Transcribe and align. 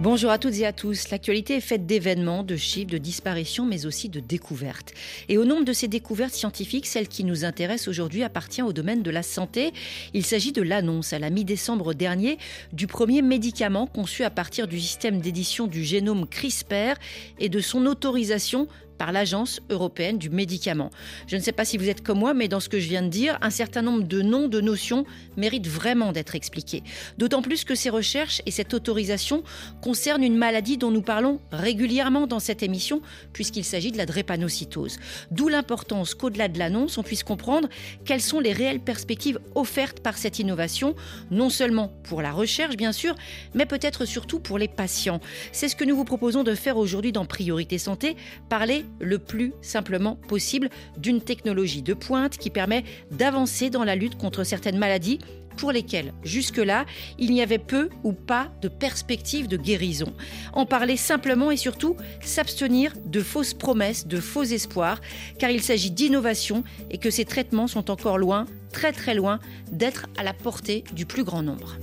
Bonjour 0.00 0.30
à 0.30 0.38
toutes 0.38 0.54
et 0.58 0.64
à 0.64 0.72
tous. 0.72 1.10
L'actualité 1.10 1.56
est 1.56 1.60
faite 1.60 1.84
d'événements, 1.84 2.44
de 2.44 2.54
chiffres, 2.54 2.88
de 2.88 2.98
disparitions, 2.98 3.66
mais 3.66 3.84
aussi 3.84 4.08
de 4.08 4.20
découvertes. 4.20 4.94
Et 5.28 5.38
au 5.38 5.44
nombre 5.44 5.64
de 5.64 5.72
ces 5.72 5.88
découvertes 5.88 6.34
scientifiques, 6.34 6.86
celle 6.86 7.08
qui 7.08 7.24
nous 7.24 7.44
intéresse 7.44 7.88
aujourd'hui 7.88 8.22
appartient 8.22 8.62
au 8.62 8.72
domaine 8.72 9.02
de 9.02 9.10
la 9.10 9.24
santé. 9.24 9.72
Il 10.14 10.24
s'agit 10.24 10.52
de 10.52 10.62
l'annonce 10.62 11.12
à 11.12 11.18
la 11.18 11.30
mi-décembre 11.30 11.94
dernier 11.94 12.38
du 12.72 12.86
premier 12.86 13.22
médicament 13.22 13.88
conçu 13.88 14.22
à 14.22 14.30
partir 14.30 14.68
du 14.68 14.78
système 14.78 15.20
d'édition 15.20 15.66
du 15.66 15.82
génome 15.82 16.28
CRISPR 16.28 16.94
et 17.40 17.48
de 17.48 17.58
son 17.58 17.84
autorisation 17.84 18.68
par 18.98 19.12
l'Agence 19.12 19.60
européenne 19.70 20.18
du 20.18 20.28
médicament. 20.28 20.90
Je 21.26 21.36
ne 21.36 21.40
sais 21.40 21.52
pas 21.52 21.64
si 21.64 21.78
vous 21.78 21.88
êtes 21.88 22.02
comme 22.02 22.18
moi, 22.18 22.34
mais 22.34 22.48
dans 22.48 22.60
ce 22.60 22.68
que 22.68 22.80
je 22.80 22.88
viens 22.88 23.02
de 23.02 23.08
dire, 23.08 23.38
un 23.40 23.50
certain 23.50 23.82
nombre 23.82 24.02
de 24.02 24.20
noms, 24.20 24.48
de 24.48 24.60
notions 24.60 25.04
méritent 25.36 25.68
vraiment 25.68 26.12
d'être 26.12 26.34
expliqués. 26.34 26.82
D'autant 27.16 27.42
plus 27.42 27.64
que 27.64 27.74
ces 27.74 27.90
recherches 27.90 28.42
et 28.44 28.50
cette 28.50 28.74
autorisation 28.74 29.42
concernent 29.80 30.24
une 30.24 30.36
maladie 30.36 30.76
dont 30.76 30.90
nous 30.90 31.02
parlons 31.02 31.40
régulièrement 31.52 32.26
dans 32.26 32.40
cette 32.40 32.62
émission, 32.62 33.00
puisqu'il 33.32 33.64
s'agit 33.64 33.92
de 33.92 33.96
la 33.96 34.06
drépanocytose. 34.06 34.98
D'où 35.30 35.48
l'importance 35.48 36.14
qu'au-delà 36.14 36.48
de 36.48 36.58
l'annonce, 36.58 36.98
on 36.98 37.02
puisse 37.02 37.22
comprendre 37.22 37.68
quelles 38.04 38.20
sont 38.20 38.40
les 38.40 38.52
réelles 38.52 38.80
perspectives 38.80 39.38
offertes 39.54 40.00
par 40.00 40.18
cette 40.18 40.38
innovation, 40.38 40.94
non 41.30 41.50
seulement 41.50 41.92
pour 42.02 42.22
la 42.22 42.32
recherche, 42.32 42.76
bien 42.76 42.92
sûr, 42.92 43.14
mais 43.54 43.66
peut-être 43.66 44.04
surtout 44.04 44.40
pour 44.40 44.58
les 44.58 44.68
patients. 44.68 45.20
C'est 45.52 45.68
ce 45.68 45.76
que 45.76 45.84
nous 45.84 45.96
vous 45.96 46.04
proposons 46.04 46.42
de 46.42 46.54
faire 46.54 46.76
aujourd'hui 46.76 47.12
dans 47.12 47.24
Priorité 47.24 47.78
Santé, 47.78 48.16
parler 48.48 48.84
le 49.00 49.18
plus 49.18 49.52
simplement 49.62 50.16
possible 50.16 50.68
d'une 50.96 51.20
technologie 51.20 51.82
de 51.82 51.94
pointe 51.94 52.36
qui 52.38 52.50
permet 52.50 52.84
d'avancer 53.10 53.70
dans 53.70 53.84
la 53.84 53.96
lutte 53.96 54.16
contre 54.16 54.44
certaines 54.44 54.78
maladies 54.78 55.18
pour 55.58 55.72
lesquelles, 55.72 56.14
jusque-là, 56.22 56.86
il 57.18 57.32
n'y 57.32 57.42
avait 57.42 57.58
peu 57.58 57.90
ou 58.04 58.12
pas 58.12 58.48
de 58.62 58.68
perspective 58.68 59.48
de 59.48 59.56
guérison. 59.56 60.14
En 60.52 60.64
parler 60.64 60.96
simplement 60.96 61.50
et 61.50 61.56
surtout 61.56 61.96
s'abstenir 62.22 62.94
de 63.04 63.20
fausses 63.20 63.54
promesses, 63.54 64.06
de 64.06 64.20
faux 64.20 64.44
espoirs, 64.44 65.00
car 65.38 65.50
il 65.50 65.62
s'agit 65.62 65.90
d'innovation 65.90 66.64
et 66.90 66.98
que 66.98 67.10
ces 67.10 67.24
traitements 67.24 67.66
sont 67.66 67.90
encore 67.90 68.18
loin, 68.18 68.46
très 68.72 68.92
très 68.92 69.14
loin, 69.14 69.40
d'être 69.70 70.06
à 70.16 70.22
la 70.22 70.32
portée 70.32 70.84
du 70.92 71.04
plus 71.04 71.24
grand 71.24 71.42
nombre. 71.42 71.76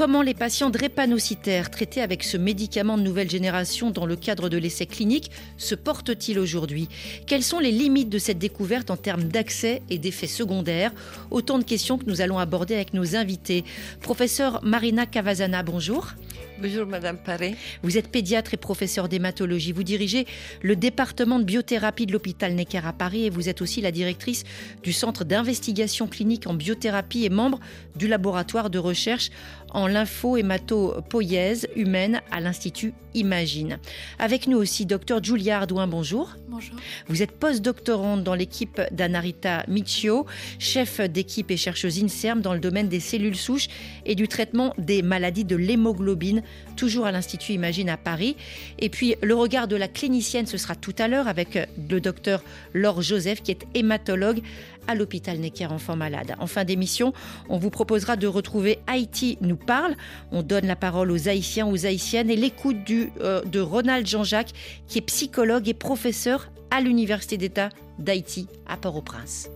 Comment 0.00 0.22
les 0.22 0.32
patients 0.32 0.70
drépanocytaires 0.70 1.70
traités 1.70 2.00
avec 2.00 2.24
ce 2.24 2.38
médicament 2.38 2.96
de 2.96 3.02
nouvelle 3.02 3.28
génération 3.28 3.90
dans 3.90 4.06
le 4.06 4.16
cadre 4.16 4.48
de 4.48 4.56
l'essai 4.56 4.86
clinique 4.86 5.30
se 5.58 5.74
portent-ils 5.74 6.38
aujourd'hui? 6.38 6.88
Quelles 7.26 7.42
sont 7.42 7.58
les 7.58 7.70
limites 7.70 8.08
de 8.08 8.18
cette 8.18 8.38
découverte 8.38 8.90
en 8.90 8.96
termes 8.96 9.24
d'accès 9.24 9.82
et 9.90 9.98
d'effets 9.98 10.26
secondaires? 10.26 10.92
Autant 11.30 11.58
de 11.58 11.64
questions 11.64 11.98
que 11.98 12.06
nous 12.06 12.22
allons 12.22 12.38
aborder 12.38 12.76
avec 12.76 12.94
nos 12.94 13.14
invités. 13.14 13.62
Professeur 14.00 14.64
Marina 14.64 15.04
Cavazana, 15.04 15.62
bonjour. 15.62 16.14
Bonjour 16.60 16.86
Madame 16.86 17.16
Paré. 17.16 17.56
Vous 17.82 17.96
êtes 17.96 18.08
pédiatre 18.08 18.52
et 18.52 18.56
professeur 18.58 19.08
d'hématologie. 19.08 19.72
Vous 19.72 19.82
dirigez 19.82 20.26
le 20.62 20.76
département 20.76 21.38
de 21.38 21.44
biothérapie 21.44 22.06
de 22.06 22.12
l'hôpital 22.12 22.54
Necker 22.54 22.82
à 22.84 22.92
Paris 22.92 23.24
et 23.24 23.30
vous 23.30 23.48
êtes 23.48 23.62
aussi 23.62 23.80
la 23.80 23.90
directrice 23.90 24.44
du 24.82 24.92
centre 24.92 25.24
d'investigation 25.24 26.06
clinique 26.06 26.46
en 26.46 26.54
biothérapie 26.54 27.24
et 27.24 27.30
membre 27.30 27.60
du 27.96 28.08
laboratoire 28.08 28.68
de 28.70 28.78
recherche 28.78 29.30
en 29.70 29.86
lymphohématopoïèse 29.86 31.68
humaine 31.76 32.20
à 32.30 32.40
l'Institut 32.40 32.92
Imagine. 33.14 33.78
Avec 34.20 34.46
nous 34.46 34.56
aussi 34.56 34.86
Dr 34.86 35.22
Julia 35.22 35.58
Ardouin, 35.58 35.88
bonjour. 35.88 36.36
Bonjour. 36.48 36.76
Vous 37.08 37.22
êtes 37.22 37.32
post-doctorante 37.32 38.22
dans 38.22 38.34
l'équipe 38.34 38.80
d'Anarita 38.92 39.64
Michio, 39.66 40.26
chef 40.60 41.00
d'équipe 41.00 41.50
et 41.50 41.56
chercheuse 41.56 42.00
INSERM 42.00 42.40
dans 42.40 42.54
le 42.54 42.60
domaine 42.60 42.88
des 42.88 43.00
cellules 43.00 43.36
souches 43.36 43.66
et 44.06 44.14
du 44.14 44.28
traitement 44.28 44.74
des 44.78 45.02
maladies 45.02 45.44
de 45.44 45.56
l'hémoglobine, 45.56 46.29
toujours 46.76 47.06
à 47.06 47.12
l'Institut 47.12 47.52
Imagine 47.52 47.88
à 47.88 47.96
Paris. 47.96 48.36
Et 48.78 48.88
puis 48.88 49.14
le 49.22 49.34
regard 49.34 49.68
de 49.68 49.76
la 49.76 49.88
clinicienne, 49.88 50.46
ce 50.46 50.58
sera 50.58 50.74
tout 50.74 50.94
à 50.98 51.08
l'heure 51.08 51.28
avec 51.28 51.58
le 51.88 52.00
docteur 52.00 52.42
Laure 52.74 53.02
Joseph 53.02 53.42
qui 53.42 53.50
est 53.50 53.66
hématologue 53.74 54.40
à 54.86 54.94
l'hôpital 54.94 55.38
Necker 55.38 55.66
Enfants 55.66 55.96
Malades. 55.96 56.34
En 56.38 56.46
fin 56.46 56.64
d'émission, 56.64 57.12
on 57.48 57.58
vous 57.58 57.70
proposera 57.70 58.16
de 58.16 58.26
retrouver 58.26 58.78
Haïti 58.86 59.38
nous 59.40 59.56
parle. 59.56 59.94
On 60.32 60.42
donne 60.42 60.66
la 60.66 60.76
parole 60.76 61.10
aux 61.10 61.28
Haïtiens, 61.28 61.66
aux 61.66 61.86
Haïtiennes 61.86 62.30
et 62.30 62.36
l'écoute 62.36 62.76
euh, 62.90 63.42
de 63.44 63.60
Ronald 63.60 64.06
Jean-Jacques, 64.06 64.52
qui 64.88 64.98
est 64.98 65.02
psychologue 65.02 65.68
et 65.68 65.74
professeur 65.74 66.50
à 66.70 66.80
l'Université 66.80 67.36
d'État 67.36 67.68
d'Haïti 67.98 68.48
à 68.66 68.76
Port-au-Prince. 68.76 69.50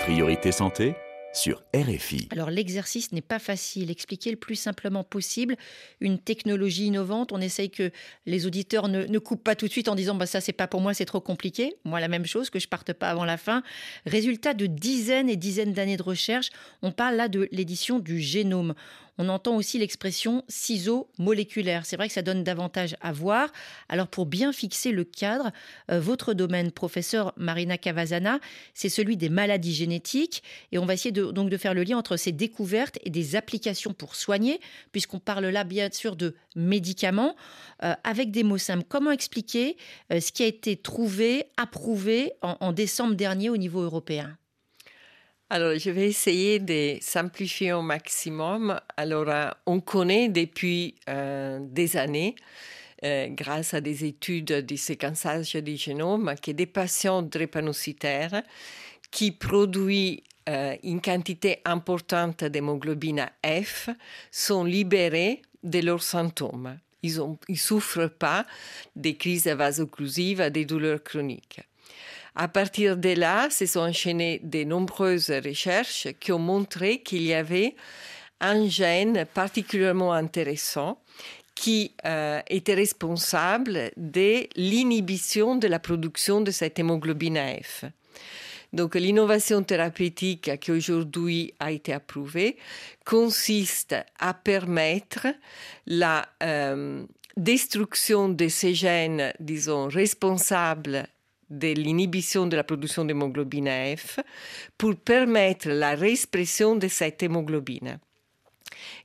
Priorité 0.00 0.52
santé 0.52 0.94
sur 1.32 1.62
RFI. 1.74 2.28
Alors 2.30 2.50
l'exercice 2.50 3.12
n'est 3.12 3.20
pas 3.20 3.38
facile. 3.38 3.90
Expliquer 3.90 4.30
le 4.30 4.36
plus 4.36 4.56
simplement 4.56 5.04
possible 5.04 5.56
une 6.00 6.18
technologie 6.18 6.86
innovante. 6.86 7.32
On 7.32 7.40
essaye 7.40 7.70
que 7.70 7.90
les 8.26 8.46
auditeurs 8.46 8.88
ne, 8.88 9.18
coupent 9.18 9.44
pas 9.44 9.54
tout 9.54 9.66
de 9.66 9.72
suite 9.72 9.88
en 9.88 9.94
disant 9.94 10.14
bah 10.14 10.26
ça 10.26 10.40
c'est 10.40 10.52
pas 10.52 10.66
pour 10.66 10.80
moi, 10.80 10.94
c'est 10.94 11.04
trop 11.04 11.20
compliqué. 11.20 11.76
Moi 11.84 12.00
la 12.00 12.08
même 12.08 12.26
chose, 12.26 12.50
que 12.50 12.58
je 12.58 12.68
parte 12.68 12.92
pas 12.92 13.10
avant 13.10 13.24
la 13.24 13.36
fin. 13.36 13.62
Résultat 14.06 14.54
de 14.54 14.66
dizaines 14.66 15.28
et 15.28 15.36
dizaines 15.36 15.72
d'années 15.72 15.96
de 15.96 16.02
recherche. 16.02 16.50
On 16.82 16.92
parle 16.92 17.16
là 17.16 17.28
de 17.28 17.48
l'édition 17.52 17.98
du 17.98 18.20
génome. 18.20 18.74
On 19.22 19.28
entend 19.28 19.54
aussi 19.54 19.76
l'expression 19.76 20.44
ciseaux 20.48 21.10
moléculaires. 21.18 21.84
C'est 21.84 21.96
vrai 21.96 22.08
que 22.08 22.14
ça 22.14 22.22
donne 22.22 22.42
davantage 22.42 22.96
à 23.02 23.12
voir. 23.12 23.52
Alors 23.90 24.08
pour 24.08 24.24
bien 24.24 24.50
fixer 24.50 24.92
le 24.92 25.04
cadre, 25.04 25.50
euh, 25.90 26.00
votre 26.00 26.32
domaine, 26.32 26.72
professeur 26.72 27.34
Marina 27.36 27.76
Cavazana, 27.76 28.40
c'est 28.72 28.88
celui 28.88 29.18
des 29.18 29.28
maladies 29.28 29.74
génétiques. 29.74 30.42
Et 30.72 30.78
on 30.78 30.86
va 30.86 30.94
essayer 30.94 31.12
de, 31.12 31.32
donc 31.32 31.50
de 31.50 31.58
faire 31.58 31.74
le 31.74 31.82
lien 31.82 31.98
entre 31.98 32.16
ces 32.16 32.32
découvertes 32.32 32.98
et 33.04 33.10
des 33.10 33.36
applications 33.36 33.92
pour 33.92 34.14
soigner, 34.14 34.58
puisqu'on 34.90 35.20
parle 35.20 35.44
là 35.44 35.64
bien 35.64 35.90
sûr 35.92 36.16
de 36.16 36.34
médicaments, 36.56 37.36
euh, 37.82 37.92
avec 38.04 38.30
des 38.30 38.42
mots 38.42 38.56
simples. 38.56 38.86
Comment 38.88 39.10
expliquer 39.10 39.76
euh, 40.14 40.20
ce 40.20 40.32
qui 40.32 40.44
a 40.44 40.46
été 40.46 40.78
trouvé, 40.78 41.44
approuvé 41.58 42.32
en, 42.40 42.56
en 42.60 42.72
décembre 42.72 43.16
dernier 43.16 43.50
au 43.50 43.58
niveau 43.58 43.82
européen? 43.82 44.39
Alors, 45.52 45.76
je 45.76 45.90
vais 45.90 46.06
essayer 46.06 46.60
de 46.60 46.98
simplifier 47.00 47.72
au 47.72 47.82
maximum. 47.82 48.80
Alors, 48.96 49.28
euh, 49.28 49.50
on 49.66 49.80
connaît 49.80 50.28
depuis 50.28 50.94
euh, 51.08 51.58
des 51.60 51.96
années, 51.96 52.36
euh, 53.02 53.26
grâce 53.30 53.74
à 53.74 53.80
des 53.80 54.04
études 54.04 54.64
de 54.64 54.76
séquençage 54.76 55.54
du 55.54 55.76
génome, 55.76 56.36
que 56.40 56.52
des 56.52 56.66
patients 56.66 57.22
drépanocytaires 57.22 58.44
qui 59.10 59.32
produisent 59.32 60.20
une 60.82 61.00
quantité 61.00 61.60
importante 61.64 62.42
d'hémoglobine 62.42 63.28
F 63.44 63.88
sont 64.32 64.64
libérés 64.64 65.42
de 65.62 65.78
leurs 65.80 66.02
symptômes. 66.02 66.76
Ils 67.04 67.20
ne 67.48 67.54
souffrent 67.54 68.08
pas 68.08 68.46
des 68.96 69.14
crises 69.14 69.46
vasocclusives, 69.46 70.50
des 70.50 70.64
douleurs 70.64 71.04
chroniques. 71.04 71.60
À 72.42 72.48
partir 72.48 72.96
de 72.96 73.10
là, 73.10 73.50
se 73.50 73.66
sont 73.66 73.80
enchaînées 73.80 74.40
de 74.42 74.64
nombreuses 74.64 75.30
recherches 75.30 76.08
qui 76.20 76.32
ont 76.32 76.38
montré 76.38 77.02
qu'il 77.02 77.20
y 77.20 77.34
avait 77.34 77.74
un 78.40 78.66
gène 78.66 79.26
particulièrement 79.34 80.14
intéressant 80.14 81.02
qui 81.54 81.92
euh, 82.06 82.40
était 82.48 82.72
responsable 82.72 83.90
de 83.98 84.48
l'inhibition 84.56 85.56
de 85.56 85.68
la 85.68 85.78
production 85.78 86.40
de 86.40 86.50
cette 86.50 86.78
hémoglobine 86.78 87.38
F. 87.62 87.84
Donc 88.72 88.94
l'innovation 88.94 89.62
thérapeutique 89.62 90.58
qui 90.60 90.72
aujourd'hui 90.72 91.52
a 91.60 91.72
été 91.72 91.92
approuvée 91.92 92.56
consiste 93.04 93.94
à 94.18 94.32
permettre 94.32 95.26
la 95.86 96.26
euh, 96.42 97.04
destruction 97.36 98.30
de 98.30 98.48
ces 98.48 98.72
gènes, 98.72 99.34
disons, 99.40 99.88
responsables 99.88 101.06
de 101.50 101.74
l'inhibition 101.74 102.46
de 102.46 102.56
la 102.56 102.64
production 102.64 103.04
d'hémoglobine 103.04 103.68
F 103.96 104.20
pour 104.78 104.96
permettre 104.96 105.68
la 105.68 105.94
réexpression 105.94 106.76
de 106.76 106.88
cette 106.88 107.22
hémoglobine. 107.22 107.98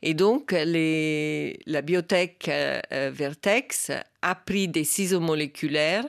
Et 0.01 0.13
donc, 0.13 0.51
les, 0.51 1.59
la 1.65 1.81
biotech 1.81 2.47
euh, 2.47 3.11
Vertex 3.13 3.91
a 4.21 4.35
pris 4.35 4.67
des 4.67 4.83
ciseaux 4.83 5.19
moléculaires 5.19 6.05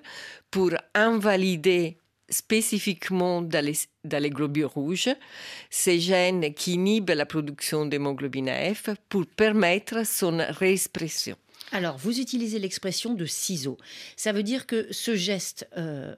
pour 0.51 0.71
invalider 0.95 1.99
spécifiquement 2.29 3.43
dans 3.43 3.65
les, 3.65 4.31
globules 4.31 4.67
rouges, 4.67 5.11
ces 5.71 6.01
gènes 6.01 6.53
qui 6.55 6.75
inhibent 6.75 7.11
la 7.11 7.27
production 7.27 7.87
d'hémoglobine 7.87 8.51
F 8.75 8.91
pour 9.09 9.27
permettre 9.27 10.05
son 10.05 10.39
réexpression. 10.51 11.37
Alors, 11.73 11.97
vous 11.97 12.21
utilisez 12.21 12.59
l'expression 12.59 13.15
de 13.15 13.25
ciseaux. 13.25 13.79
Ça 14.17 14.33
veut 14.33 14.43
dire 14.43 14.67
que 14.67 14.87
ce 14.91 15.17
geste, 15.17 15.69
euh, 15.77 16.15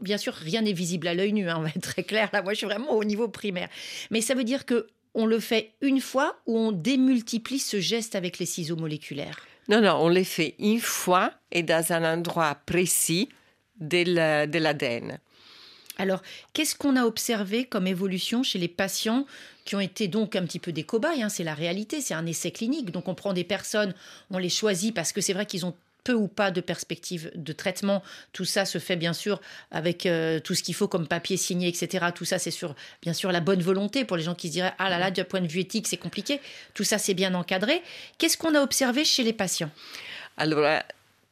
bien 0.00 0.16
sûr 0.16 0.34
rien 0.34 0.62
n'est 0.62 0.72
visible 0.72 1.06
à 1.06 1.14
l'œil 1.14 1.32
nu. 1.32 1.48
Hein, 1.48 1.56
on 1.58 1.62
va 1.62 1.68
être 1.68 1.80
très 1.80 2.02
clair. 2.02 2.30
Là, 2.32 2.42
moi, 2.42 2.52
je 2.52 2.58
suis 2.58 2.66
vraiment 2.66 2.92
au 2.92 3.04
niveau 3.04 3.28
primaire. 3.28 3.68
Mais 4.10 4.20
ça 4.20 4.34
veut 4.34 4.44
dire 4.44 4.64
que 4.64 4.88
on 5.14 5.26
le 5.26 5.38
fait 5.38 5.72
une 5.80 6.00
fois 6.00 6.36
ou 6.46 6.58
on 6.58 6.72
démultiplie 6.72 7.60
ce 7.60 7.80
geste 7.80 8.16
avec 8.16 8.38
les 8.38 8.46
ciseaux 8.46 8.76
moléculaires? 8.76 9.46
Non, 9.68 9.80
non, 9.80 9.96
on 10.00 10.08
le 10.08 10.24
fait 10.24 10.54
une 10.58 10.80
fois 10.80 11.32
et 11.52 11.62
dans 11.62 11.92
un 11.92 12.14
endroit 12.14 12.56
précis 12.66 13.28
de 13.80 14.58
l'ADN. 14.58 15.18
Alors, 15.98 16.22
qu'est-ce 16.52 16.74
qu'on 16.74 16.96
a 16.96 17.04
observé 17.04 17.64
comme 17.64 17.86
évolution 17.86 18.42
chez 18.42 18.58
les 18.58 18.68
patients 18.68 19.26
qui 19.64 19.76
ont 19.76 19.80
été 19.80 20.08
donc 20.08 20.36
un 20.36 20.42
petit 20.42 20.58
peu 20.58 20.72
des 20.72 20.82
cobayes 20.82 21.22
hein, 21.22 21.28
C'est 21.28 21.44
la 21.44 21.54
réalité, 21.54 22.00
c'est 22.00 22.14
un 22.14 22.26
essai 22.26 22.50
clinique. 22.50 22.90
Donc, 22.90 23.08
on 23.08 23.14
prend 23.14 23.32
des 23.32 23.44
personnes, 23.44 23.94
on 24.30 24.38
les 24.38 24.48
choisit 24.48 24.94
parce 24.94 25.12
que 25.12 25.20
c'est 25.20 25.32
vrai 25.32 25.46
qu'ils 25.46 25.66
ont 25.66 25.74
peu 26.04 26.12
ou 26.12 26.28
pas 26.28 26.50
de 26.50 26.60
perspective 26.60 27.32
de 27.34 27.52
traitement. 27.52 28.02
Tout 28.32 28.44
ça 28.44 28.66
se 28.66 28.78
fait 28.78 28.96
bien 28.96 29.14
sûr 29.14 29.40
avec 29.70 30.04
euh, 30.04 30.38
tout 30.38 30.54
ce 30.54 30.62
qu'il 30.62 30.74
faut 30.74 30.86
comme 30.86 31.08
papier 31.08 31.36
signé, 31.36 31.66
etc. 31.66 32.06
Tout 32.14 32.26
ça, 32.26 32.38
c'est 32.38 32.50
sur 32.50 32.76
bien 33.02 33.14
sûr 33.14 33.32
la 33.32 33.40
bonne 33.40 33.62
volonté 33.62 34.04
pour 34.04 34.18
les 34.18 34.22
gens 34.22 34.34
qui 34.34 34.48
se 34.48 34.52
diraient 34.52 34.74
ah 34.78 34.90
là 34.90 34.98
là, 34.98 35.10
d'un 35.10 35.24
point 35.24 35.40
de 35.40 35.48
vue 35.48 35.60
éthique, 35.60 35.86
c'est 35.88 35.96
compliqué. 35.96 36.40
Tout 36.74 36.84
ça, 36.84 36.98
c'est 36.98 37.14
bien 37.14 37.34
encadré. 37.34 37.82
Qu'est-ce 38.18 38.36
qu'on 38.36 38.54
a 38.54 38.60
observé 38.60 39.04
chez 39.04 39.22
les 39.22 39.32
patients? 39.32 39.70
Alors, 40.36 40.82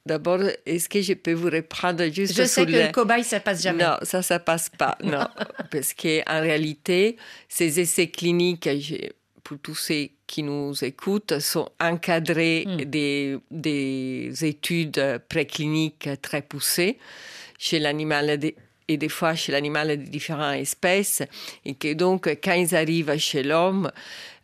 D'abord, 0.05 0.41
est-ce 0.67 0.89
que 0.89 1.01
je 1.01 1.13
peux 1.13 1.33
vous 1.33 1.49
reprendre 1.49 2.05
juste 2.07 2.35
Je 2.37 2.43
sais 2.43 2.67
que 2.67 2.71
le 2.73 2.91
cobaye, 2.91 3.23
ça 3.23 3.39
passe 3.39 3.63
jamais. 3.63 3.85
Non, 3.85 3.97
ça, 4.03 4.21
ça 4.21 4.41
passe 4.41 4.69
pas. 4.69 4.99
non, 5.05 5.27
parce 5.71 5.95
qu'en 5.95 6.41
réalité, 6.41 7.17
ces 7.49 7.79
essais 7.79 8.09
cliniques, 8.09 8.69
pour 9.45 9.59
tous 9.59 9.77
ceux 9.77 10.09
qui 10.27 10.43
nous 10.43 10.73
écoutent, 10.85 11.39
sont 11.39 11.69
encadrés 11.81 12.65
hmm. 12.67 12.85
des, 12.85 13.39
des, 13.51 14.45
études 14.45 15.21
précliniques 15.29 16.09
très 16.21 16.43
poussées 16.43 16.99
chez 17.59 17.79
l'animal 17.79 18.41
et 18.89 18.97
des 18.97 19.09
fois 19.09 19.37
chez 19.37 19.53
l'animal 19.53 19.89
de 19.89 19.95
différentes 19.95 20.57
espèces, 20.57 21.23
et 21.65 21.75
que 21.75 21.93
donc, 21.93 22.27
quand 22.43 22.55
ils 22.55 22.75
arrivent 22.75 23.17
chez 23.19 23.45
l'homme, 23.45 23.91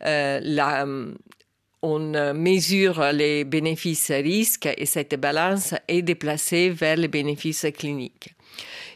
euh, 0.05 0.39
la, 0.41 0.85
on 1.81 2.13
euh, 2.13 2.33
mesure 2.33 3.01
les 3.13 3.43
bénéfices-risques 3.43 4.69
et 4.77 4.85
cette 4.85 5.15
balance 5.15 5.73
est 5.87 6.01
déplacée 6.01 6.69
vers 6.69 6.97
les 6.97 7.07
bénéfices 7.07 7.65
cliniques. 7.77 8.35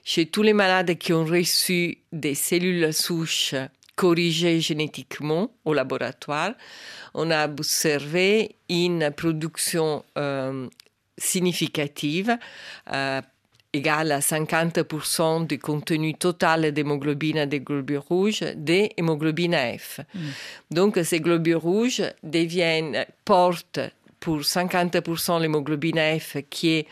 Chez 0.03 0.25
tous 0.25 0.41
les 0.41 0.53
malades 0.53 0.97
qui 0.97 1.13
ont 1.13 1.25
reçu 1.25 1.99
des 2.11 2.35
cellules 2.35 2.93
souches 2.93 3.55
corrigées 3.95 4.59
génétiquement 4.59 5.51
au 5.65 5.73
laboratoire, 5.73 6.53
on 7.13 7.31
a 7.31 7.45
observé 7.45 8.55
une 8.69 9.11
production 9.11 10.03
euh, 10.17 10.67
significative 11.17 12.37
euh, 12.91 13.21
égale 13.73 14.11
à 14.11 14.19
50% 14.19 15.47
du 15.47 15.59
contenu 15.59 16.13
total 16.13 16.71
d'hémoglobine 16.71 17.45
des 17.45 17.59
globules 17.59 17.97
rouges 17.97 18.43
des 18.55 18.91
hémoglobines 18.97 19.57
F. 19.77 19.99
Mm. 20.13 20.19
Donc 20.71 20.99
ces 21.03 21.19
globules 21.19 21.55
rouges 21.55 22.03
deviennent, 22.21 23.05
portent 23.25 23.79
pour 24.19 24.39
50% 24.41 25.41
l'hémoglobine 25.41 25.99
F 26.19 26.37
qui 26.49 26.69
est 26.69 26.87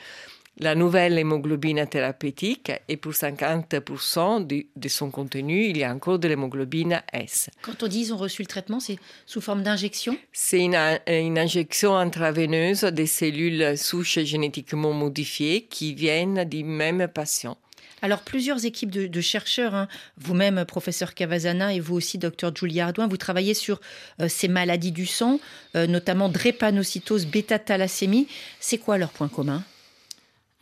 la 0.62 0.76
nouvelle 0.76 1.18
hémoglobine 1.18 1.86
thérapeutique 1.88 2.72
et 2.88 2.96
pour 2.96 3.14
50% 3.14 4.46
de, 4.46 4.88
son 4.88 5.10
contenu, 5.10 5.66
il 5.66 5.78
y 5.78 5.84
a 5.84 5.92
encore 5.92 6.20
de 6.20 6.28
l'hémoglobine 6.28 7.02
S. 7.12 7.50
Quand 7.64 7.82
on 7.84 7.88
dit 7.88 8.04
qu'ils 8.04 8.14
ont 8.14 8.18
reçu 8.18 8.44
le 8.44 8.48
traitement, 8.48 8.80
c'est 8.80 9.00
sous 9.26 9.42
forme 9.42 9.64
d'injection? 9.64 10.16
C'est 10.32 10.60
une, 10.60 10.78
une, 11.08 11.40
injection 11.40 11.98
intraveineuse 11.98 12.84
des 12.84 13.08
cellules 13.08 13.76
souches 13.76 14.20
génétiquement 14.20 14.94
modifiées 14.94 15.64
qui 15.64 15.96
viennent 15.96 16.44
du 16.46 16.64
même 16.64 17.08
patient. 17.08 17.58
Alors, 18.04 18.22
plusieurs 18.22 18.66
équipes 18.66 18.90
de, 18.90 19.22
chercheurs, 19.22 19.76
hein, 19.76 19.88
vous-même, 20.18 20.66
professeur 20.66 21.14
Cavazana, 21.14 21.74
et 21.74 21.80
vous 21.80 21.96
aussi, 21.96 22.18
docteur 22.18 22.56
Julia 22.56 22.88
Ardouin, 22.88 23.08
vous 23.08 23.18
travaillez 23.18 23.54
sur 23.54 23.80
euh, 24.20 24.28
ces 24.28 24.48
maladies 24.48 24.92
du 24.92 25.06
sang, 25.06 25.40
euh, 25.76 25.86
notamment 25.86 26.28
drépanocytose, 26.28 27.28
bêta-thalassémie. 27.28 28.28
C'est 28.60 28.80
quoi 28.80 28.98
leur 28.98 29.12
point 29.12 29.28
commun? 29.28 29.64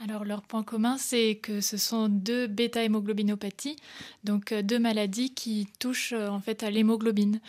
Alors 0.02 0.24
leur 0.24 0.42
point 0.44 0.64
commun, 0.64 0.98
c'est 0.98 1.36
que 1.36 1.60
ce 1.60 1.76
sont 1.76 2.08
deux 2.08 2.48
bêta-hémoglobinopathies, 2.48 3.76
donc 4.24 4.54
euh, 4.54 4.62
deux 4.62 4.80
maladies 4.80 5.34
qui 5.34 5.68
touchent 5.78 6.14
euh, 6.14 6.30
en 6.30 6.40
fait 6.40 6.64
à 6.64 6.70
l'hémoglobine. 6.70 7.42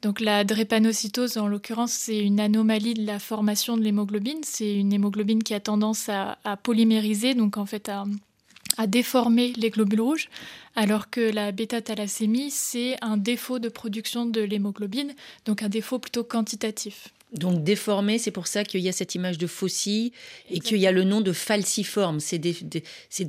Donc 0.00 0.20
la 0.20 0.42
drépanocytose, 0.44 1.36
en 1.36 1.48
l'occurrence, 1.48 1.92
c'est 1.92 2.18
une 2.18 2.40
anomalie 2.40 2.94
de 2.94 3.04
la 3.04 3.18
formation 3.18 3.76
de 3.76 3.82
l'hémoglobine. 3.82 4.38
C'est 4.42 4.74
une 4.74 4.94
hémoglobine 4.94 5.42
qui 5.42 5.52
a 5.52 5.60
tendance 5.60 6.08
à, 6.08 6.38
polymériser, 6.62 7.34
donc 7.34 7.58
en 7.58 7.66
fait 7.66 7.90
à, 7.90 8.06
à 8.78 8.86
déformer 8.86 9.52
les 9.52 9.68
globules 9.68 10.00
rouges, 10.00 10.30
alors 10.76 11.10
que 11.10 11.20
la 11.20 11.52
bêta-thalassémie, 11.52 12.50
c'est 12.50 12.96
un 13.02 13.18
défaut 13.18 13.58
de 13.58 13.68
production 13.68 14.24
de 14.24 14.40
l'hémoglobine, 14.40 15.14
donc 15.44 15.62
un 15.62 15.68
défaut 15.68 15.98
plutôt 15.98 16.24
quantitatif. 16.24 17.08
Donc 17.32 17.62
déformé, 17.62 18.18
c'est 18.18 18.30
pour 18.30 18.46
ça 18.46 18.64
qu'il 18.64 18.80
y 18.80 18.88
a 18.88 18.92
cette 18.92 19.14
image 19.14 19.36
de 19.36 19.46
faucille 19.46 20.12
et 20.50 20.60
qu'il 20.60 20.78
y 20.78 20.86
a 20.86 20.92
le 20.92 21.04
nom 21.04 21.20
de 21.20 21.32
falciforme. 21.32 22.20
C'est 22.20 22.40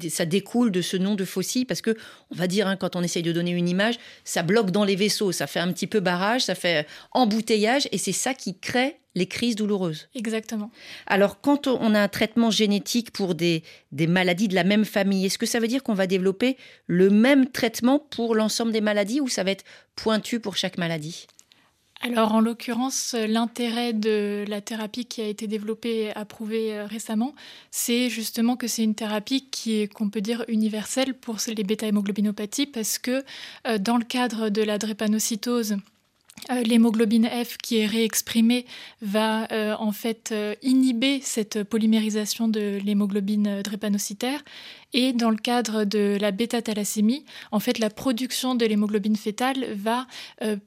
ça 0.10 0.26
découle 0.26 0.72
de 0.72 0.82
ce 0.82 0.96
nom 0.96 1.16
de 1.16 1.26
faucille 1.26 1.66
parce 1.66 1.82
que, 1.82 1.96
on 2.32 2.36
va 2.36 2.48
dire, 2.48 2.68
hein, 2.68 2.78
quand 2.78 2.96
on 2.96 3.04
essaye 3.04 3.24
de 3.24 3.34
donner 3.34 3.52
une 3.52 3.68
image, 3.68 3.96
ça 4.24 4.42
bloque 4.42 4.72
dans 4.72 4.86
les 4.86 4.96
vaisseaux, 4.96 5.32
ça 5.32 5.48
fait 5.48 5.60
un 5.60 5.72
petit 5.74 5.88
peu 5.88 6.00
barrage, 6.00 6.46
ça 6.46 6.56
fait 6.56 6.88
embouteillage 7.12 7.90
et 7.92 7.98
c'est 7.98 8.14
ça 8.14 8.34
qui 8.34 8.58
crée 8.58 8.96
les 9.16 9.26
crises 9.26 9.56
douloureuses. 9.56 10.08
Exactement. 10.16 10.72
Alors, 11.06 11.42
quand 11.42 11.68
on 11.68 11.94
a 11.94 12.00
un 12.00 12.08
traitement 12.08 12.52
génétique 12.52 13.12
pour 13.12 13.36
des, 13.36 13.64
des 13.92 14.08
maladies 14.08 14.48
de 14.48 14.56
la 14.56 14.64
même 14.64 14.86
famille, 14.86 15.26
est-ce 15.26 15.38
que 15.38 15.46
ça 15.46 15.60
veut 15.60 15.68
dire 15.68 15.84
qu'on 15.84 15.96
va 15.96 16.08
développer 16.08 16.56
le 16.88 17.10
même 17.10 17.50
traitement 17.50 18.00
pour 18.00 18.36
l'ensemble 18.36 18.72
des 18.72 18.82
maladies 18.82 19.20
ou 19.20 19.28
ça 19.28 19.44
va 19.44 19.52
être 19.52 19.66
pointu 19.96 20.40
pour 20.40 20.56
chaque 20.56 20.78
maladie? 20.78 21.28
Alors 22.02 22.34
en 22.34 22.40
l'occurrence, 22.40 23.14
l'intérêt 23.14 23.92
de 23.92 24.46
la 24.48 24.62
thérapie 24.62 25.06
qui 25.06 25.22
a 25.22 25.28
été 25.28 25.48
développée 25.48 26.04
et 26.04 26.16
approuvée 26.16 26.74
euh, 26.74 26.86
récemment, 26.86 27.36
c'est 27.72 28.10
justement 28.10 28.56
que 28.56 28.68
c'est 28.68 28.84
une 28.84 28.96
thérapie 28.96 29.50
qui 29.50 29.82
est, 29.82 29.94
qu'on 29.94 30.10
peut 30.10 30.22
dire, 30.22 30.46
universelle 30.48 31.14
pour 31.14 31.38
les 31.48 31.64
bêta-hémoglobinopathies 31.64 32.68
parce 32.68 33.00
que 33.00 33.26
euh, 33.68 33.78
dans 33.78 33.98
le 33.98 34.06
cadre 34.06 34.48
de 34.48 34.62
la 34.62 34.78
drépanocytose, 34.78 35.76
euh, 36.50 36.62
l'hémoglobine 36.62 37.28
F 37.28 37.58
qui 37.58 37.80
est 37.80 37.86
réexprimée 37.86 38.66
va 39.02 39.48
en 39.78 39.92
fait 39.92 40.34
inhiber 40.62 41.20
cette 41.22 41.64
polymérisation 41.66 42.48
de 42.48 42.80
l'hémoglobine 42.82 43.62
drépanocytaire 43.62 44.42
et 44.94 45.14
dans 45.14 45.30
le 45.30 45.38
cadre 45.38 45.84
de 45.84 46.18
la 46.20 46.32
bêta-thalassémie, 46.32 47.26
en 47.52 47.60
fait 47.60 47.80
la 47.80 47.90
production 47.90 48.56
de 48.56 48.66
l'hémoglobine 48.66 49.16
fétale 49.16 49.74
va 49.74 50.08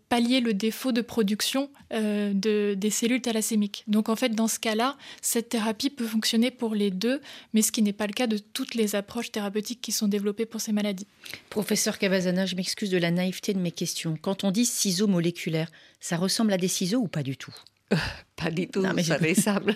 pallier 0.08 0.40
le 0.40 0.54
défaut 0.54 0.92
de 0.92 1.00
production 1.00 1.70
de, 1.90 2.74
des 2.74 2.90
cellules 2.90 3.20
thalassémiques. 3.20 3.84
Donc 3.86 4.08
en 4.08 4.16
fait 4.16 4.30
dans 4.30 4.48
ce 4.48 4.58
cas-là, 4.58 4.96
cette 5.20 5.48
thérapie 5.50 5.90
peut 5.90 6.06
fonctionner 6.06 6.50
pour 6.50 6.74
les 6.74 6.90
deux, 6.90 7.20
mais 7.52 7.62
ce 7.62 7.72
qui 7.72 7.82
n'est 7.82 7.92
pas 7.92 8.06
le 8.06 8.12
cas 8.12 8.26
de 8.26 8.38
toutes 8.38 8.74
les 8.74 8.94
approches 8.94 9.32
thérapeutiques 9.32 9.80
qui 9.80 9.92
sont 9.92 10.08
développées 10.08 10.46
pour 10.46 10.60
ces 10.60 10.72
maladies. 10.72 11.06
Professeur 11.50 11.98
Cavazana, 11.98 12.46
je 12.46 12.56
m'excuse 12.56 12.90
de 12.90 12.98
la 12.98 13.10
naïveté 13.10 13.54
de 13.54 13.58
mes 13.58 13.72
questions. 13.72 14.16
Quand 14.20 14.44
on 14.44 14.50
dit 14.50 14.66
ciseaux 14.66 15.06
moléculaires, 15.06 15.70
ça 16.00 16.16
ressemble 16.16 16.52
à 16.52 16.58
des 16.58 16.68
ciseaux 16.68 17.00
ou 17.00 17.08
pas 17.08 17.22
du 17.22 17.36
tout? 17.36 17.54
Pas 18.36 18.50
du 18.50 18.68
tout, 18.68 18.84
mais 18.94 19.02
ça 19.02 19.18
ressemble. 19.18 19.74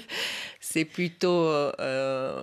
C'est 0.60 0.84
plutôt 0.84 1.48
euh, 1.48 2.42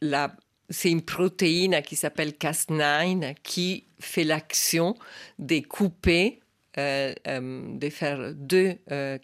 la 0.00 0.34
c'est 0.70 0.90
une 0.90 1.02
protéine 1.02 1.80
qui 1.82 1.96
s'appelle 1.96 2.30
Cas9 2.30 3.34
qui 3.42 3.84
fait 4.00 4.24
l'action 4.24 4.94
de 5.38 5.60
couper, 5.60 6.40
euh, 6.78 7.14
euh, 7.26 7.76
de 7.76 7.90
faire 7.90 8.32
deux 8.34 8.76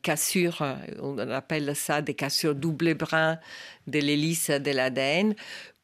cassures, 0.02 0.62
on 1.00 1.18
appelle 1.18 1.74
ça 1.76 2.02
des 2.02 2.14
cassures 2.14 2.54
double 2.54 2.94
brin 2.94 3.38
de 3.86 3.98
l'hélice 3.98 4.50
de 4.50 4.70
l'ADN, 4.70 5.34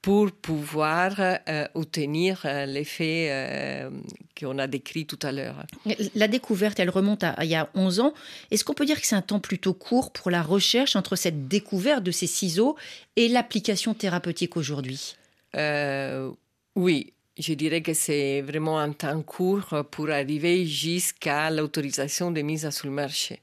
pour 0.03 0.33
pouvoir 0.33 1.15
euh, 1.19 1.67
obtenir 1.75 2.43
euh, 2.45 2.65
l'effet 2.65 3.29
euh, 3.31 3.91
qu'on 4.39 4.59
a 4.59 4.67
décrit 4.67 5.07
tout 5.07 5.19
à 5.23 5.31
l'heure. 5.31 5.67
La 6.15 6.27
découverte, 6.27 6.81
elle 6.81 6.91
remonte 6.91 7.23
à, 7.23 7.37
il 7.43 7.51
y 7.51 7.55
a 7.55 7.69
11 7.75 8.01
ans. 8.01 8.15
Est-ce 8.51 8.65
qu'on 8.65 8.73
peut 8.73 8.87
dire 8.87 9.01
que 9.01 9.07
c'est 9.07 9.17
un 9.17 9.23
temps 9.23 9.41
plutôt 9.41 9.75
court 9.75 10.11
pour 10.13 10.31
la 10.31 10.43
recherche 10.43 10.97
entre 10.97 11.17
cette 11.17 11.49
découverte 11.49 12.03
de 12.03 12.11
ces 12.11 12.27
ciseaux 12.27 12.77
et 13.17 13.29
l'application 13.29 13.93
thérapeutique 13.93 14.57
aujourd'hui? 14.57 15.17
Oui, 15.55 17.13
je 17.39 17.55
dirais 17.55 17.81
que 17.81 17.95
c'est 17.95 18.43
vraiment 18.43 18.79
un 18.79 18.93
temps 18.93 19.23
court 19.23 19.85
pour 19.91 20.11
arriver 20.11 20.67
jusqu'à 20.67 21.51
l'autorisation 21.51 22.31
de 22.31 22.43
mise 22.43 22.69
sur 22.71 22.87
le 22.87 22.93
marché. 22.93 23.41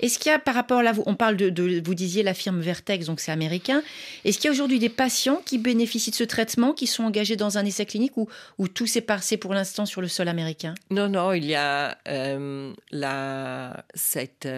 Est-ce 0.00 0.18
qu'il 0.18 0.30
y 0.30 0.34
a 0.34 0.38
par 0.38 0.54
rapport 0.54 0.82
là, 0.82 0.92
on 1.06 1.14
parle 1.14 1.36
de, 1.36 1.82
vous 1.84 1.94
disiez 1.94 2.22
la 2.22 2.34
firme 2.34 2.60
Vertex, 2.60 3.06
donc 3.06 3.20
c'est 3.20 3.30
américain. 3.30 3.82
Est-ce 4.24 4.38
qu'il 4.38 4.46
y 4.46 4.48
a 4.48 4.52
aujourd'hui 4.52 4.78
des 4.78 4.88
patients 4.88 5.40
qui 5.44 5.58
bénéficient 5.58 6.10
de 6.10 6.16
ce 6.16 6.24
traitement, 6.24 6.72
qui 6.72 6.86
sont 6.86 7.04
engagés 7.04 7.36
dans 7.36 7.58
un 7.58 7.64
essai 7.64 7.86
clinique 7.86 8.16
ou, 8.16 8.28
tout 8.68 8.86
s'est 8.86 9.00
passé 9.00 9.36
pour 9.36 9.54
l'instant 9.54 9.86
sur 9.86 10.00
le 10.00 10.08
sol 10.08 10.28
américain? 10.28 10.74
Non, 10.90 11.08
non, 11.08 11.32
il 11.32 11.44
y 11.44 11.54
a 11.54 11.96
euh, 12.08 12.72
la, 12.90 13.84
cette, 13.94 14.48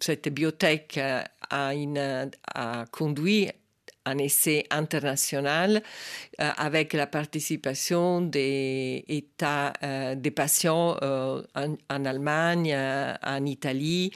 cette 0.00 0.28
biotech 0.28 0.98
a, 0.98 1.28
a 1.50 2.84
conduit 2.92 3.50
un 4.04 4.18
essai 4.18 4.64
international 4.70 5.82
euh, 6.40 6.50
avec 6.56 6.92
la 6.92 7.06
participation 7.06 8.20
des 8.20 9.04
États, 9.08 9.72
euh, 9.82 10.14
des 10.14 10.30
patients 10.30 10.96
euh, 11.02 11.42
en, 11.54 12.04
Allemagne, 12.04 12.76
en 13.22 13.44
Italie, 13.46 14.12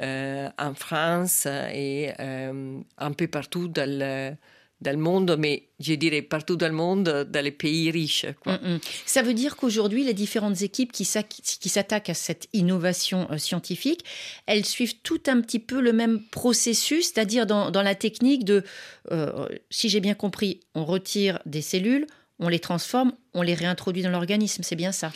en 0.00 0.74
France 0.74 1.46
et 1.46 2.12
un 2.18 3.12
peu 3.12 3.26
partout 3.26 3.68
dans 3.68 3.88
le 3.88 4.34
dans 4.80 4.92
le 4.92 4.98
monde, 4.98 5.36
mais 5.38 5.68
je 5.80 5.94
dirais 5.94 6.22
partout 6.22 6.56
dans 6.56 6.68
le 6.68 6.74
monde, 6.74 7.26
dans 7.28 7.44
les 7.44 7.50
pays 7.50 7.90
riches. 7.90 8.26
Mm, 8.46 8.52
mm. 8.52 8.80
Ça 9.06 9.22
veut 9.22 9.34
dire 9.34 9.56
qu'aujourd'hui, 9.56 10.04
les 10.04 10.14
différentes 10.14 10.62
équipes 10.62 10.92
qui 10.92 11.04
s'attaquent 11.04 12.10
à 12.10 12.14
cette 12.14 12.48
innovation 12.52 13.28
euh, 13.30 13.38
scientifique, 13.38 14.04
elles 14.46 14.64
suivent 14.64 15.00
tout 15.02 15.22
un 15.26 15.40
petit 15.40 15.58
peu 15.58 15.80
le 15.80 15.92
même 15.92 16.22
processus, 16.30 17.12
c'est-à-dire 17.12 17.46
dans, 17.46 17.70
la 17.82 17.94
technique 17.94 18.44
de, 18.44 18.64
euh, 19.10 19.48
si 19.70 19.88
j'ai 19.88 20.00
bien 20.00 20.14
compris, 20.14 20.60
on 20.74 20.84
retire 20.84 21.40
des 21.46 21.62
cellules, 21.62 22.06
on 22.38 22.48
les 22.48 22.60
transforme, 22.60 23.12
on 23.34 23.42
les 23.42 23.54
réintroduit 23.54 24.02
dans 24.02 24.10
l'organisme, 24.10 24.62
c'est 24.62 24.76
bien 24.76 24.92
ça? 24.92 25.12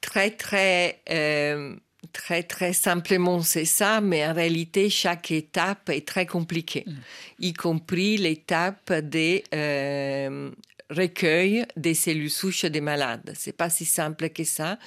Très, 0.00 0.30
très... 0.30 1.00
Euh, 1.10 1.76
Très, 2.12 2.42
très 2.42 2.72
simplement, 2.72 3.40
c'est 3.42 3.64
ça, 3.64 4.00
mais 4.00 4.26
en 4.26 4.34
réalité, 4.34 4.90
chaque 4.90 5.30
étape 5.30 5.90
est 5.90 6.06
très 6.06 6.26
compliquée, 6.26 6.84
mm. 6.86 6.92
y 7.40 7.52
compris 7.52 8.16
l'étape 8.16 8.92
des 8.92 9.44
euh, 9.54 10.50
recueils 10.90 11.66
des 11.76 11.94
cellules 11.94 12.30
souches 12.30 12.64
des 12.64 12.80
malades. 12.80 13.32
C'est 13.34 13.56
pas 13.56 13.70
si 13.70 13.84
simple 13.84 14.30
que 14.30 14.44
ça 14.44 14.78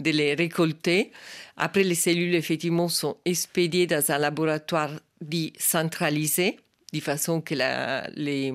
de 0.00 0.10
les 0.10 0.34
récolter. 0.34 1.12
Après, 1.56 1.82
les 1.82 1.94
cellules, 1.94 2.34
effectivement, 2.34 2.88
sont 2.88 3.16
expédiées 3.24 3.86
dans 3.86 4.10
un 4.10 4.18
laboratoire 4.18 4.92
dit 5.20 5.52
centralisé, 5.58 6.58
de 6.92 7.00
façon 7.00 7.40
que 7.40 7.54
la, 7.54 8.08
les 8.14 8.52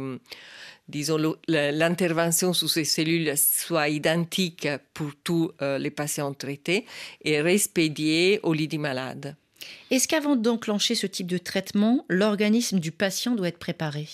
disons, 0.88 1.36
l'intervention 1.48 2.54
sur 2.54 2.70
ces 2.70 2.86
cellules 2.86 3.34
soit 3.38 3.90
identique 3.90 4.68
pour 4.94 5.12
tous 5.24 5.52
euh, 5.62 5.78
les 5.78 5.92
patients 5.92 6.34
traités 6.34 6.86
et 7.24 7.42
respédiée 7.42 8.40
au 8.44 8.54
lit 8.54 8.68
du 8.68 8.78
malade. 8.78 9.36
Est-ce 9.92 10.08
qu'avant 10.08 10.36
d'enclencher 10.36 10.96
ce 10.96 11.08
type 11.08 11.28
de 11.28 11.38
traitement, 11.38 12.06
l'organisme 12.10 12.80
du 12.80 12.92
patient 12.92 13.36
doit 13.36 13.50
être 13.50 13.60
préparé? 13.60 14.08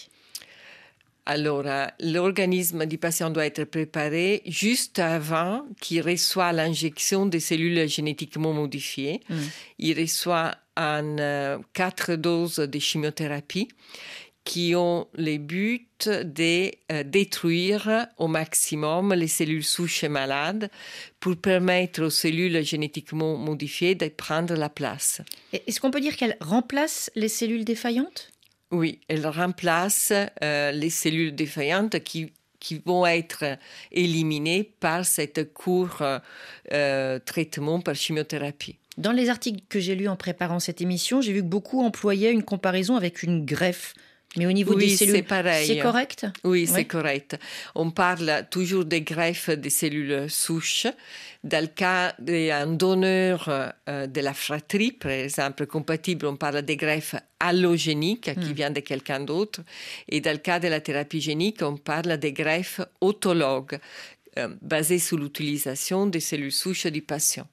Alors, 1.25 1.63
euh, 1.65 1.85
l'organisme 2.01 2.85
du 2.85 2.97
patient 2.97 3.29
doit 3.29 3.45
être 3.45 3.63
préparé 3.63 4.41
juste 4.45 4.99
avant 4.99 5.65
qu'il 5.79 6.01
reçoive 6.01 6.55
l'injection 6.55 7.25
des 7.25 7.39
cellules 7.39 7.87
génétiquement 7.87 8.51
modifiées. 8.51 9.21
Mm. 9.29 9.35
Il 9.79 9.99
reçoit 9.99 10.55
en 10.75 11.17
euh, 11.19 11.59
quatre 11.73 12.15
doses 12.15 12.57
de 12.57 12.79
chimiothérapie 12.79 13.69
qui 14.43 14.75
ont 14.75 15.07
le 15.13 15.37
but 15.37 16.09
de 16.09 16.71
euh, 16.91 17.03
détruire 17.03 18.07
au 18.17 18.27
maximum 18.27 19.13
les 19.13 19.27
cellules 19.27 19.63
souches 19.63 20.03
malades 20.03 20.69
pour 21.19 21.37
permettre 21.37 22.03
aux 22.03 22.09
cellules 22.09 22.63
génétiquement 22.63 23.37
modifiées 23.37 23.95
de 23.95 24.07
prendre 24.09 24.55
la 24.55 24.69
place. 24.69 25.21
Est-ce 25.53 25.79
qu'on 25.79 25.91
peut 25.91 26.01
dire 26.01 26.17
qu'elles 26.17 26.37
remplacent 26.41 27.09
les 27.15 27.29
cellules 27.29 27.63
défaillantes? 27.63 28.31
Oui, 28.71 28.99
elles 29.07 29.27
remplacent 29.27 30.13
euh, 30.43 30.71
les 30.71 30.89
cellules 30.89 31.35
défaillantes 31.35 31.99
qui, 32.03 32.33
qui 32.59 32.81
vont 32.85 33.05
être 33.05 33.57
éliminées 33.91 34.63
par 34.63 35.05
cette 35.05 35.53
court 35.53 36.03
euh, 36.73 37.19
traitement 37.19 37.79
par 37.79 37.95
chimiothérapie. 37.95 38.77
Dans 38.97 39.11
les 39.11 39.29
articles 39.29 39.63
que 39.69 39.79
j'ai 39.79 39.95
lus 39.95 40.07
en 40.07 40.15
préparant 40.15 40.59
cette 40.59 40.81
émission, 40.81 41.21
j'ai 41.21 41.33
vu 41.33 41.39
que 41.39 41.47
beaucoup 41.47 41.81
employaient 41.81 42.31
une 42.31 42.43
comparaison 42.43 42.95
avec 42.95 43.23
une 43.23 43.45
greffe 43.45 43.93
mais 44.37 44.47
au 44.47 44.51
niveau 44.51 44.75
des 44.75 44.89
cellules, 44.89 45.23
c'est 45.65 45.79
correct 45.79 46.25
Oui, 46.43 46.65
c'est 46.67 46.85
correct. 46.85 47.37
On 47.75 47.91
parle 47.91 48.45
toujours 48.49 48.85
des 48.85 49.01
greffes 49.01 49.49
des 49.49 49.69
cellules 49.69 50.29
souches. 50.29 50.87
Dans 51.43 51.61
le 51.61 51.67
cas 51.67 52.15
d'un 52.19 52.67
donneur 52.67 53.49
euh, 53.89 54.07
de 54.07 54.21
la 54.21 54.33
fratrie, 54.33 54.93
par 54.93 55.11
exemple, 55.11 55.65
compatible, 55.67 56.25
on 56.25 56.37
parle 56.37 56.61
des 56.61 56.77
greffes 56.77 57.15
allogéniques 57.39 58.33
qui 58.33 58.49
hmm. 58.51 58.53
viennent 58.53 58.73
de 58.73 58.79
quelqu'un 58.79 59.19
d'autre. 59.19 59.59
Et 60.07 60.21
dans 60.21 60.31
le 60.31 60.37
cas 60.37 60.59
de 60.59 60.69
la 60.69 60.79
thérapie 60.79 61.19
génique, 61.19 61.61
on 61.61 61.75
parle 61.75 62.17
des 62.17 62.31
greffes 62.31 62.81
autologues, 63.01 63.77
euh, 64.37 64.47
basées 64.61 64.99
sur 64.99 65.17
l'utilisation 65.17 66.07
des 66.07 66.21
cellules 66.21 66.51
souches 66.51 66.87
du 66.87 67.01
patient. 67.01 67.47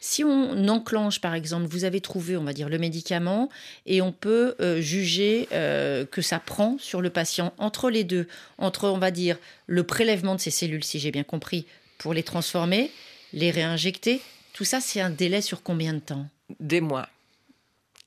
Si 0.00 0.22
on 0.22 0.68
enclenche, 0.68 1.20
par 1.20 1.34
exemple, 1.34 1.66
vous 1.66 1.84
avez 1.84 2.00
trouvé, 2.00 2.36
on 2.36 2.44
va 2.44 2.52
dire, 2.52 2.68
le 2.68 2.78
médicament 2.78 3.48
et 3.86 4.02
on 4.02 4.12
peut 4.12 4.54
euh, 4.60 4.80
juger 4.80 5.48
euh, 5.52 6.04
que 6.04 6.22
ça 6.22 6.38
prend 6.38 6.76
sur 6.78 7.00
le 7.00 7.10
patient 7.10 7.54
entre 7.58 7.90
les 7.90 8.04
deux, 8.04 8.28
entre, 8.58 8.88
on 8.88 8.98
va 8.98 9.10
dire, 9.10 9.38
le 9.66 9.82
prélèvement 9.82 10.34
de 10.34 10.40
ces 10.40 10.50
cellules, 10.50 10.84
si 10.84 10.98
j'ai 10.98 11.10
bien 11.10 11.24
compris, 11.24 11.66
pour 11.98 12.12
les 12.12 12.22
transformer, 12.22 12.90
les 13.32 13.50
réinjecter, 13.50 14.20
tout 14.52 14.64
ça, 14.64 14.80
c'est 14.80 15.00
un 15.00 15.10
délai 15.10 15.40
sur 15.40 15.62
combien 15.62 15.94
de 15.94 16.00
temps? 16.00 16.26
Des 16.60 16.80
mois. 16.80 17.08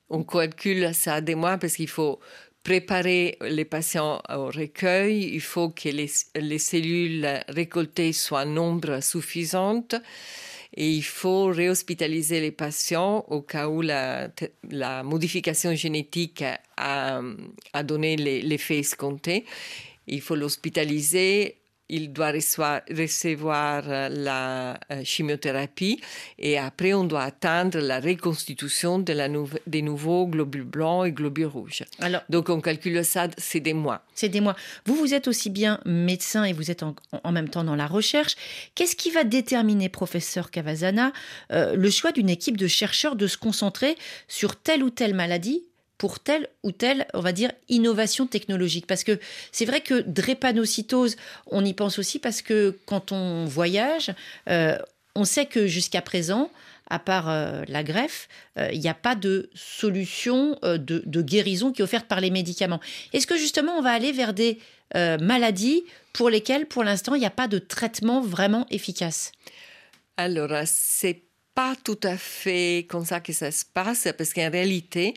On 0.10 0.24
calcule 0.24 0.94
ça 0.94 1.20
des 1.20 1.36
mois 1.36 1.58
parce 1.58 1.76
qu'il 1.76 1.90
faut 1.90 2.20
préparer 2.64 3.38
les 3.42 3.66
patients 3.66 4.22
au 4.30 4.48
recueil, 4.48 5.32
il 5.34 5.42
faut 5.42 5.70
que 5.70 5.90
les, 5.90 6.12
les 6.36 6.60
cellules 6.60 7.28
récoltées 7.48 8.14
soient 8.14 8.42
en 8.42 8.46
nombre 8.46 9.02
suffisant 9.02 9.86
et 10.74 10.90
il 10.90 11.04
faut 11.04 11.46
réhospitaliser 11.46 12.40
les 12.40 12.52
patients 12.52 13.26
au 13.30 13.42
cas 13.42 13.68
où 13.68 13.82
la, 13.82 14.30
modification 15.04 15.74
génétique 15.76 16.44
a, 16.78 17.22
a 17.74 17.84
donné 17.84 18.16
l'effet 18.16 18.80
escompté. 18.80 19.46
Il 20.08 20.22
faut 20.22 20.36
l'hospitaliser 20.36 21.58
il 21.90 22.12
doit 22.12 22.32
recevoir 22.32 23.84
euh, 23.88 24.10
la 24.10 24.80
euh, 24.92 25.04
chimiothérapie 25.04 26.02
et 26.38 26.58
après 26.58 26.94
on 26.94 27.04
doit 27.04 27.24
attendre 27.24 27.80
la 27.80 28.00
reconstitution 28.00 29.00
de 29.00 29.14
la 29.14 29.28
des 29.68 29.82
nouveaux 29.82 30.28
globules 30.28 30.64
blancs 30.64 31.06
et 31.08 31.12
globules 31.12 31.46
rouges. 31.46 31.84
Alors, 32.00 32.22
Donc 32.30 32.50
on 32.50 32.62
calcule 32.62 33.04
ça, 33.06 33.28
c'est 33.38 33.60
des 33.60 33.74
mois. 33.74 34.04
C'est 34.16 34.30
des 34.30 34.42
mois. 34.42 34.56
Vous, 34.86 34.96
vous 34.96 35.14
êtes 35.14 35.28
aussi 35.28 35.50
bien 35.50 35.80
médecin 35.86 36.44
et 36.44 36.54
vous 36.54 36.72
êtes 36.72 36.84
en, 36.84 36.96
même 37.32 37.50
temps 37.50 37.64
dans 37.64 37.76
la 37.76 37.88
recherche. 37.88 38.36
Qu'est-ce 38.76 38.96
qui 38.96 39.12
va 39.12 39.24
déterminer, 39.24 39.90
professeur 39.90 40.50
Cavazana, 40.50 41.12
euh, 41.52 41.76
le 41.76 41.90
choix 41.90 42.12
d'une 42.12 42.30
équipe 42.30 42.58
de 42.58 42.68
chercheurs 42.68 43.16
de 43.16 43.28
se 43.28 43.38
concentrer 43.38 43.96
sur 44.28 44.56
telle 44.56 44.84
ou 44.84 44.90
telle 44.90 45.14
maladie 45.14 45.67
pour 45.98 46.20
telle 46.20 46.48
ou 46.64 46.72
telle, 46.72 47.08
on 47.14 47.22
va 47.22 47.32
dire, 47.32 47.52
innovation 47.70 48.28
technologique. 48.28 48.88
Parce 48.88 49.04
que 49.04 49.20
c'est 49.52 49.66
vrai 49.66 49.82
que 49.82 50.02
drépanocytose, 50.02 51.16
on 51.48 51.66
y 51.66 51.74
pense 51.74 52.00
aussi 52.00 52.20
parce 52.20 52.42
que 52.42 52.78
quand 52.86 53.12
on 53.12 53.46
voyage, 53.46 54.14
euh, 54.50 54.78
on 55.16 55.26
sait 55.26 55.46
que 55.46 55.68
jusqu'à 55.68 56.02
présent, 56.02 56.52
à 56.90 57.00
part 57.00 57.30
euh, 57.30 57.64
la 57.68 57.84
greffe, 57.84 58.30
euh, 58.58 58.70
il 58.72 58.80
n'y 58.80 58.90
a 58.90 58.94
pas 58.94 59.16
de 59.16 59.50
solution 59.56 60.58
de, 60.64 61.22
guérison 61.22 61.72
qui 61.72 61.82
est 61.82 61.84
offerte 61.84 62.08
par 62.08 62.22
les 62.22 62.30
médicaments. 62.30 62.80
Est-ce 63.14 63.28
que 63.28 63.38
justement 63.38 63.74
on 63.74 63.82
va 63.82 63.92
aller 63.92 64.12
vers 64.12 64.34
des 64.34 64.60
maladies 64.94 65.84
pour 66.14 66.30
lesquelles, 66.30 66.66
pour 66.66 66.84
l'instant, 66.86 67.14
il 67.14 67.20
n'y 67.20 67.26
a 67.26 67.30
pas 67.30 67.50
de 67.50 67.60
traitement 67.60 68.22
vraiment 68.22 68.66
efficace? 68.70 69.34
Alors, 70.16 70.50
c'est 70.66 71.24
pas 71.58 71.76
tout 71.84 72.00
à 72.04 72.18
fait 72.18 72.86
comme 72.88 73.04
ça 73.04 73.20
que 73.20 73.34
ça 73.34 73.50
se 73.50 73.66
passe, 73.66 74.08
parce 74.16 74.32
qu'en 74.32 74.52
réalité, 74.52 75.16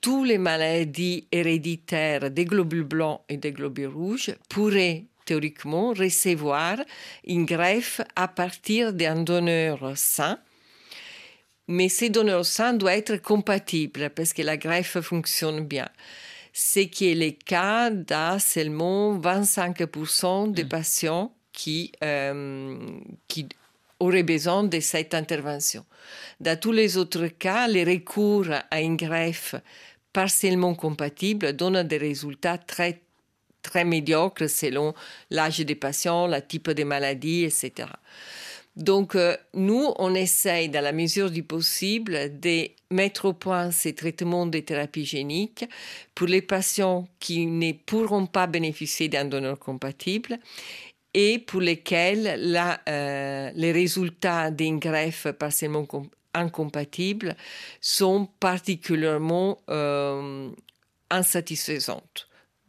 toutes 0.00 0.28
les 0.28 0.38
maladies 0.38 1.26
héréditaires 1.32 2.30
des 2.30 2.44
globules 2.44 2.84
blancs 2.84 3.20
et 3.28 3.36
des 3.36 3.52
globules 3.52 3.88
rouges 3.88 4.34
pourraient 4.48 5.04
théoriquement 5.24 5.92
recevoir 5.92 6.78
une 7.26 7.44
greffe 7.44 8.00
à 8.16 8.28
partir 8.28 8.92
d'un 8.92 9.22
donneur 9.22 9.92
sain. 9.96 10.38
Mais 11.66 11.90
ce 11.90 12.06
donneur 12.06 12.46
sain 12.46 12.72
doit 12.72 12.96
être 12.96 13.16
compatible 13.16 14.08
parce 14.10 14.32
que 14.32 14.40
la 14.40 14.56
greffe 14.56 15.00
fonctionne 15.00 15.66
bien. 15.66 15.88
Ce 16.54 16.80
qui 16.80 17.10
est 17.10 17.14
le 17.14 17.30
cas 17.30 17.90
dans 17.90 18.38
seulement 18.38 19.18
25% 19.18 20.52
des 20.52 20.64
mm. 20.64 20.68
patients 20.68 21.34
qui, 21.52 21.92
euh, 22.02 22.78
qui 23.28 23.48
auraient 24.00 24.22
besoin 24.22 24.64
de 24.64 24.80
cette 24.80 25.14
intervention. 25.14 25.84
Dans 26.40 26.58
tous 26.58 26.72
les 26.72 26.96
autres 26.96 27.26
cas, 27.26 27.68
le 27.68 27.82
recours 27.84 28.46
à 28.70 28.80
une 28.80 28.96
greffe 28.96 29.54
partiellement 30.12 30.74
compatibles 30.74 31.52
donnent 31.52 31.82
des 31.82 31.98
résultats 31.98 32.58
très, 32.58 33.00
très 33.62 33.84
médiocres 33.84 34.48
selon 34.48 34.94
l'âge 35.30 35.60
des 35.60 35.74
patients, 35.74 36.26
le 36.26 36.40
type 36.40 36.70
de 36.70 36.84
maladie, 36.84 37.44
etc. 37.44 37.88
Donc, 38.78 39.16
euh, 39.16 39.36
nous, 39.54 39.92
on 39.98 40.14
essaye, 40.14 40.68
dans 40.68 40.82
la 40.82 40.92
mesure 40.92 41.32
du 41.32 41.42
possible, 41.42 42.38
de 42.38 42.68
mettre 42.92 43.24
au 43.24 43.32
point 43.32 43.72
ces 43.72 43.92
traitements 43.92 44.46
de 44.46 44.60
thérapie 44.60 45.04
génique 45.04 45.64
pour 46.14 46.28
les 46.28 46.42
patients 46.42 47.08
qui 47.18 47.46
ne 47.46 47.72
pourront 47.72 48.26
pas 48.26 48.46
bénéficier 48.46 49.08
d'un 49.08 49.24
donneur 49.24 49.58
compatible 49.58 50.38
et 51.14 51.38
pour 51.38 51.60
lesquels 51.60 52.26
euh, 52.88 53.50
les 53.54 53.72
résultats 53.72 54.50
d'une 54.50 54.78
greffe 54.78 55.28
partiellement 55.32 55.86
incompatible 56.34 57.36
sont 57.80 58.28
particulièrement 58.40 59.58
euh, 59.70 60.50
insatisfaisants. 61.10 62.02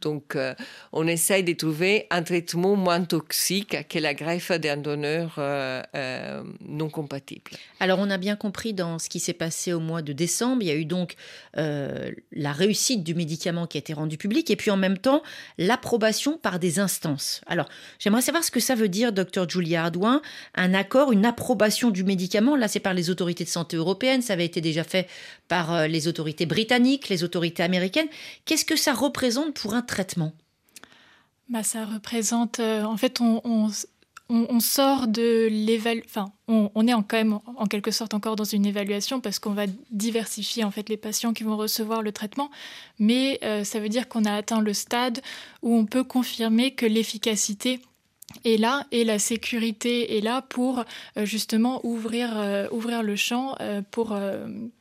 Donc, 0.01 0.35
euh, 0.35 0.53
on 0.91 1.07
essaye 1.07 1.43
de 1.43 1.53
trouver 1.53 2.07
un 2.09 2.23
traitement 2.23 2.75
moins 2.75 3.03
toxique 3.03 3.87
que 3.87 3.99
la 3.99 4.13
greffe 4.13 4.51
d'un 4.51 4.77
donneur 4.77 5.35
euh, 5.37 5.81
euh, 5.95 6.43
non 6.67 6.89
compatible. 6.89 7.51
Alors, 7.79 7.99
on 7.99 8.09
a 8.09 8.17
bien 8.17 8.35
compris 8.35 8.73
dans 8.73 8.99
ce 8.99 9.09
qui 9.09 9.19
s'est 9.19 9.33
passé 9.33 9.73
au 9.73 9.79
mois 9.79 10.01
de 10.01 10.13
décembre, 10.13 10.61
il 10.61 10.67
y 10.67 10.71
a 10.71 10.75
eu 10.75 10.85
donc 10.85 11.15
la 11.55 12.51
réussite 12.53 13.03
du 13.03 13.15
médicament 13.15 13.67
qui 13.67 13.77
a 13.77 13.79
été 13.79 13.93
rendu 13.93 14.17
public 14.17 14.49
et 14.49 14.55
puis 14.55 14.71
en 14.71 14.77
même 14.77 14.97
temps 14.97 15.21
l'approbation 15.57 16.37
par 16.37 16.59
des 16.59 16.79
instances. 16.79 17.41
Alors, 17.47 17.67
j'aimerais 17.99 18.21
savoir 18.21 18.43
ce 18.43 18.51
que 18.51 18.59
ça 18.59 18.75
veut 18.75 18.87
dire, 18.87 19.11
docteur 19.11 19.49
Julia 19.49 19.83
Ardouin, 19.83 20.21
un 20.55 20.73
accord, 20.73 21.11
une 21.11 21.25
approbation 21.25 21.89
du 21.89 22.03
médicament. 22.03 22.55
Là, 22.55 22.67
c'est 22.67 22.79
par 22.79 22.93
les 22.93 23.09
autorités 23.09 23.43
de 23.43 23.49
santé 23.49 23.75
européennes, 23.75 24.21
ça 24.21 24.33
avait 24.33 24.45
été 24.45 24.61
déjà 24.61 24.83
fait 24.83 25.07
par 25.47 25.87
les 25.87 26.07
autorités 26.07 26.45
britanniques, 26.45 27.09
les 27.09 27.23
autorités 27.23 27.63
américaines. 27.63 28.07
Qu'est-ce 28.45 28.65
que 28.65 28.75
ça 28.75 28.93
représente 28.93 29.53
pour 29.55 29.73
un 29.73 29.81
traitement. 29.89 30.31
Bah, 31.50 31.63
Ça 31.63 31.86
représente, 31.86 32.60
euh, 32.60 32.84
en 32.84 32.96
fait, 32.96 33.19
on, 33.22 33.41
on, 34.29 34.60
sort 34.60 35.08
de 35.08 35.48
l'évaluation, 35.50 36.08
enfin, 36.08 36.31
on, 36.48 36.88
est 36.88 36.93
en, 36.93 37.01
quand 37.01 37.17
même 37.17 37.39
en 37.58 37.65
quelque 37.65 37.91
sorte 37.91 38.13
encore 38.13 38.36
dans 38.36 38.43
une 38.43 38.65
évaluation 38.65 39.19
parce 39.19 39.39
qu'on 39.39 39.53
va 39.53 39.65
diversifier 39.89 40.63
en 40.63 40.72
fait 40.72 40.88
les 40.89 40.98
patients 40.98 41.34
qui 41.34 41.43
vont 41.43 41.58
recevoir 41.58 42.03
le 42.03 42.12
traitement, 42.12 42.51
mais 43.00 43.39
euh, 43.43 43.63
ça 43.63 43.79
veut 43.79 43.89
dire 43.89 44.08
qu'on 44.08 44.25
a 44.25 44.34
atteint 44.34 44.62
le 44.62 44.74
stade 44.74 45.22
où 45.63 45.75
on 45.75 45.86
peut 45.86 46.03
confirmer 46.03 46.72
que 46.75 46.86
l'efficacité 46.86 47.81
est 48.45 48.57
là 48.57 48.86
et 48.91 49.03
la 49.03 49.19
sécurité 49.19 50.17
est 50.17 50.21
là 50.21 50.41
pour 50.41 50.83
euh, 51.17 51.25
justement 51.25 51.79
ouvrir, 51.86 52.69
ouvrir 52.71 53.03
le 53.03 53.15
champ 53.15 53.55
pour, 53.91 54.17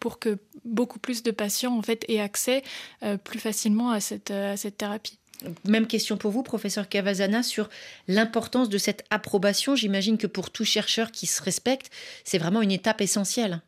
pour 0.01 0.19
que 0.19 0.39
beaucoup 0.65 0.99
plus 0.99 1.23
de 1.23 1.31
patients 1.31 1.77
en 1.77 1.83
fait 1.83 2.05
aient 2.09 2.21
accès 2.21 2.63
euh, 3.03 3.17
plus 3.17 3.39
facilement 3.39 3.91
à 3.91 4.01
cette, 4.01 4.31
à 4.31 4.57
cette 4.57 4.79
thérapie. 4.79 5.19
Même 5.65 5.87
question 5.87 6.17
pour 6.17 6.33
vous, 6.33 6.43
professeur 6.43 6.89
Cavazana, 6.89 7.45
sur 7.45 7.69
l'importance 8.09 8.69
de 8.69 8.79
cette 8.79 9.05
approbation. 9.11 9.77
J'imagine 9.77 10.19
que 10.19 10.27
pour 10.27 10.51
tout 10.51 10.65
chercheur 10.65 11.13
qui 11.13 11.27
se 11.27 11.41
respecte, 11.43 11.93
c'est 12.25 12.39
vraiment 12.39 12.61
une 12.61 12.73
étape 12.73 13.01
essentielle. 13.01 13.61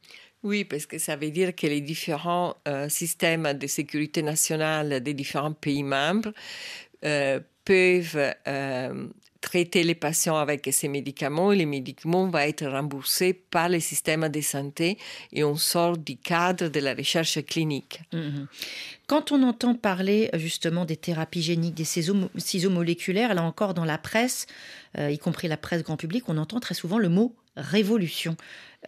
Oui, 0.43 0.65
parce 0.65 0.87
que 0.87 0.99
ça 0.99 1.15
veut 1.15 1.31
dire 1.31 1.55
que 1.55 1.67
les 1.67 1.81
différents 1.81 2.57
euh, 2.67 2.89
systèmes 2.89 3.53
de 3.53 3.67
sécurité 3.67 4.23
nationale 4.23 5.01
des 5.01 5.15
différents 5.15 5.53
pays 5.53 5.85
membres 5.85 6.33
euh, 7.05 7.39
peuvent 7.65 8.35
traiter 9.41 9.83
les 9.85 9.95
patients 9.95 10.37
avec 10.37 10.69
ces 10.73 10.89
médicaments 10.89 11.53
et 11.53 11.57
les 11.57 11.67
médicaments 11.67 12.29
vont 12.29 12.39
être 12.39 12.67
remboursés 12.67 13.33
par 13.33 13.69
le 13.69 13.81
système 13.81 14.29
de 14.29 14.41
santé 14.41 14.99
et 15.33 15.45
on 15.45 15.57
sort 15.57 15.97
du 15.97 16.17
cadre 16.17 16.69
de 16.69 16.81
la 16.81 16.95
recherche 16.95 17.43
clinique. 17.45 18.01
Mhm. 18.13 18.47
Quand 19.07 19.33
on 19.33 19.43
entend 19.43 19.75
parler 19.75 20.31
justement 20.35 20.85
des 20.85 20.97
thérapies 20.97 21.43
géniques, 21.43 21.75
des 21.75 21.85
ciseaux, 21.85 22.71
moléculaires, 22.71 23.35
là 23.35 23.43
encore 23.43 23.75
dans 23.75 23.85
la 23.85 23.99
presse, 23.99 24.47
euh, 24.99 25.11
y 25.11 25.19
compris 25.19 25.49
la 25.49 25.57
presse 25.57 25.83
grand 25.83 25.97
public, 25.97 26.25
on 26.29 26.37
entend 26.37 26.61
très 26.61 26.75
souvent 26.75 26.99
le 26.99 27.09
mot 27.09 27.35
révolution. 27.57 28.37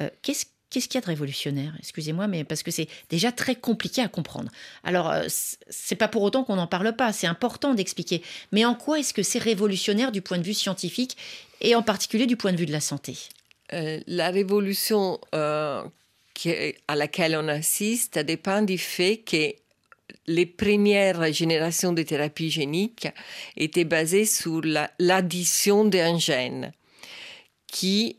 Euh, 0.00 0.08
qu'est-ce 0.22 0.46
Qu'est-ce 0.72 0.88
qu'il 0.88 0.94
y 0.94 0.98
a 0.98 1.02
de 1.02 1.06
révolutionnaire? 1.06 1.74
Excusez-moi, 1.78 2.28
mais 2.28 2.44
parce 2.44 2.62
que 2.62 2.70
c'est 2.70 2.88
déjà 3.10 3.30
très 3.30 3.56
compliqué 3.56 4.00
à 4.00 4.08
comprendre. 4.08 4.50
Alors, 4.84 5.10
euh, 5.10 5.24
c'est 5.28 5.96
pas 5.96 6.08
pour 6.08 6.22
autant 6.22 6.44
qu'on 6.44 6.56
n'en 6.56 6.66
parle 6.66 6.96
pas, 6.96 7.12
c'est 7.12 7.26
important 7.26 7.74
d'expliquer. 7.74 8.22
Mais 8.52 8.64
en 8.64 8.74
quoi 8.74 8.98
est-ce 8.98 9.12
que 9.12 9.22
c'est 9.22 9.38
révolutionnaire 9.38 10.12
du 10.12 10.22
point 10.22 10.38
de 10.38 10.44
vue 10.44 10.54
scientifique 10.54 11.18
et 11.60 11.74
en 11.74 11.82
particulier 11.82 12.24
du 12.24 12.38
point 12.38 12.52
de 12.52 12.56
vue 12.56 12.64
de 12.64 12.72
la 12.72 12.80
santé? 12.80 13.18
Euh, 13.74 14.00
La 14.06 14.30
révolution 14.30 15.20
euh, 15.34 15.84
à 16.88 16.96
laquelle 16.96 17.36
on 17.36 17.48
assiste 17.48 18.18
dépend 18.18 18.62
du 18.62 18.78
fait 18.78 19.18
que 19.18 19.54
les 20.26 20.46
premières 20.46 21.34
générations 21.34 21.92
de 21.92 22.02
thérapies 22.02 22.50
géniques 22.50 23.08
étaient 23.58 23.84
basées 23.84 24.24
sur 24.24 24.62
l'addition 24.98 25.84
d'un 25.84 26.18
gène 26.18 26.72
qui 27.66 28.16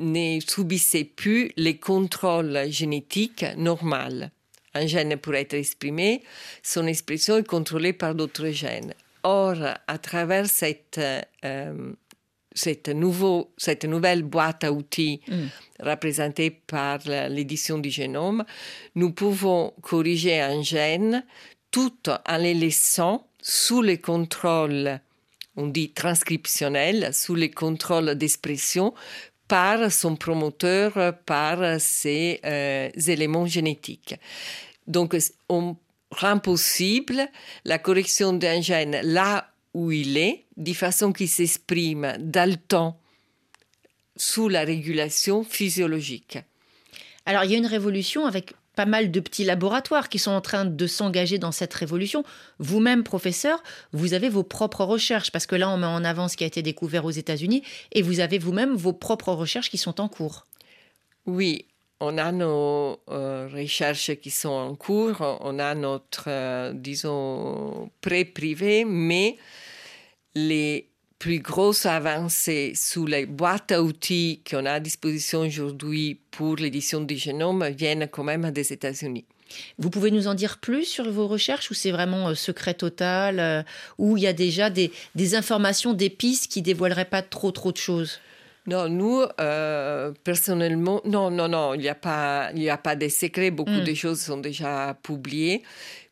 ne 0.00 0.40
subissait 0.40 1.04
plus 1.04 1.52
les 1.56 1.76
contrôles 1.76 2.70
génétiques 2.70 3.44
normaux. 3.56 4.26
Un 4.74 4.86
gène 4.86 5.16
pourrait 5.16 5.42
être 5.42 5.54
exprimé, 5.54 6.22
son 6.62 6.86
expression 6.86 7.36
est 7.36 7.46
contrôlée 7.46 7.92
par 7.92 8.14
d'autres 8.14 8.50
gènes. 8.50 8.94
Or, 9.22 9.56
à 9.86 9.98
travers 9.98 10.46
cette, 10.46 11.00
euh, 11.44 11.92
cette, 12.54 12.88
nouveau, 12.88 13.52
cette 13.58 13.84
nouvelle 13.84 14.22
boîte 14.22 14.64
à 14.64 14.72
outils 14.72 15.20
mm. 15.28 15.46
représentée 15.80 16.50
par 16.50 17.00
l'édition 17.28 17.78
du 17.78 17.90
génome, 17.90 18.44
nous 18.94 19.12
pouvons 19.12 19.74
corriger 19.82 20.40
un 20.40 20.62
gène 20.62 21.24
tout 21.70 21.98
en 22.08 22.36
les 22.36 22.54
laissant 22.54 23.26
sous 23.42 23.82
les 23.82 23.98
contrôles 23.98 25.00
on 25.56 25.66
dit 25.66 25.92
transcriptionnels, 25.92 27.12
sous 27.12 27.34
les 27.34 27.50
contrôles 27.50 28.14
d'expression 28.14 28.94
par 29.50 29.90
son 29.90 30.14
promoteur, 30.14 31.18
par 31.26 31.80
ses 31.80 32.38
euh, 32.44 32.88
éléments 33.08 33.46
génétiques. 33.46 34.14
Donc, 34.86 35.16
on 35.48 35.76
rend 36.12 36.38
possible 36.38 37.26
la 37.64 37.80
correction 37.80 38.32
d'un 38.32 38.60
gène 38.60 39.00
là 39.02 39.50
où 39.74 39.90
il 39.90 40.16
est, 40.16 40.44
de 40.56 40.72
façon 40.72 41.12
qu'il 41.12 41.28
s'exprime 41.28 42.14
dans 42.20 42.48
le 42.48 42.58
temps 42.58 42.96
sous 44.16 44.48
la 44.48 44.60
régulation 44.60 45.42
physiologique. 45.42 46.38
Alors, 47.26 47.42
il 47.42 47.50
y 47.50 47.54
a 47.56 47.58
une 47.58 47.66
révolution 47.66 48.26
avec 48.26 48.52
pas 48.76 48.86
mal 48.86 49.10
de 49.10 49.20
petits 49.20 49.44
laboratoires 49.44 50.08
qui 50.08 50.18
sont 50.18 50.30
en 50.30 50.40
train 50.40 50.64
de 50.64 50.86
s'engager 50.86 51.38
dans 51.38 51.52
cette 51.52 51.74
révolution. 51.74 52.24
Vous-même, 52.58 53.02
professeur, 53.02 53.62
vous 53.92 54.14
avez 54.14 54.28
vos 54.28 54.42
propres 54.42 54.84
recherches, 54.84 55.30
parce 55.30 55.46
que 55.46 55.56
là, 55.56 55.68
on 55.70 55.76
met 55.76 55.86
en 55.86 56.04
avant 56.04 56.28
ce 56.28 56.36
qui 56.36 56.44
a 56.44 56.46
été 56.46 56.62
découvert 56.62 57.04
aux 57.04 57.10
États-Unis, 57.10 57.62
et 57.92 58.02
vous 58.02 58.20
avez 58.20 58.38
vous-même 58.38 58.74
vos 58.74 58.92
propres 58.92 59.32
recherches 59.32 59.70
qui 59.70 59.78
sont 59.78 60.00
en 60.00 60.08
cours. 60.08 60.46
Oui, 61.26 61.66
on 62.00 62.16
a 62.16 62.32
nos 62.32 62.98
euh, 63.10 63.48
recherches 63.52 64.14
qui 64.16 64.30
sont 64.30 64.48
en 64.48 64.74
cours, 64.74 65.38
on 65.40 65.58
a 65.58 65.74
notre, 65.74 66.24
euh, 66.28 66.72
disons, 66.72 67.90
pré-privé, 68.00 68.84
mais 68.84 69.36
les 70.34 70.89
plus 71.20 71.38
grosses 71.38 71.84
avancées 71.84 72.72
sous 72.74 73.06
les 73.06 73.26
boîtes 73.26 73.70
à 73.70 73.82
outils 73.82 74.40
qu'on 74.50 74.64
a 74.64 74.72
à 74.72 74.80
disposition 74.80 75.40
aujourd'hui 75.40 76.18
pour 76.30 76.56
l'édition 76.56 77.02
du 77.02 77.16
génome 77.16 77.68
viennent 77.68 78.08
quand 78.10 78.24
même 78.24 78.50
des 78.50 78.72
États-Unis. 78.72 79.26
Vous 79.78 79.90
pouvez 79.90 80.10
nous 80.10 80.28
en 80.28 80.34
dire 80.34 80.58
plus 80.58 80.84
sur 80.84 81.10
vos 81.10 81.28
recherches 81.28 81.70
ou 81.70 81.74
c'est 81.74 81.90
vraiment 81.90 82.28
euh, 82.28 82.34
secret 82.34 82.72
total 82.72 83.38
euh, 83.38 83.62
ou 83.98 84.16
il 84.16 84.22
y 84.22 84.26
a 84.26 84.32
déjà 84.32 84.70
des, 84.70 84.90
informations, 85.34 85.92
des 85.92 86.08
pistes 86.08 86.50
qui 86.50 86.62
dévoileraient 86.62 87.04
pas 87.04 87.22
trop 87.22 87.50
trop 87.50 87.70
de 87.70 87.76
choses? 87.76 88.18
Non, 88.66 88.88
nous, 88.88 89.22
euh, 89.40 90.12
personnellement, 90.24 91.02
non, 91.04 91.30
non, 91.30 91.48
non, 91.48 91.74
il 91.74 91.80
n'y 91.80 91.88
a 91.88 91.94
pas, 91.94 92.50
il 92.54 92.68
a 92.70 92.78
pas 92.78 92.96
de 92.96 93.08
secrets. 93.08 93.50
Beaucoup 93.50 93.70
hmm. 93.70 93.84
de 93.84 93.94
choses 93.94 94.20
sont 94.20 94.38
déjà 94.38 94.96
publiées. 95.02 95.62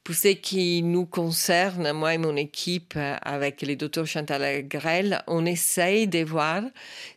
Pour 0.09 0.17
ce 0.17 0.29
qui 0.29 0.83
nous 0.83 1.05
concerne, 1.05 1.93
moi 1.93 2.15
et 2.15 2.19
mon 2.19 2.35
équipe, 2.35 2.95
avec 2.97 3.61
le 3.61 3.77
docteur 3.77 4.07
Chantal 4.07 4.67
Grel, 4.67 5.23
on 5.27 5.45
essaye 5.45 6.09
de 6.09 6.25
voir 6.25 6.63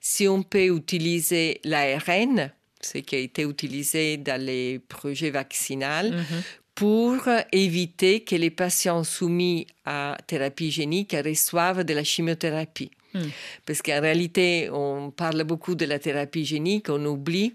si 0.01 0.27
on 0.27 0.43
peut 0.43 0.65
utiliser 0.65 1.61
l'ARN, 1.63 2.51
ce 2.81 2.97
qui 2.97 3.15
a 3.15 3.19
été 3.19 3.43
utilisé 3.43 4.17
dans 4.17 4.41
les 4.41 4.79
projets 4.79 5.29
vaccinaux, 5.29 6.11
mhm. 6.11 6.43
pour 6.75 7.21
éviter 7.53 8.25
que 8.25 8.35
les 8.35 8.49
patients 8.49 9.05
soumis 9.05 9.67
à 9.85 10.17
thérapie 10.27 10.69
génique 10.69 11.15
reçoivent 11.23 11.85
de 11.85 11.93
la 11.93 12.03
chimiothérapie. 12.03 12.91
Hmm. 13.13 13.29
Parce 13.65 13.81
qu'en 13.81 14.01
réalité, 14.01 14.69
on 14.69 15.11
parle 15.11 15.45
beaucoup 15.45 15.75
de 15.75 15.85
la 15.85 15.97
thérapie 15.97 16.43
génique, 16.43 16.89
on 16.89 17.05
oublie 17.05 17.53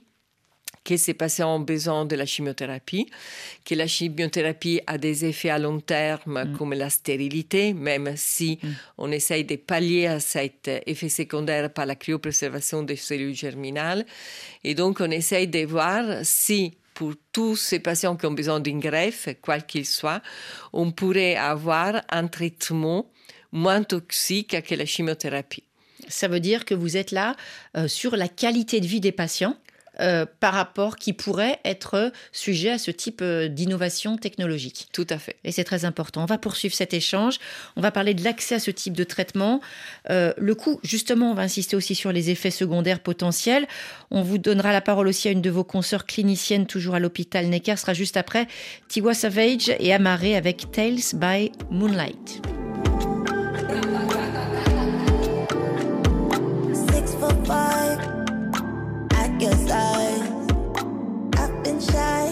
que 0.87 0.96
ces 0.96 1.14
patients 1.14 1.57
ont 1.57 1.61
besoin 1.61 2.07
de 2.07 2.14
la 2.14 2.25
chimiothérapie, 2.25 3.07
que 3.64 3.75
la 3.75 3.88
chimiothérapie 3.88 4.81
a 4.87 4.99
des 4.99 5.25
effets 5.25 5.51
à 5.51 5.59
long 5.59 5.81
terme 5.81 6.44
mm. 6.44 6.57
comme 6.57 6.72
la 6.75 6.88
stérilité, 6.88 7.75
même 7.75 8.14
si 8.16 8.61
mm. 8.62 8.68
on 8.99 9.11
essaye 9.11 9.44
de 9.44 9.57
pallier 9.57 10.07
à 10.07 10.20
cet 10.20 10.70
effet 10.87 11.09
secondaire 11.09 11.72
par 11.72 11.87
la 11.87 11.96
cryopréservation 11.96 12.85
des 12.85 12.94
cellules 12.94 13.35
germinales. 13.35 14.07
Et 14.62 14.75
donc 14.75 15.01
on 15.01 15.11
essaye 15.11 15.49
de 15.49 15.66
voir 15.66 16.05
si 16.22 16.77
pour 16.94 17.14
tous 17.33 17.57
ces 17.57 17.81
patients 17.81 18.16
qui 18.16 18.27
ont 18.27 18.33
besoin 18.33 18.61
d'une 18.61 18.81
greffe, 18.81 19.29
quel 19.44 19.66
qu'il 19.66 19.85
soit, 19.85 20.22
on 20.72 20.92
pourrait 20.92 21.35
avoir 21.35 22.01
un 22.11 22.29
traitement 22.29 23.11
moins 23.51 23.83
toxique 23.83 24.62
que 24.62 24.75
la 24.75 24.87
chimiothérapie. 24.87 25.64
Ça 26.09 26.29
veut 26.29 26.40
dire 26.40 26.64
que 26.64 26.75
vous 26.75 26.96
êtes 26.96 27.11
là 27.11 27.35
sur 27.87 28.16
la 28.16 28.29
qualité 28.29 28.81
de 28.81 28.87
vie 28.87 29.01
des 29.01 29.12
patients 29.12 29.57
euh, 30.01 30.27
par 30.41 30.53
rapport 30.53 30.97
qui 30.97 31.13
pourrait 31.13 31.59
être 31.65 32.13
sujet 32.33 32.71
à 32.71 32.79
ce 32.79 32.91
type 32.91 33.21
euh, 33.23 33.49
d'innovation 33.49 34.17
technologique. 34.19 34.89
Tout 34.93 35.07
à 35.09 35.19
fait. 35.19 35.37
Et 35.45 35.53
c'est 35.53 35.65
très 35.65 35.85
important. 35.85 36.23
On 36.23 36.27
va 36.27 36.39
poursuivre 36.39 36.75
cet 36.75 36.93
échange. 36.93 37.39
On 37.77 37.81
va 37.81 37.91
parler 37.91 38.13
de 38.13 38.23
l'accès 38.23 38.57
à 38.57 38.59
ce 38.59 38.71
type 38.71 38.95
de 38.95 39.05
traitement. 39.05 39.61
Euh, 40.11 40.33
le 40.37 40.55
coût, 40.55 40.81
justement, 40.83 41.31
on 41.31 41.35
va 41.35 41.43
insister 41.43 41.77
aussi 41.77 41.95
sur 41.95 42.13
les 42.13 42.31
effets 42.31 42.51
secondaires 42.51 43.01
potentiels. 43.01 43.67
On 44.11 44.23
vous 44.23 44.39
donnera 44.39 44.73
la 44.73 44.81
parole 44.81 45.09
aussi 45.09 45.29
à 45.29 45.31
une 45.31 45.43
de 45.43 45.51
vos 45.51 45.65
consoeurs 45.65 46.07
cliniciennes, 46.07 46.67
toujours 46.67 46.95
à 46.95 47.01
l'hôpital 47.01 47.47
Necker, 47.47 47.77
sera 47.77 47.95
juste 47.95 48.17
après 48.17 48.47
Tiwa 48.89 49.15
Savage 49.15 49.75
et 49.79 49.95
Amaré 49.95 50.37
avec 50.37 50.71
Tales 50.73 51.15
by 51.15 51.53
Moonlight. 51.71 52.66
I've 61.39 61.63
been 61.63 61.81
shy. 61.81 62.26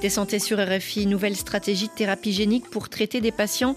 Priorité 0.00 0.14
santé 0.14 0.38
sur 0.38 0.58
RFI, 0.58 1.04
nouvelle 1.04 1.36
stratégie 1.36 1.88
de 1.88 1.92
thérapie 1.92 2.32
génique 2.32 2.70
pour 2.70 2.88
traiter 2.88 3.20
des 3.20 3.32
patients 3.32 3.76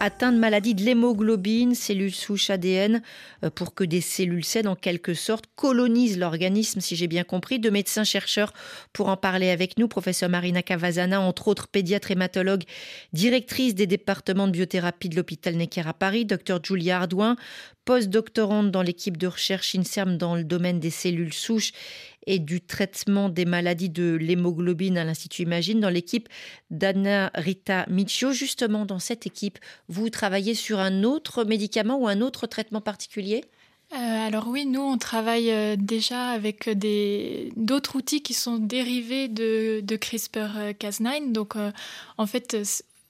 atteints 0.00 0.32
de 0.32 0.38
maladie 0.38 0.74
de 0.74 0.82
l'hémoglobine, 0.82 1.74
cellules 1.74 2.12
souches 2.12 2.50
ADN, 2.50 3.02
euh, 3.44 3.50
pour 3.50 3.72
que 3.72 3.84
des 3.84 4.00
cellules 4.00 4.44
saines, 4.44 4.66
en 4.66 4.74
quelque 4.74 5.14
sorte, 5.14 5.44
colonisent 5.54 6.18
l'organisme, 6.18 6.80
si 6.80 6.96
j'ai 6.96 7.06
bien 7.06 7.22
compris. 7.24 7.58
Deux 7.58 7.70
médecins-chercheurs 7.70 8.52
pour 8.92 9.08
en 9.08 9.16
parler 9.16 9.48
avec 9.48 9.78
nous, 9.78 9.88
professeur 9.88 10.28
Marina 10.28 10.62
Cavazana, 10.62 11.20
entre 11.20 11.48
autres 11.48 11.68
pédiatre 11.68 12.10
hématologue, 12.10 12.64
directrice 13.12 13.74
des 13.74 13.86
départements 13.86 14.48
de 14.48 14.52
biothérapie 14.52 15.08
de 15.08 15.16
l'hôpital 15.16 15.54
Necker 15.54 15.86
à 15.86 15.94
Paris, 15.94 16.24
docteur 16.24 16.60
Julia 16.62 16.98
Ardouin, 16.98 17.36
post-doctorante 17.84 18.70
dans 18.70 18.82
l'équipe 18.82 19.16
de 19.16 19.26
recherche 19.26 19.74
INSERM 19.74 20.16
dans 20.16 20.34
le 20.34 20.44
domaine 20.44 20.80
des 20.80 20.90
cellules 20.90 21.32
souches 21.32 21.72
et 22.26 22.38
du 22.38 22.60
traitement 22.60 23.28
des 23.28 23.44
maladies 23.44 23.90
de 23.90 24.14
l'hémoglobine 24.14 24.98
à 24.98 25.04
l'Institut 25.04 25.42
Imagine 25.42 25.80
dans 25.80 25.90
l'équipe 25.90 26.28
d'Anna 26.70 27.30
Rita 27.34 27.86
Michio. 27.88 28.32
Justement, 28.32 28.86
dans 28.86 28.98
cette 28.98 29.26
équipe, 29.26 29.58
vous 29.88 30.10
travaillez 30.10 30.54
sur 30.54 30.78
un 30.78 31.02
autre 31.02 31.44
médicament 31.44 31.98
ou 31.98 32.08
un 32.08 32.20
autre 32.20 32.46
traitement 32.46 32.80
particulier? 32.80 33.44
Euh, 33.92 33.96
alors 34.26 34.48
oui, 34.48 34.64
nous 34.64 34.80
on 34.80 34.96
travaille 34.96 35.50
euh, 35.50 35.76
déjà 35.76 36.30
avec 36.30 36.70
d'autres 37.56 37.96
outils 37.96 38.22
qui 38.22 38.32
sont 38.32 38.56
dérivés 38.56 39.28
de, 39.28 39.82
CRISPR-Cas9. 39.86 41.32
Donc 41.32 41.56
euh, 41.56 41.70
en 42.16 42.26
fait, 42.26 42.56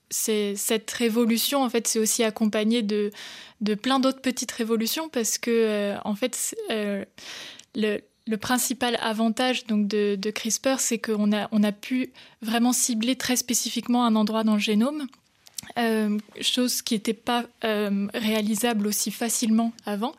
cette 0.09 0.91
révolution 0.91 1.63
en 1.63 1.69
fait 1.69 1.87
c'est 1.87 1.99
aussi 1.99 2.23
accompagné 2.23 2.81
de 2.81 3.11
plein 3.75 3.99
d'autres 3.99 4.21
petites 4.21 4.51
révolutions 4.51 5.07
parce 5.07 5.37
que 5.37 5.95
en 6.03 6.15
fait 6.15 6.55
le, 7.75 8.01
le 8.25 8.37
principal 8.37 8.97
avantage 9.01 9.65
donc 9.65 9.87
de, 9.87 10.31
CRISPR, 10.31 10.79
c'est 10.79 10.99
qu'on 10.99 11.33
a, 11.33 11.49
on 11.51 11.63
a 11.63 11.71
pu 11.71 12.13
vraiment 12.41 12.73
cibler 12.73 13.15
très 13.15 13.35
spécifiquement 13.35 14.05
un 14.05 14.15
endroit 14.15 14.43
dans 14.43 14.53
le 14.53 14.59
génome 14.59 15.07
euh, 15.77 16.17
chose 16.41 16.81
qui 16.81 16.93
n'était 16.93 17.13
pas 17.13 17.45
euh, 17.63 18.07
réalisable 18.13 18.87
aussi 18.87 19.11
facilement 19.11 19.73
avant. 19.85 20.13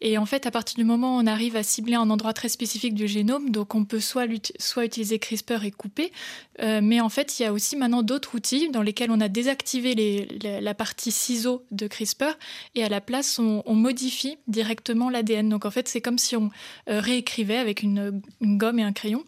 Et 0.00 0.18
en 0.18 0.26
fait, 0.26 0.46
à 0.46 0.50
partir 0.50 0.76
du 0.76 0.84
moment 0.84 1.16
où 1.16 1.20
on 1.20 1.26
arrive 1.26 1.56
à 1.56 1.62
cibler 1.62 1.94
un 1.94 2.10
endroit 2.10 2.32
très 2.32 2.48
spécifique 2.48 2.94
du 2.94 3.08
génome, 3.08 3.50
donc 3.50 3.74
on 3.74 3.84
peut 3.84 4.00
soit, 4.00 4.26
soit 4.58 4.84
utiliser 4.84 5.18
CRISPR 5.18 5.64
et 5.64 5.70
couper, 5.70 6.12
euh, 6.60 6.80
mais 6.82 7.00
en 7.00 7.08
fait, 7.08 7.38
il 7.38 7.42
y 7.42 7.46
a 7.46 7.52
aussi 7.52 7.76
maintenant 7.76 8.02
d'autres 8.02 8.34
outils 8.34 8.68
dans 8.70 8.82
lesquels 8.82 9.10
on 9.10 9.20
a 9.20 9.28
désactivé 9.28 10.28
la 10.60 10.74
partie 10.74 11.12
ciseaux 11.12 11.64
de 11.70 11.86
CRISPR 11.86 12.36
et 12.74 12.84
à 12.84 12.88
la 12.88 13.00
place, 13.00 13.38
on, 13.38 13.62
modifie 13.78 14.38
directement 14.48 15.08
l'ADN. 15.08 15.48
Donc 15.48 15.64
en 15.64 15.70
fait, 15.70 15.88
c'est 15.88 16.00
comme 16.00 16.18
si 16.18 16.34
on 16.36 16.50
réécrivait 16.88 17.58
avec 17.58 17.82
une 17.82 18.20
gomme 18.40 18.80
et 18.80 18.82
un 18.82 18.92
crayon. 18.92 19.24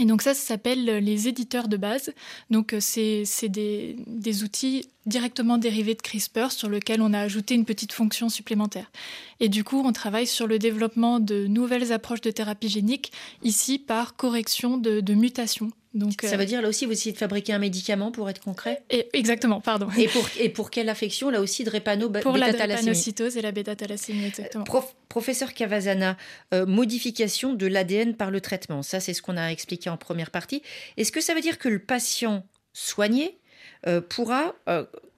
Et 0.00 0.06
donc 0.06 0.22
ça, 0.22 0.32
ça 0.32 0.40
s'appelle 0.40 0.84
les 0.84 1.28
éditeurs 1.28 1.68
de 1.68 1.76
base. 1.76 2.14
Donc 2.48 2.72
euh, 2.72 2.78
c'est 2.80 3.48
des, 3.48 3.96
des, 4.06 4.42
outils 4.42 4.88
directement 5.04 5.58
dérivés 5.58 5.94
de 5.94 6.00
CRISPR 6.00 6.50
sur 6.50 6.70
lesquels 6.70 7.02
on 7.02 7.12
a 7.12 7.20
ajouté 7.20 7.54
une 7.54 7.66
petite 7.66 7.92
fonction 7.92 8.30
supplémentaire. 8.30 8.90
Et 9.40 9.50
du 9.50 9.62
coup, 9.62 9.82
on 9.84 9.92
travaille 9.92 10.26
sur 10.26 10.46
le 10.46 10.58
développement 10.58 11.20
de 11.20 11.46
nouvelles 11.46 11.92
approches 11.92 12.22
de 12.22 12.30
thérapie 12.30 12.70
génique, 12.70 13.12
ici 13.42 13.78
par 13.78 14.16
correction 14.16 14.78
de, 14.78 15.00
de 15.00 15.12
mutations 15.14 15.70
donc, 15.92 16.22
ça 16.22 16.36
veut 16.36 16.42
euh, 16.42 16.46
dire 16.46 16.62
là 16.62 16.68
aussi 16.68 16.86
vous 16.86 16.92
essayez 16.92 17.12
de 17.12 17.18
fabriquer 17.18 17.52
un 17.52 17.58
médicament 17.58 18.12
pour 18.12 18.30
être 18.30 18.40
concret? 18.40 18.82
Et, 18.90 19.08
Exactement, 19.12 19.60
pardon. 19.60 19.88
Et 19.98 20.06
pour, 20.06 20.28
et 20.38 20.48
pour 20.48 20.70
quelle 20.70 20.88
affection 20.88 21.30
Là 21.30 21.40
aussi 21.40 21.64
de 21.64 21.70
répano 21.70 22.08
Pour 22.22 22.36
la 22.36 22.52
drépanocytose 22.52 23.36
et 23.36 23.42
la 23.42 23.50
bêta-thalassémie, 23.50 24.26
exactement. 24.26 24.64
professeur 25.08 25.52
Cavazana, 25.52 26.16
euh, 26.54 26.64
modification 26.64 27.54
de 27.54 27.66
l'ADN 27.66 28.14
par 28.14 28.30
le 28.30 28.40
traitement, 28.40 28.82
ça 28.82 29.00
c'est 29.00 29.14
ce 29.14 29.22
qu'on 29.22 29.36
a 29.36 29.48
expliqué 29.48 29.90
en 29.90 29.96
première 29.96 30.30
partie. 30.30 30.62
Est-ce 30.96 31.10
que 31.10 31.20
ça 31.20 31.34
veut 31.34 31.40
dire 31.40 31.58
que 31.58 31.68
le 31.68 31.80
patient 31.80 32.46
soigné 32.72 33.38
euh, 33.88 34.00
pourra 34.00 34.54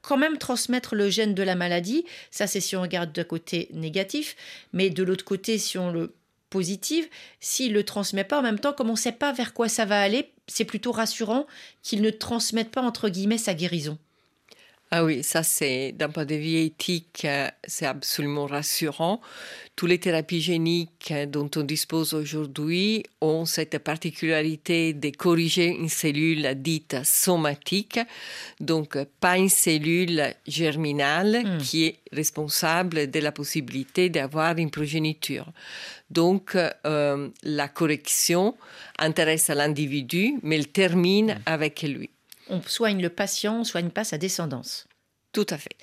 quand 0.00 0.16
même 0.16 0.38
transmettre 0.38 0.94
le 0.94 1.10
gène 1.10 1.34
de 1.34 1.42
la 1.42 1.54
maladie? 1.54 2.06
Ça 2.30 2.46
c'est 2.46 2.60
si 2.60 2.76
on 2.76 2.82
regarde 2.82 3.12
de 3.12 3.22
côté 3.22 3.68
négatif, 3.74 4.36
mais 4.72 4.88
de 4.88 5.02
l'autre 5.02 5.26
côté, 5.26 5.58
si 5.58 5.76
on 5.76 5.90
le 5.92 6.14
positive. 6.52 7.08
S'il 7.40 7.72
le 7.72 7.82
transmet 7.82 8.24
pas, 8.24 8.38
en 8.38 8.42
même 8.42 8.60
temps, 8.60 8.74
comme 8.74 8.90
on 8.90 8.92
ne 8.92 8.98
sait 8.98 9.10
pas 9.10 9.32
vers 9.32 9.54
quoi 9.54 9.68
ça 9.68 9.86
va 9.86 10.00
aller, 10.00 10.32
c'est 10.46 10.66
plutôt 10.66 10.92
rassurant 10.92 11.46
qu'il 11.82 12.02
ne 12.02 12.10
transmette 12.10 12.70
pas, 12.70 12.82
entre 12.82 13.08
guillemets, 13.08 13.38
sa 13.38 13.54
guérison. 13.54 13.98
Ah 14.94 15.04
oui, 15.04 15.22
ça 15.22 15.42
c'est 15.42 15.92
d'un 15.92 16.10
point 16.10 16.26
de 16.26 16.34
vue 16.34 16.56
éthique, 16.56 17.22
euh, 17.24 17.48
c'est 17.66 17.86
absolument 17.86 18.44
rassurant. 18.44 19.22
Toutes 19.74 19.88
les 19.88 19.98
thérapies 19.98 20.42
géniques 20.42 21.14
dont 21.28 21.48
on 21.56 21.62
dispose 21.62 22.12
aujourd'hui 22.12 23.02
ont 23.22 23.46
cette 23.46 23.78
particularité 23.78 24.92
de 24.92 25.08
corriger 25.08 25.68
une 25.68 25.88
cellule 25.88 26.46
dite 26.56 26.98
somatique, 27.04 28.00
donc 28.60 29.02
pas 29.18 29.38
une 29.38 29.48
cellule 29.48 30.34
germinale 30.46 31.42
hmm. 31.42 31.58
qui 31.62 31.86
est 31.86 32.00
responsable 32.12 33.10
de 33.10 33.18
la 33.18 33.32
possibilité 33.32 34.10
d'avoir 34.10 34.58
une 34.58 34.70
progéniture. 34.70 35.50
Donc 36.10 36.54
euh, 36.54 37.30
la 37.42 37.68
correction 37.68 38.56
intéresse 38.98 39.48
l'individu, 39.48 40.34
mais 40.42 40.56
elle 40.56 40.68
termine 40.68 41.32
hmm. 41.32 41.42
avec 41.46 41.80
lui 41.80 42.10
on 42.52 42.62
soigne 42.62 43.02
le 43.02 43.08
patient, 43.08 43.60
on 43.60 43.64
soigne 43.64 43.90
pas 43.90 44.04
sa 44.04 44.18
descendance. 44.18 44.86
Tout 45.32 45.46
à 45.48 45.56
fait. 45.56 45.74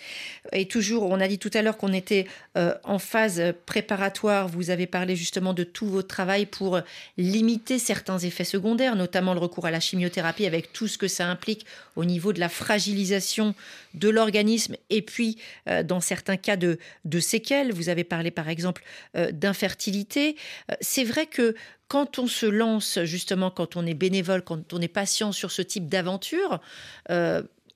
Et 0.54 0.68
toujours, 0.68 1.10
on 1.10 1.20
a 1.20 1.28
dit 1.28 1.40
tout 1.40 1.50
à 1.56 1.64
l'heure 1.64 1.78
qu'on 1.78 1.92
était 1.92 2.28
euh, 2.56 2.76
en 2.84 3.00
phase 3.00 3.42
préparatoire. 3.66 4.48
Vous 4.48 4.70
avez 4.70 4.86
parlé 4.86 5.16
justement 5.16 5.56
de 5.56 5.64
tout 5.64 5.88
votre 5.88 6.08
travail 6.08 6.46
pour 6.46 6.80
limiter 7.18 7.80
certains 7.80 8.20
effets 8.20 8.44
secondaires, 8.44 8.96
notamment 8.96 9.34
le 9.34 9.40
recours 9.40 9.66
à 9.66 9.72
la 9.72 9.80
chimiothérapie 9.80 10.46
avec 10.46 10.72
tout 10.72 10.88
ce 10.88 11.00
que 11.00 11.08
ça 11.08 11.26
implique 11.26 11.66
au 11.96 12.06
niveau 12.06 12.32
de 12.32 12.40
la 12.40 12.48
fragilisation 12.48 13.56
de 13.96 14.08
l'organisme 14.10 14.76
et 14.92 15.02
puis 15.02 15.40
euh, 15.68 15.82
dans 15.82 16.00
certains 16.00 16.38
cas 16.38 16.56
de, 16.56 16.78
séquelles. 17.20 17.74
Vous 17.74 17.90
avez 17.90 18.04
parlé 18.04 18.30
par 18.30 18.50
exemple 18.50 18.84
euh, 19.18 19.32
d'infertilité. 19.32 20.36
C'est 20.80 21.04
vrai 21.04 21.26
que 21.26 21.56
quand 21.88 22.20
on 22.20 22.28
se 22.28 22.46
lance, 22.46 23.00
justement, 23.04 23.50
quand 23.50 23.76
on 23.76 23.86
est 23.88 23.96
bénévole, 23.96 24.44
quand 24.44 24.74
on 24.74 24.80
est 24.80 24.88
patient 24.88 25.32
sur 25.32 25.50
ce 25.50 25.64
type 25.64 25.90
d'aventure, 25.90 26.62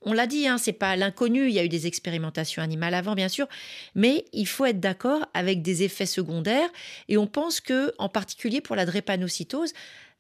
on 0.05 0.13
l'a 0.13 0.27
dit, 0.27 0.47
hein, 0.47 0.57
c'est 0.57 0.73
pas 0.73 0.95
l'inconnu. 0.95 1.47
Il 1.47 1.53
y 1.53 1.59
a 1.59 1.63
eu 1.63 1.69
des 1.69 1.87
expérimentations 1.87 2.61
animales 2.61 2.93
avant, 2.93 3.15
bien 3.15 3.29
sûr, 3.29 3.47
mais 3.95 4.25
il 4.33 4.47
faut 4.47 4.65
être 4.65 4.79
d'accord 4.79 5.25
avec 5.33 5.61
des 5.61 5.83
effets 5.83 6.05
secondaires. 6.05 6.69
Et 7.09 7.17
on 7.17 7.27
pense 7.27 7.59
que, 7.59 7.93
en 7.97 8.09
particulier 8.09 8.61
pour 8.61 8.75
la 8.75 8.85
drépanocytose, 8.85 9.73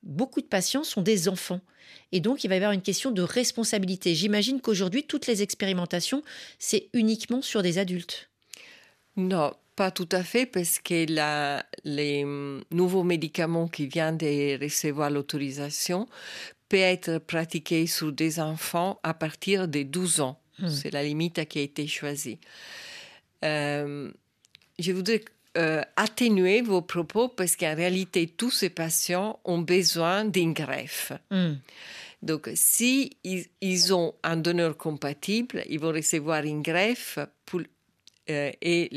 beaucoup 0.03 0.41
de 0.41 0.47
patients 0.47 0.83
sont 0.83 1.01
des 1.01 1.27
enfants. 1.27 1.61
Et 2.11 2.19
donc, 2.19 2.43
il 2.43 2.47
va 2.47 2.55
y 2.55 2.57
avoir 2.57 2.71
une 2.71 2.81
question 2.81 3.11
de 3.11 3.21
responsabilité. 3.21 4.15
J'imagine 4.15 4.61
qu'aujourd'hui, 4.61 5.03
toutes 5.03 5.27
les 5.27 5.41
expérimentations, 5.41 6.23
c'est 6.59 6.89
uniquement 6.93 7.41
sur 7.41 7.61
des 7.61 7.77
adultes. 7.77 8.29
Non, 9.15 9.53
pas 9.75 9.91
tout 9.91 10.09
à 10.11 10.23
fait, 10.23 10.45
parce 10.45 10.79
que 10.79 11.05
les 11.83 12.23
hum, 12.23 12.63
nouveaux 12.71 13.03
médicaments 13.03 13.67
qui 13.67 13.87
viennent 13.87 14.17
de 14.17 14.61
recevoir 14.63 15.09
l'autorisation 15.09 16.07
peut 16.69 16.77
être 16.77 17.17
pratiqué 17.19 17.87
sur 17.87 18.11
des 18.11 18.39
enfants 18.39 18.99
à 19.03 19.13
partir 19.13 19.67
de 19.67 19.83
12 19.83 20.21
ans. 20.21 20.39
Hmm. 20.59 20.69
C'est 20.69 20.91
la 20.91 21.03
limite 21.03 21.45
qui 21.47 21.59
a 21.59 21.61
été 21.63 21.87
choisie. 21.87 22.39
Euh, 23.43 24.11
je 24.79 24.91
voudrais 24.91 25.23
euh, 25.57 25.81
atténuer 25.95 26.61
vos 26.61 26.81
propos 26.81 27.27
parce 27.27 27.55
qu'en 27.55 27.75
réalité, 27.75 28.27
tous 28.27 28.51
ces 28.51 28.69
patients 28.69 29.39
ont 29.45 29.59
besoin 29.59 30.25
d'une 30.25 30.53
greffe. 30.53 31.11
Hmm. 31.29 31.55
Donc, 32.23 32.49
si 32.55 33.17
ils, 33.23 33.93
ont 33.93 34.15
un 34.23 34.37
donneur 34.37 34.77
compatible, 34.77 35.63
ils 35.69 35.79
vont 35.79 35.91
recevoir 35.91 36.43
une 36.43 36.61
greffe 36.61 37.19
pour, 37.45 37.61
euh, 38.29 38.51
et 38.61 38.89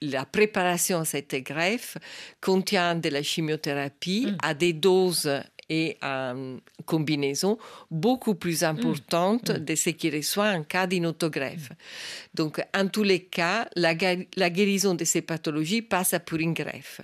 la 0.00 0.24
préparation 0.24 1.00
à 1.00 1.04
cette 1.04 1.34
greffe 1.44 1.98
contient 2.40 2.94
de 2.94 3.10
la 3.10 3.22
chimiothérapie 3.22 4.28
hmm. 4.28 4.36
à 4.42 4.54
des 4.54 4.72
doses 4.72 5.30
et 5.70 5.96
une 6.02 6.60
combinaison 6.84 7.56
beaucoup 7.90 8.34
plus 8.34 8.64
importante 8.64 9.50
mm. 9.50 9.64
de 9.64 9.74
ce 9.76 9.90
qui 9.90 10.10
reçoit 10.10 10.50
en 10.50 10.64
cas 10.64 10.86
d'autogreffe. 10.86 11.70
Donc, 12.34 12.60
en 12.74 12.88
tous 12.88 13.04
les 13.04 13.20
cas, 13.20 13.68
la, 13.76 13.94
guérison 13.94 14.94
de 14.94 15.04
ces 15.04 15.22
pathologies 15.22 15.82
passe 15.82 16.16
pour 16.26 16.38
une 16.38 16.52
greffe. 16.52 17.00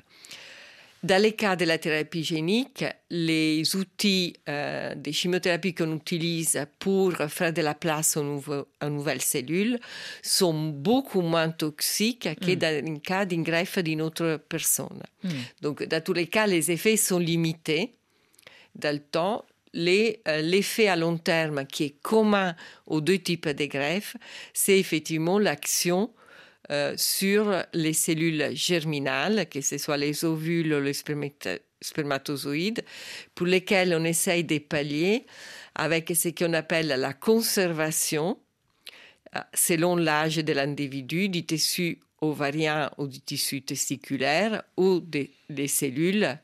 Dans 1.02 1.22
les 1.22 1.32
cas 1.32 1.54
de 1.54 1.64
la 1.64 1.78
thérapie 1.78 2.24
génique, 2.24 2.84
les 3.10 3.76
outils 3.76 4.34
euh, 4.48 4.94
de 4.96 5.12
chimiothérapie 5.12 5.72
qu'on 5.72 5.94
utilise 5.94 6.66
pour 6.80 7.12
faire 7.28 7.52
de 7.52 7.62
la 7.62 7.74
place 7.74 8.16
aux, 8.16 8.42
nouvelles 8.82 9.20
cellules 9.20 9.78
sont 10.22 10.70
beaucoup 10.70 11.20
moins 11.20 11.50
toxiques 11.50 12.28
que 12.40 12.52
mm. 12.52 12.56
dans 12.56 12.84
le 12.84 12.98
cas 12.98 13.24
d'une 13.24 13.44
greffe 13.44 13.78
d'une 13.78 14.02
autre 14.02 14.40
personne. 14.48 15.02
Mm. 15.22 15.28
Donc, 15.62 15.84
dans 15.84 16.02
tous 16.02 16.14
les 16.14 16.26
cas, 16.26 16.48
les 16.48 16.72
effets 16.72 16.96
sont 16.96 17.20
limités 17.20 17.94
dans 18.76 18.94
le 18.94 19.00
temps, 19.00 19.44
euh, 19.76 20.40
l'effet 20.42 20.88
à 20.88 20.96
long 20.96 21.18
terme 21.18 21.66
qui 21.66 21.84
est 21.84 22.02
commun 22.02 22.54
aux 22.86 23.00
deux 23.00 23.18
types 23.18 23.48
de 23.48 23.66
greffes, 23.66 24.16
c'est 24.54 24.78
effectivement 24.78 25.38
l'action 25.38 26.12
euh, 26.70 26.94
sur 26.96 27.62
les 27.74 27.92
cellules 27.92 28.50
germinales, 28.54 29.48
que 29.48 29.60
ce 29.60 29.78
soit 29.78 29.96
les 29.96 30.24
ovules 30.24 30.72
ou 30.72 30.80
les 30.80 30.94
spermatozoïdes, 31.80 32.84
pour 33.34 33.46
lesquelles 33.46 33.94
on 33.94 34.04
essaye 34.04 34.44
de 34.44 34.58
pallier 34.58 35.26
avec 35.74 36.10
ce 36.16 36.28
qu'on 36.30 36.54
appelle 36.54 36.88
la 36.88 37.12
conservation, 37.12 38.38
euh, 39.36 39.40
selon 39.52 39.96
l'âge 39.96 40.36
de 40.36 40.52
l'individu, 40.52 41.28
du 41.28 41.44
tissu 41.44 42.00
ovarien 42.22 42.90
ou 42.96 43.06
du 43.06 43.20
tissu 43.20 43.60
testiculaire 43.60 44.62
ou 44.78 45.00
des, 45.00 45.30
cellules, 45.68 46.38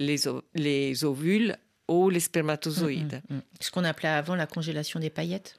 les, 0.00 0.16
les 0.54 1.04
ovules 1.04 1.56
ou 1.92 2.10
les 2.10 2.20
spermatozoïdes. 2.20 3.22
Mm, 3.28 3.34
mm, 3.34 3.38
mm. 3.38 3.42
Ce 3.60 3.70
qu'on 3.70 3.84
appelait 3.84 4.08
avant 4.08 4.34
la 4.34 4.46
congélation 4.46 5.00
des 5.00 5.10
paillettes 5.10 5.56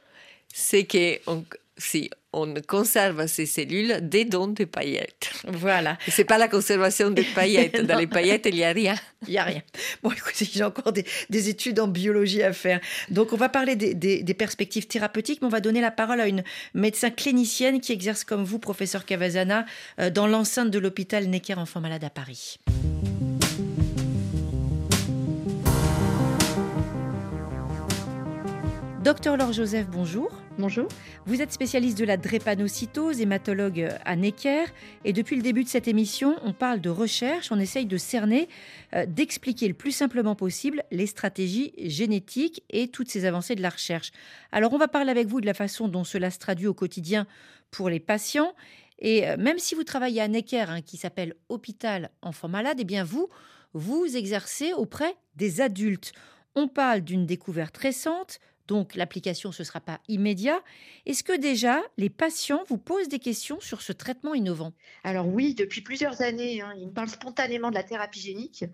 C'est 0.53 0.85
qu'on 0.85 1.45
si 1.77 2.09
on 2.33 2.53
conserve 2.67 3.27
ces 3.27 3.45
cellules 3.45 3.97
des 4.01 4.25
dons 4.25 4.47
de 4.47 4.65
paillettes. 4.65 5.31
Voilà. 5.47 5.97
C'est 6.07 6.23
pas 6.23 6.37
la 6.37 6.47
conservation 6.47 7.11
des 7.11 7.23
paillettes. 7.35 7.81
Dans 7.85 7.97
les 7.97 8.07
paillettes, 8.07 8.47
il 8.47 8.55
n'y 8.55 8.63
a 8.63 8.71
rien. 8.71 8.95
Il 9.27 9.31
n'y 9.31 9.37
a 9.37 9.43
rien. 9.43 9.61
Bon, 10.01 10.11
écoutez, 10.11 10.47
j'ai 10.51 10.63
encore 10.63 10.91
des, 10.91 11.49
études 11.49 11.79
en 11.79 11.87
biologie 11.87 12.41
à 12.41 12.53
faire. 12.53 12.79
Donc, 13.09 13.33
on 13.33 13.37
va 13.37 13.49
parler 13.49 13.75
des, 13.75 13.93
des, 13.93 14.33
perspectives 14.33 14.87
thérapeutiques, 14.87 15.41
mais 15.41 15.47
on 15.47 15.51
va 15.51 15.61
donner 15.61 15.81
la 15.81 15.91
parole 15.91 16.21
à 16.21 16.27
une 16.27 16.43
médecin 16.73 17.11
clinicienne 17.11 17.79
qui 17.81 17.91
exerce 17.91 18.23
comme 18.23 18.43
vous, 18.43 18.59
professeur 18.59 19.05
Cavazana, 19.05 19.65
euh, 19.99 20.09
dans 20.09 20.27
l'enceinte 20.27 20.71
de 20.71 20.79
l'hôpital 20.79 21.27
Necker 21.27 21.55
Enfants 21.55 21.81
Malades 21.81 22.03
à 22.03 22.09
Paris. 22.09 22.57
Docteur 29.03 29.35
Laure 29.35 29.51
Joseph, 29.51 29.87
bonjour. 29.89 30.31
Bonjour. 30.57 30.87
Vous 31.25 31.41
êtes 31.41 31.51
spécialiste 31.51 31.97
de 31.97 32.05
la 32.05 32.15
drépanocytose, 32.15 33.19
hématologue 33.19 33.89
à 34.05 34.15
Necker. 34.15 34.63
Et 35.03 35.11
depuis 35.11 35.35
le 35.35 35.41
début 35.41 35.65
de 35.65 35.67
cette 35.67 35.89
émission, 35.89 36.37
on 36.41 36.53
parle 36.53 36.79
de 36.79 36.89
recherche, 36.89 37.51
on 37.51 37.59
essaye 37.59 37.85
de 37.85 37.97
cerner, 37.97 38.47
euh, 38.95 39.05
d'expliquer 39.05 39.67
le 39.67 39.73
plus 39.73 39.91
simplement 39.91 40.35
possible 40.35 40.83
les 40.89 41.05
stratégies 41.05 41.73
génétiques 41.79 42.63
et 42.69 42.87
toutes 42.87 43.09
ces 43.09 43.25
avancées 43.25 43.55
de 43.55 43.61
la 43.61 43.71
recherche. 43.71 44.13
Alors, 44.53 44.71
on 44.71 44.77
va 44.77 44.87
parler 44.87 45.11
avec 45.11 45.27
vous 45.27 45.41
de 45.41 45.45
la 45.45 45.53
façon 45.53 45.89
dont 45.89 46.05
cela 46.05 46.31
se 46.31 46.39
traduit 46.39 46.67
au 46.67 46.73
quotidien 46.73 47.27
pour 47.71 47.89
les 47.89 47.99
patients. 47.99 48.53
Et 48.99 49.27
euh, 49.27 49.35
même 49.35 49.59
si 49.59 49.75
vous 49.75 49.83
travaillez 49.83 50.21
à 50.21 50.29
Necker, 50.29 50.69
hein, 50.69 50.81
qui 50.81 50.95
s'appelle 50.95 51.35
Hôpital 51.49 52.09
Enfants 52.21 52.47
Malades, 52.47 52.77
eh 52.79 52.85
bien 52.85 53.03
vous, 53.03 53.27
vous 53.73 54.15
exercez 54.15 54.71
auprès 54.71 55.13
des 55.35 55.59
adultes. 55.59 56.13
On 56.55 56.69
parle 56.69 57.01
d'une 57.01 57.25
découverte 57.25 57.75
récente, 57.75 58.39
donc 58.67 58.95
l'application, 58.95 59.51
ce 59.51 59.61
ne 59.61 59.65
sera 59.65 59.81
pas 59.81 59.99
immédiat. 60.07 60.61
Est-ce 61.05 61.23
que 61.23 61.37
déjà 61.37 61.81
les 61.97 62.09
patients 62.09 62.63
vous 62.69 62.77
posent 62.77 63.09
des 63.09 63.19
questions 63.19 63.59
sur 63.59 63.81
ce 63.81 63.91
traitement 63.91 64.33
innovant? 64.33 64.73
Alors 65.03 65.27
oui, 65.27 65.53
depuis 65.53 65.81
plusieurs 65.81 66.21
années, 66.21 66.61
hein, 66.61 66.73
ils 66.77 66.87
me 66.87 66.93
parlent 66.93 67.09
spontanément 67.09 67.69
de 67.69 67.75
la 67.75 67.83
thérapie 67.83 68.21
génique 68.21 68.65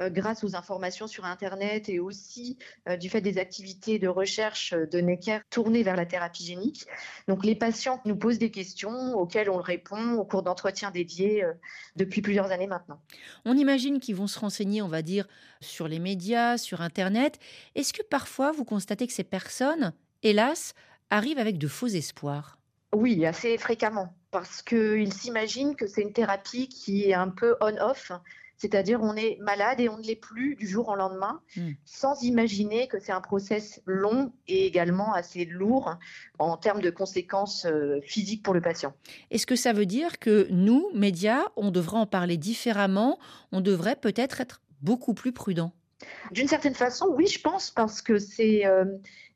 euh, 0.00 0.08
grâce 0.08 0.44
aux 0.44 0.56
informations 0.56 1.06
sur 1.06 1.26
Internet 1.26 1.88
et 1.88 1.98
aussi 2.00 2.58
euh, 2.88 2.96
du 2.96 3.10
fait 3.10 3.20
des 3.20 3.38
activités 3.38 3.98
de 3.98 4.08
recherche 4.08 4.72
de 4.72 5.00
Necker 5.00 5.40
tournées 5.50 5.82
vers 5.82 5.96
la 5.96 6.06
thérapie 6.06 6.44
génique. 6.44 6.86
Donc 7.28 7.44
les 7.44 7.54
patients 7.54 8.00
nous 8.06 8.16
posent 8.16 8.38
des 8.38 8.50
questions 8.50 9.14
auxquelles 9.14 9.50
on 9.50 9.58
répond 9.58 10.14
au 10.14 10.24
cours 10.24 10.42
d'entretiens 10.42 10.90
dédiés 10.90 11.44
euh, 11.44 11.52
depuis 11.96 12.22
plusieurs 12.22 12.50
années 12.50 12.66
maintenant. 12.66 13.00
On 13.44 13.56
imagine 13.56 14.00
qu'ils 14.00 14.16
vont 14.16 14.26
se 14.26 14.38
renseigner, 14.38 14.80
on 14.80 14.88
va 14.88 15.02
dire, 15.02 15.28
sur 15.64 15.88
les 15.88 15.98
médias, 15.98 16.58
sur 16.58 16.80
Internet. 16.80 17.38
Est-ce 17.74 17.92
que 17.92 18.02
parfois 18.02 18.52
vous 18.52 18.64
constatez 18.64 19.06
que 19.06 19.12
ces 19.12 19.24
personnes, 19.24 19.92
hélas, 20.22 20.74
arrivent 21.10 21.38
avec 21.38 21.58
de 21.58 21.68
faux 21.68 21.88
espoirs? 21.88 22.58
Oui, 22.94 23.26
assez 23.26 23.58
fréquemment, 23.58 24.14
parce 24.30 24.62
qu'ils 24.62 25.12
s'imaginent 25.12 25.74
que 25.74 25.86
c'est 25.86 26.02
une 26.02 26.12
thérapie 26.12 26.68
qui 26.68 27.08
est 27.08 27.14
un 27.14 27.28
peu 27.28 27.56
on-off, 27.60 28.12
c'est-à-dire 28.56 29.02
on 29.02 29.16
est 29.16 29.36
malade 29.40 29.80
et 29.80 29.88
on 29.88 29.98
ne 29.98 30.02
l'est 30.02 30.14
plus 30.14 30.54
du 30.54 30.66
jour 30.66 30.88
au 30.88 30.94
lendemain, 30.94 31.40
hmm. 31.56 31.72
sans 31.84 32.22
imaginer 32.22 32.86
que 32.86 33.00
c'est 33.00 33.12
un 33.12 33.20
process 33.20 33.82
long 33.84 34.32
et 34.46 34.66
également 34.66 35.12
assez 35.12 35.44
lourd 35.44 35.96
en 36.38 36.56
termes 36.56 36.80
de 36.80 36.90
conséquences 36.90 37.66
euh, 37.66 38.00
physiques 38.02 38.42
pour 38.42 38.54
le 38.54 38.60
patient. 38.60 38.94
Est-ce 39.30 39.46
que 39.46 39.56
ça 39.56 39.72
veut 39.72 39.86
dire 39.86 40.18
que 40.18 40.46
nous, 40.50 40.88
médias, 40.94 41.42
on 41.56 41.70
devrait 41.70 41.98
en 41.98 42.06
parler 42.06 42.36
différemment, 42.36 43.18
on 43.50 43.60
devrait 43.60 43.96
peut-être 43.96 44.40
être 44.40 44.60
beaucoup 44.84 45.14
plus 45.14 45.32
prudent 45.32 45.72
d'une 46.30 46.48
certaine 46.48 46.74
façon, 46.74 47.06
oui, 47.10 47.26
je 47.26 47.40
pense, 47.40 47.70
parce 47.70 48.02
que 48.02 48.18
c'est 48.18 48.66
euh, 48.66 48.84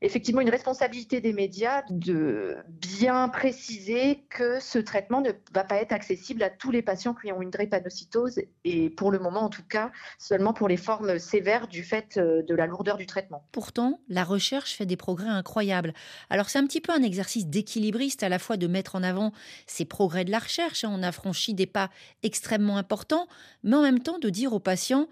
effectivement 0.01 0.41
une 0.41 0.49
responsabilité 0.49 1.21
des 1.21 1.33
médias 1.33 1.83
de 1.89 2.57
bien 2.67 3.29
préciser 3.29 4.23
que 4.29 4.59
ce 4.59 4.79
traitement 4.79 5.21
ne 5.21 5.31
va 5.53 5.63
pas 5.63 5.75
être 5.77 5.91
accessible 5.91 6.43
à 6.43 6.49
tous 6.49 6.71
les 6.71 6.81
patients 6.81 7.13
qui 7.13 7.31
ont 7.31 7.41
une 7.41 7.51
drépanocytose, 7.51 8.41
et 8.65 8.89
pour 8.89 9.11
le 9.11 9.19
moment 9.19 9.41
en 9.41 9.49
tout 9.49 9.63
cas, 9.63 9.91
seulement 10.17 10.53
pour 10.53 10.67
les 10.67 10.77
formes 10.77 11.19
sévères 11.19 11.67
du 11.67 11.83
fait 11.83 12.17
euh, 12.17 12.41
de 12.43 12.55
la 12.55 12.65
lourdeur 12.65 12.97
du 12.97 13.05
traitement. 13.05 13.43
Pourtant, 13.51 14.01
la 14.09 14.23
recherche 14.23 14.73
fait 14.73 14.85
des 14.85 14.97
progrès 14.97 15.29
incroyables. 15.29 15.93
Alors 16.29 16.49
c'est 16.49 16.59
un 16.59 16.65
petit 16.65 16.81
peu 16.81 16.91
un 16.91 17.03
exercice 17.03 17.47
d'équilibriste 17.47 18.23
à 18.23 18.29
la 18.29 18.39
fois 18.39 18.57
de 18.57 18.67
mettre 18.67 18.95
en 18.95 19.03
avant 19.03 19.31
ces 19.67 19.85
progrès 19.85 20.25
de 20.25 20.31
la 20.31 20.39
recherche, 20.39 20.83
hein. 20.83 20.91
on 20.91 21.03
a 21.03 21.11
franchi 21.11 21.53
des 21.53 21.67
pas 21.67 21.89
extrêmement 22.23 22.77
importants, 22.77 23.27
mais 23.63 23.75
en 23.75 23.81
même 23.81 23.99
temps 23.99 24.19
de 24.19 24.29
dire 24.29 24.53
aux 24.53 24.59
patients 24.59 25.07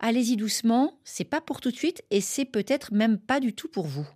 allez-y 0.00 0.36
doucement, 0.36 0.98
c'est 1.04 1.24
pas 1.24 1.40
pour 1.40 1.60
tout 1.60 1.70
de 1.70 1.76
suite 1.76 2.02
et 2.10 2.20
c'est 2.20 2.44
peut-être 2.44 2.92
même 2.92 3.18
pas 3.18 3.40
du 3.40 3.54
tout 3.54 3.68
pour 3.68 3.86
vous. 3.86 4.06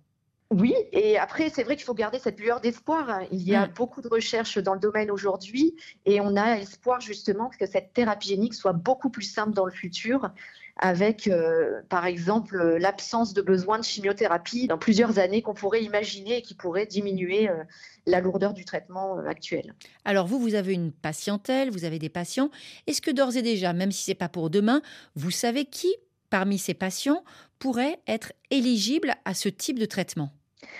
Oui, 0.51 0.75
et 0.91 1.17
après, 1.17 1.49
c'est 1.49 1.63
vrai 1.63 1.77
qu'il 1.77 1.85
faut 1.85 1.93
garder 1.93 2.19
cette 2.19 2.37
lueur 2.37 2.59
d'espoir. 2.59 3.21
Il 3.31 3.41
y 3.41 3.55
a 3.55 3.67
mm. 3.67 3.73
beaucoup 3.73 4.01
de 4.01 4.09
recherches 4.09 4.57
dans 4.57 4.73
le 4.73 4.81
domaine 4.81 5.09
aujourd'hui 5.09 5.75
et 6.05 6.19
on 6.19 6.35
a 6.35 6.57
espoir 6.57 6.99
justement 6.99 7.49
que 7.49 7.65
cette 7.65 7.93
thérapie 7.93 8.29
génique 8.29 8.53
soit 8.53 8.73
beaucoup 8.73 9.09
plus 9.09 9.23
simple 9.23 9.53
dans 9.53 9.65
le 9.65 9.71
futur 9.71 10.29
avec, 10.77 11.27
euh, 11.27 11.81
par 11.89 12.05
exemple, 12.05 12.77
l'absence 12.77 13.33
de 13.33 13.41
besoin 13.41 13.79
de 13.79 13.83
chimiothérapie 13.83 14.67
dans 14.67 14.77
plusieurs 14.77 15.19
années 15.19 15.41
qu'on 15.41 15.53
pourrait 15.53 15.83
imaginer 15.83 16.37
et 16.37 16.41
qui 16.41 16.55
pourrait 16.55 16.85
diminuer 16.85 17.49
euh, 17.49 17.63
la 18.05 18.19
lourdeur 18.19 18.53
du 18.53 18.65
traitement 18.65 19.17
euh, 19.17 19.27
actuel. 19.27 19.75
Alors 20.05 20.27
vous, 20.27 20.39
vous 20.39 20.55
avez 20.55 20.73
une 20.73 20.91
patientèle, 20.91 21.69
vous 21.69 21.85
avez 21.85 21.99
des 21.99 22.09
patients. 22.09 22.49
Est-ce 22.87 23.01
que 23.01 23.11
d'ores 23.11 23.37
et 23.37 23.41
déjà, 23.41 23.73
même 23.73 23.91
si 23.91 24.03
ce 24.03 24.11
n'est 24.11 24.15
pas 24.15 24.29
pour 24.29 24.49
demain, 24.49 24.81
vous 25.15 25.31
savez 25.31 25.65
qui, 25.65 25.93
parmi 26.29 26.57
ces 26.57 26.73
patients, 26.73 27.23
pourrait 27.59 27.99
être 28.07 28.33
éligible 28.49 29.15
à 29.25 29.33
ce 29.33 29.49
type 29.49 29.77
de 29.77 29.85
traitement? 29.85 30.31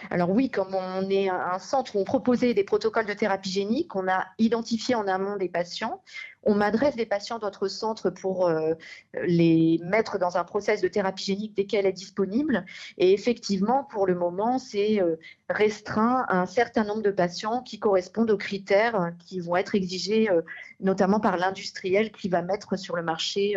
Alors 0.09 0.29
oui, 0.29 0.49
comme 0.49 0.75
on 0.75 1.09
est 1.09 1.29
un 1.29 1.59
centre 1.59 1.95
où 1.95 1.99
on 1.99 2.03
proposait 2.03 2.53
des 2.53 2.63
protocoles 2.63 3.05
de 3.05 3.13
thérapie 3.13 3.51
génique, 3.51 3.95
on 3.95 4.07
a 4.07 4.25
identifié 4.37 4.95
en 4.95 5.07
amont 5.07 5.37
des 5.37 5.49
patients. 5.49 6.01
On 6.43 6.55
m'adresse 6.55 6.95
des 6.95 7.05
patients 7.05 7.37
d'autres 7.37 7.67
centres 7.67 8.09
pour 8.09 8.47
euh, 8.47 8.73
les 9.23 9.79
mettre 9.83 10.17
dans 10.17 10.37
un 10.37 10.43
process 10.43 10.81
de 10.81 10.87
thérapie 10.87 11.25
génique 11.25 11.55
dès 11.55 11.65
qu'elle 11.65 11.85
est 11.85 11.93
disponible. 11.93 12.65
Et 12.97 13.13
effectivement, 13.13 13.83
pour 13.83 14.07
le 14.07 14.15
moment, 14.15 14.57
c'est 14.57 15.01
euh, 15.01 15.17
restreint 15.49 16.25
à 16.27 16.39
un 16.39 16.47
certain 16.47 16.83
nombre 16.83 17.03
de 17.03 17.11
patients 17.11 17.61
qui 17.61 17.79
correspondent 17.79 18.31
aux 18.31 18.37
critères 18.37 19.13
qui 19.19 19.39
vont 19.39 19.55
être 19.55 19.75
exigés 19.75 20.29
euh, 20.31 20.41
notamment 20.79 21.19
par 21.19 21.37
l'industriel 21.37 22.11
qui 22.11 22.27
va 22.27 22.41
mettre 22.41 22.77
sur 22.77 22.95
le 22.95 23.03
marché 23.03 23.55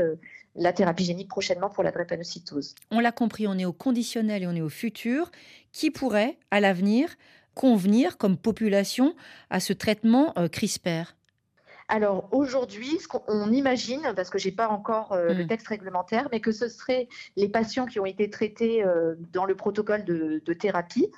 la 0.55 0.73
thérapie 0.73 1.05
génique 1.05 1.29
prochainement 1.29 1.70
pour 1.70 1.83
la 1.83 1.90
drépanocytose. 1.90 2.75
On 2.90 3.01
l'a 3.01 3.12
compris, 3.12 3.47
on 3.49 3.59
est 3.59 3.64
au 3.64 3.73
conditionnel 3.73 4.42
et 4.42 4.47
on 4.47 4.55
est 4.55 4.61
au 4.61 4.68
futur. 4.68 5.31
Qui 5.73 5.90
pourrait, 5.90 6.38
à 6.51 6.61
l'avenir, 6.61 7.09
convenir 7.55 8.18
comme 8.18 8.37
population 8.37 9.14
à 9.51 9.59
ce 9.59 9.73
traitement 9.73 10.33
CRISPR? 10.53 11.14
Alors 11.95 12.29
aujourd'hui, 12.33 12.99
ce 12.99 13.07
qu'on 13.07 13.53
imagine, 13.53 14.13
parce 14.17 14.29
que 14.29 14.37
je 14.37 14.49
n'ai 14.49 14.55
pas 14.55 14.67
encore 14.67 15.13
euh, 15.13 15.33
le 15.33 15.45
mm. 15.45 15.47
texte 15.47 15.69
réglementaire, 15.69 16.29
mais 16.33 16.41
que 16.41 16.51
ce 16.51 16.69
seraient 16.69 17.09
les 17.37 17.49
patients 17.49 17.87
qui 17.87 18.01
ont 18.01 18.05
été 18.05 18.29
traités 18.31 18.85
euh, 18.85 19.15
dans 19.33 19.45
le 19.45 19.55
protocole 19.55 20.05
de, 20.05 20.43
de 20.45 20.53
thérapie, 20.53 21.13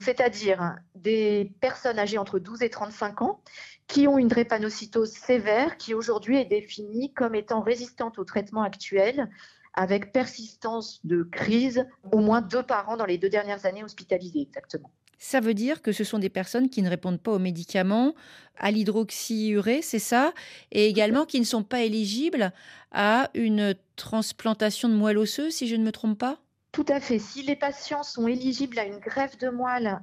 c'est-à-dire 0.00 0.76
des 0.94 1.50
personnes 1.62 1.98
âgées 1.98 2.18
entre 2.18 2.38
12 2.38 2.62
et 2.62 2.68
35 2.68 3.22
ans 3.22 3.40
qui 3.86 4.06
ont 4.06 4.18
une 4.18 4.28
drépanocytose 4.28 5.12
sévère 5.12 5.78
qui 5.78 5.94
aujourd'hui 5.94 6.36
est 6.36 6.44
définie 6.44 7.10
comme 7.14 7.34
étant 7.34 7.62
résistante 7.62 8.18
au 8.18 8.24
traitement 8.24 8.62
actuel 8.62 9.30
avec 9.72 10.12
persistance 10.12 11.00
de 11.06 11.22
crise 11.22 11.86
au 12.12 12.18
moins 12.18 12.42
deux 12.42 12.62
par 12.62 12.90
an 12.90 12.98
dans 12.98 13.06
les 13.06 13.16
deux 13.16 13.30
dernières 13.30 13.64
années 13.64 13.82
hospitalisées 13.82 14.42
exactement. 14.42 14.90
Ça 15.18 15.40
veut 15.40 15.54
dire 15.54 15.82
que 15.82 15.92
ce 15.92 16.04
sont 16.04 16.18
des 16.18 16.28
personnes 16.28 16.70
qui 16.70 16.82
ne 16.82 16.88
répondent 16.88 17.20
pas 17.20 17.32
aux 17.32 17.38
médicaments, 17.38 18.14
à 18.56 18.70
l'hydroxyurée, 18.70 19.82
c'est 19.82 19.98
ça, 19.98 20.32
et 20.70 20.86
également 20.86 21.26
qui 21.26 21.40
ne 21.40 21.44
sont 21.44 21.62
pas 21.62 21.82
éligibles 21.82 22.52
à 22.92 23.30
une 23.34 23.74
transplantation 23.96 24.88
de 24.88 24.94
moelle 24.94 25.18
osseuse, 25.18 25.54
si 25.54 25.66
je 25.68 25.76
ne 25.76 25.84
me 25.84 25.92
trompe 25.92 26.18
pas? 26.18 26.38
Tout 26.72 26.86
à 26.88 27.00
fait. 27.00 27.18
Si 27.18 27.42
les 27.42 27.56
patients 27.56 28.02
sont 28.02 28.28
éligibles 28.28 28.78
à 28.78 28.84
une 28.84 28.98
greffe 28.98 29.38
de 29.38 29.48
moelle 29.48 30.00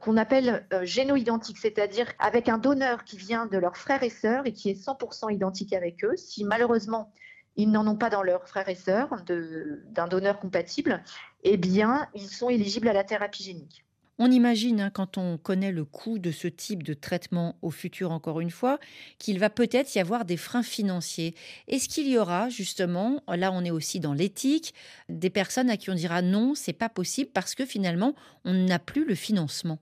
qu'on 0.00 0.16
appelle 0.16 0.66
euh, 0.72 0.84
géno-identique, 0.84 1.58
c'est-à-dire 1.58 2.12
avec 2.18 2.48
un 2.48 2.58
donneur 2.58 3.04
qui 3.04 3.16
vient 3.16 3.46
de 3.46 3.58
leurs 3.58 3.76
frères 3.76 4.02
et 4.02 4.10
sœurs 4.10 4.46
et 4.46 4.52
qui 4.52 4.70
est 4.70 4.80
100% 4.80 5.32
identique 5.32 5.72
avec 5.72 6.04
eux. 6.04 6.16
Si 6.16 6.44
malheureusement 6.44 7.12
ils 7.56 7.70
n'en 7.70 7.86
ont 7.86 7.96
pas 7.96 8.10
dans 8.10 8.22
leurs 8.22 8.48
frères 8.48 8.68
et 8.68 8.74
sœurs 8.74 9.22
d'un 9.26 10.08
donneur 10.08 10.40
compatible, 10.40 11.02
eh 11.44 11.56
bien 11.56 12.08
ils 12.14 12.28
sont 12.28 12.48
éligibles 12.48 12.88
à 12.88 12.92
la 12.92 13.04
thérapie 13.04 13.44
génique. 13.44 13.84
On 14.18 14.30
imagine, 14.30 14.80
hein, 14.80 14.90
quand 14.90 15.18
on 15.18 15.38
connaît 15.38 15.72
le 15.72 15.84
coût 15.84 16.20
de 16.20 16.30
ce 16.30 16.46
type 16.46 16.84
de 16.84 16.94
traitement 16.94 17.56
au 17.62 17.70
futur, 17.70 18.12
encore 18.12 18.40
une 18.40 18.52
fois, 18.52 18.78
qu'il 19.18 19.40
va 19.40 19.50
peut-être 19.50 19.92
y 19.96 19.98
avoir 19.98 20.24
des 20.24 20.36
freins 20.36 20.62
financiers. 20.62 21.34
Est-ce 21.66 21.88
qu'il 21.88 22.08
y 22.08 22.16
aura 22.16 22.48
justement, 22.48 23.22
là 23.26 23.50
on 23.52 23.64
est 23.64 23.72
aussi 23.72 23.98
dans 23.98 24.12
l'éthique, 24.12 24.72
des 25.08 25.30
personnes 25.30 25.68
à 25.68 25.76
qui 25.76 25.90
on 25.90 25.94
dira 25.94 26.22
non, 26.22 26.54
c'est 26.54 26.72
pas 26.72 26.88
possible 26.88 27.30
parce 27.34 27.56
que 27.56 27.66
finalement 27.66 28.14
on 28.44 28.52
n'a 28.52 28.78
plus 28.78 29.04
le 29.04 29.16
financement? 29.16 29.80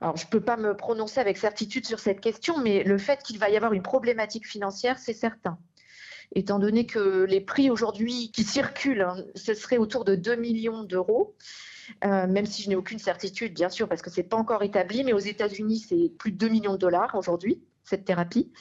Alors, 0.00 0.16
je 0.16 0.24
ne 0.24 0.30
peux 0.30 0.40
pas 0.40 0.56
me 0.56 0.76
prononcer 0.76 1.20
avec 1.20 1.36
certitude 1.36 1.86
sur 1.86 1.98
cette 1.98 2.20
question, 2.20 2.58
mais 2.58 2.84
le 2.84 2.98
fait 2.98 3.22
qu'il 3.22 3.38
va 3.38 3.48
y 3.50 3.56
avoir 3.56 3.72
une 3.74 3.82
problématique 3.82 4.46
financière, 4.46 4.98
c'est 4.98 5.14
certain. 5.14 5.58
Étant 6.34 6.58
donné 6.58 6.86
que 6.86 7.24
les 7.24 7.40
prix 7.40 7.70
aujourd'hui 7.70 8.30
qui 8.32 8.44
circulent, 8.44 9.02
hein, 9.02 9.24
ce 9.34 9.54
serait 9.54 9.78
autour 9.78 10.04
de 10.04 10.14
2 10.14 10.36
millions 10.36 10.84
d'euros. 10.84 11.34
Euh, 12.04 12.26
même 12.26 12.46
si 12.46 12.62
je 12.62 12.68
n'ai 12.68 12.76
aucune 12.76 12.98
certitude, 12.98 13.54
bien 13.54 13.68
sûr, 13.68 13.88
parce 13.88 14.02
que 14.02 14.10
ce 14.10 14.20
n'est 14.20 14.26
pas 14.26 14.36
encore 14.36 14.62
établi, 14.62 15.04
mais 15.04 15.12
aux 15.12 15.18
États-Unis, 15.18 15.78
c'est 15.88 16.12
plus 16.18 16.32
de 16.32 16.38
2 16.38 16.48
millions 16.48 16.72
de 16.72 16.78
dollars 16.78 17.14
aujourd'hui, 17.14 17.62
cette 17.84 18.04
thérapie. 18.04 18.52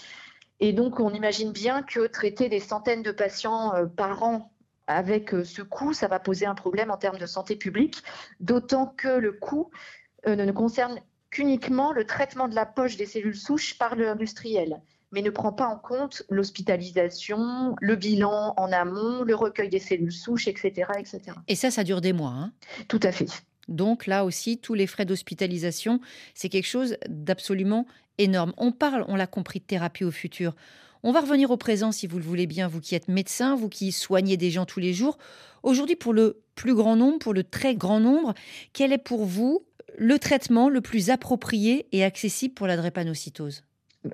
Et 0.60 0.74
donc, 0.74 1.00
on 1.00 1.12
imagine 1.12 1.52
bien 1.52 1.84
que 1.84 2.08
traiter 2.08 2.50
des 2.50 2.60
centaines 2.60 3.04
de 3.04 3.12
patients 3.12 3.74
euh, 3.76 3.86
par 3.86 4.24
an 4.24 4.52
avec 4.88 5.34
euh, 5.34 5.44
ce 5.44 5.62
coût, 5.62 5.94
ça 5.94 6.08
va 6.08 6.20
poser 6.20 6.46
un 6.46 6.56
problème 6.56 6.92
en 6.92 6.98
termes 6.98 7.18
de 7.18 7.26
santé 7.26 7.56
publique, 7.56 8.04
d'autant 8.40 8.88
que 8.88 9.08
le 9.08 9.32
coût 9.32 9.72
ne 10.26 10.50
concerne 10.54 11.02
qu'uniquement 11.32 11.92
le 11.92 12.06
traitement 12.06 12.48
de 12.48 12.56
la 12.56 12.66
poche 12.66 12.96
des 12.96 13.06
cellules 13.06 13.36
souches 13.36 13.78
par 13.78 13.98
l'industriel 13.98 14.82
mais 15.14 15.22
ne 15.22 15.30
prend 15.30 15.54
pas 15.54 15.68
en 15.68 15.78
compte 15.78 16.24
l'hospitalisation, 16.30 17.76
le 17.80 17.96
bilan 17.96 18.54
en 18.58 18.72
amont, 18.72 19.24
le 19.24 19.36
recueil 19.36 19.70
des 19.70 19.80
cellules 19.80 20.12
souches, 20.12 20.48
etc. 20.48 20.92
etc. 20.98 21.22
Et 21.48 21.56
ça, 21.56 21.72
ça 21.72 21.84
dure 21.84 22.02
des 22.02 22.14
mois. 22.14 22.32
Hein 22.32 22.52
Tout 22.88 23.00
à 23.04 23.12
fait. 23.12 23.30
Donc 23.68 24.08
là 24.08 24.26
aussi, 24.26 24.58
tous 24.58 24.74
les 24.74 24.88
frais 24.88 25.06
d'hospitalisation, 25.06 26.02
c'est 26.34 26.50
quelque 26.50 26.68
chose 26.68 26.98
d'absolument 27.08 27.86
énorme. 28.18 28.54
On 28.58 28.72
parle, 28.72 29.06
on 29.08 29.16
l'a 29.16 29.28
compris, 29.28 29.60
de 29.60 29.66
thérapie 29.66 30.04
au 30.04 30.12
futur. 30.12 30.56
On 31.04 31.12
va 31.12 31.22
revenir 31.22 31.52
au 31.52 31.58
présent, 31.58 31.92
si 31.92 32.08
vous 32.08 32.18
le 32.18 32.24
voulez 32.24 32.48
bien, 32.48 32.68
vous 32.68 32.82
qui 32.82 32.96
êtes 32.96 33.08
médecin, 33.08 33.56
vous 33.56 33.70
qui 33.70 33.92
soignez 33.92 34.38
des 34.38 34.52
gens 34.52 34.66
tous 34.66 34.80
les 34.80 34.94
jours. 34.94 35.18
Aujourd'hui, 35.62 35.96
pour 35.96 36.14
le 36.14 36.42
plus 36.56 36.74
grand 36.74 36.96
nombre, 36.96 37.20
pour 37.20 37.34
le 37.34 37.44
très 37.44 37.76
grand 37.76 38.00
nombre, 38.00 38.34
quel 38.74 38.92
est 38.92 38.98
pour 38.98 39.26
vous 39.26 39.66
le 39.98 40.18
traitement 40.18 40.70
le 40.70 40.82
plus 40.82 41.10
approprié 41.10 41.88
et 41.92 42.04
accessible 42.04 42.54
pour 42.54 42.68
la 42.68 42.78
drépanocytose? 42.78 43.64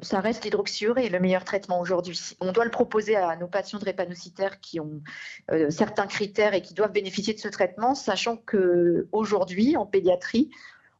Ça 0.01 0.19
reste 0.19 0.43
l'hydroxyurée, 0.43 1.09
le 1.09 1.19
meilleur 1.19 1.43
traitement 1.43 1.79
aujourd'hui. 1.79 2.19
On 2.39 2.51
doit 2.51 2.65
le 2.65 2.71
proposer 2.71 3.15
à 3.15 3.35
nos 3.35 3.47
patients 3.47 3.79
drépanocytaires 3.79 4.59
qui 4.59 4.79
ont 4.79 5.01
euh, 5.51 5.69
certains 5.69 6.07
critères 6.07 6.53
et 6.53 6.61
qui 6.61 6.73
doivent 6.73 6.91
bénéficier 6.91 7.33
de 7.33 7.39
ce 7.39 7.47
traitement, 7.47 7.95
sachant 7.95 8.37
qu'aujourd'hui, 8.37 9.77
en 9.77 9.85
pédiatrie, 9.85 10.49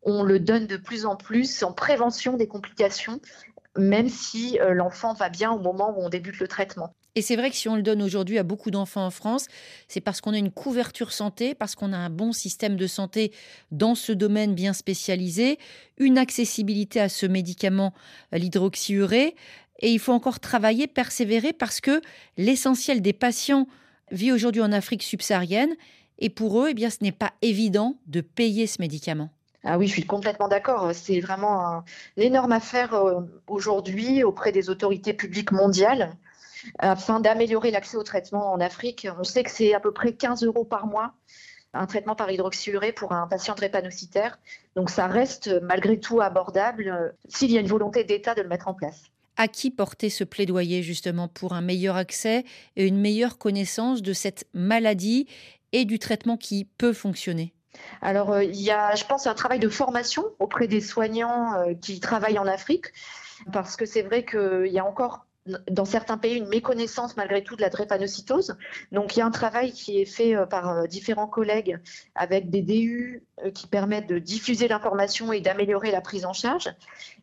on 0.02 0.24
le 0.24 0.40
donne 0.40 0.66
de 0.66 0.78
plus 0.78 1.06
en 1.06 1.16
plus 1.16 1.64
en 1.64 1.74
prévention 1.74 2.38
des 2.38 2.48
complications, 2.48 3.20
même 3.78 4.10
si 4.10 4.60
euh, 4.60 4.74
l'enfant 4.74 5.14
va 5.14 5.30
bien 5.30 5.52
au 5.52 5.60
moment 5.60 5.98
où 5.98 6.02
on 6.02 6.10
débute 6.10 6.40
le 6.40 6.48
traitement. 6.48 6.96
Et 7.16 7.22
c'est 7.22 7.36
vrai 7.36 7.50
que 7.50 7.56
si 7.56 7.68
on 7.68 7.76
le 7.76 7.82
donne 7.82 8.02
aujourd'hui 8.02 8.38
à 8.38 8.44
beaucoup 8.44 8.72
d'enfants 8.72 9.06
en 9.06 9.10
France, 9.10 9.48
c'est 9.88 10.02
parce 10.02 10.22
qu'on 10.22 10.34
a 10.34 10.38
une 10.38 10.52
couverture 10.52 11.12
santé, 11.12 11.56
parce 11.56 11.76
qu'on 11.76 11.92
a 11.92 11.98
un 11.98 12.10
bon 12.10 12.32
système 12.32 12.76
de 12.76 12.88
santé 12.88 13.32
dans 13.72 13.96
ce 13.96 14.12
domaine 14.12 14.54
bien 14.54 14.74
spécialisé, 14.74 15.58
une 15.98 16.18
accessibilité 16.18 17.00
à 17.00 17.10
ce 17.10 17.26
médicament, 17.26 17.94
l'hydroxyurée. 18.32 19.36
Et 19.82 19.92
il 19.92 20.00
faut 20.00 20.14
encore 20.14 20.40
travailler, 20.40 20.88
persévérer, 20.88 21.54
parce 21.54 21.82
que 21.82 22.02
l'essentiel 22.38 23.02
des 23.02 23.14
patients 23.14 23.68
vit 24.12 24.32
aujourd'hui 24.32 24.62
en 24.62 24.72
Afrique 24.72 25.04
subsaharienne. 25.04 25.76
Et 26.20 26.30
pour 26.30 26.62
eux, 26.62 26.68
eh 26.72 26.74
bien, 26.74 26.90
ce 26.90 26.98
n'est 27.02 27.14
pas 27.14 27.32
évident 27.42 27.96
de 28.08 28.22
payer 28.22 28.68
ce 28.68 28.82
médicament. 28.82 29.30
Ah 29.64 29.78
oui, 29.78 29.88
je 29.88 29.94
suis 29.94 30.06
complètement 30.06 30.48
d'accord. 30.48 30.92
C'est 30.94 31.20
vraiment 31.20 31.84
une 32.18 32.24
énorme 32.24 32.52
affaire 32.52 32.94
euh, 32.94 33.22
aujourd'hui 33.48 34.24
auprès 34.24 34.52
des 34.52 34.70
autorités 34.70 35.14
publiques 35.14 35.52
mondiales 35.52 36.14
afin 36.80 37.20
d'améliorer 37.20 37.72
l'accès 37.72 37.98
au 37.98 38.04
traitement 38.04 38.52
en 38.52 38.60
Afrique. 38.60 39.08
On 39.20 39.24
sait 39.24 39.44
que 39.44 39.52
c'est 39.52 39.74
à 39.74 39.80
peu 39.80 39.92
près 39.92 40.14
15 40.14 40.44
euros 40.44 40.66
par 40.66 40.88
mois 40.88 41.14
un 41.74 41.86
traitement 41.86 42.16
par 42.16 42.32
hydroxyurée 42.32 42.92
pour 42.92 43.12
un 43.12 43.28
patient 43.28 43.56
drépanocytaire. 43.56 44.40
Donc 44.76 44.90
ça 44.90 45.08
reste 45.08 45.62
malgré 45.62 46.00
tout 46.00 46.22
abordable 46.22 46.90
euh, 46.90 47.10
s'il 47.28 47.52
y 47.52 47.58
a 47.58 47.62
une 47.62 47.68
volonté 47.68 48.04
d'État 48.04 48.36
de 48.36 48.42
le 48.42 48.50
mettre 48.50 48.68
en 48.68 48.74
place. 48.74 49.04
À 49.38 49.48
qui 49.48 49.72
porter 49.72 50.10
ce 50.10 50.24
plaidoyer 50.24 50.84
justement 50.84 51.28
pour 51.28 51.54
un 51.54 51.62
meilleur 51.62 51.96
accès 51.96 52.44
et 52.76 52.86
une 52.86 53.00
meilleure 53.00 53.38
connaissance 53.38 54.02
de 54.02 54.14
cette 54.14 54.46
maladie 54.54 55.28
et 55.72 55.86
du 55.86 56.00
traitement 56.00 56.38
qui 56.38 56.66
peut 56.66 56.94
fonctionner? 56.94 57.54
Alors, 58.02 58.32
euh, 58.32 58.44
il 58.44 58.60
y 58.60 58.72
a, 58.72 58.96
je 58.96 59.06
pense, 59.06 59.28
un 59.28 59.36
travail 59.36 59.60
de 59.60 59.70
formation 59.70 60.26
auprès 60.40 60.68
des 60.68 60.82
soignants 60.82 61.54
euh, 61.54 61.74
qui 61.76 62.00
travaillent 62.00 62.40
en 62.40 62.48
Afrique, 62.48 62.88
parce 63.54 63.78
que 63.78 63.86
c'est 63.86 64.02
vrai 64.02 64.26
qu'il 64.26 64.72
y 64.72 64.80
a 64.80 64.86
encore 64.86 65.26
dans 65.46 65.86
certains 65.86 66.18
pays 66.18 66.36
une 66.36 66.48
méconnaissance 66.48 67.18
malgré 67.18 67.44
tout 67.44 67.56
de 67.56 67.62
la 67.62 67.70
drépanocytose. 67.70 68.56
Donc 68.92 69.16
il 69.16 69.20
y 69.20 69.22
a 69.22 69.26
un 69.26 69.32
travail 69.32 69.72
qui 69.72 70.02
est 70.02 70.06
fait 70.06 70.36
euh, 70.36 70.46
par 70.46 70.70
euh, 70.70 70.88
différents 70.88 71.28
collègues 71.28 71.80
avec 72.16 72.50
des 72.50 72.62
DU 72.62 73.24
euh, 73.44 73.52
qui 73.52 73.68
permettent 73.68 74.08
de 74.08 74.20
diffuser 74.20 74.68
l'information 74.68 75.32
et 75.32 75.42
d'améliorer 75.42 75.92
la 75.92 76.02
prise 76.02 76.26
en 76.26 76.34
charge. 76.34 76.70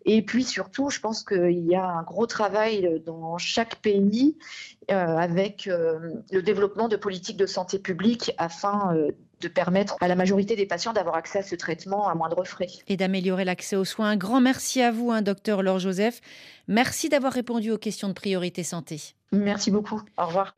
Et 0.05 0.23
puis 0.23 0.45
surtout, 0.45 0.91
je 0.91 1.01
pense 1.01 1.25
qu'il 1.25 1.67
y 1.67 1.75
a 1.75 1.85
un 1.85 2.03
gros 2.03 2.27
travail 2.27 3.03
dans 3.05 3.39
chaque 3.39 3.77
pays 3.77 4.37
avec 4.89 5.67
le 5.67 6.43
développement 6.43 6.87
de 6.87 6.95
politiques 6.95 7.37
de 7.37 7.47
santé 7.47 7.81
publique 7.81 8.33
afin 8.39 8.95
de 9.41 9.49
permettre 9.49 9.97
à 10.01 10.09
la 10.09 10.15
majorité 10.15 10.57
des 10.57 10.67
patients 10.67 10.93
d'avoir 10.93 11.17
accès 11.17 11.41
à 11.41 11.43
ce 11.43 11.55
traitement 11.55 12.09
à 12.09 12.15
moindre 12.15 12.45
frais. 12.45 12.69
Et 12.89 12.97
d'améliorer 12.97 13.45
l'accès 13.45 13.77
aux 13.77 13.85
soins. 13.85 14.11
Un 14.11 14.17
grand 14.17 14.41
merci 14.41 14.83
à 14.83 14.91
vous, 14.91 15.11
hein, 15.11 15.23
docteur 15.23 15.63
Laure 15.63 15.79
Joseph. 15.79 16.21
Merci 16.69 17.09
d'avoir 17.09 17.33
répondu 17.33 17.71
aux 17.71 17.79
questions 17.79 18.09
de 18.09 18.15
priorité 18.15 18.63
santé. 18.63 19.01
Merci 19.33 19.71
beaucoup. 19.71 20.03
Au 20.17 20.27
revoir. 20.27 20.55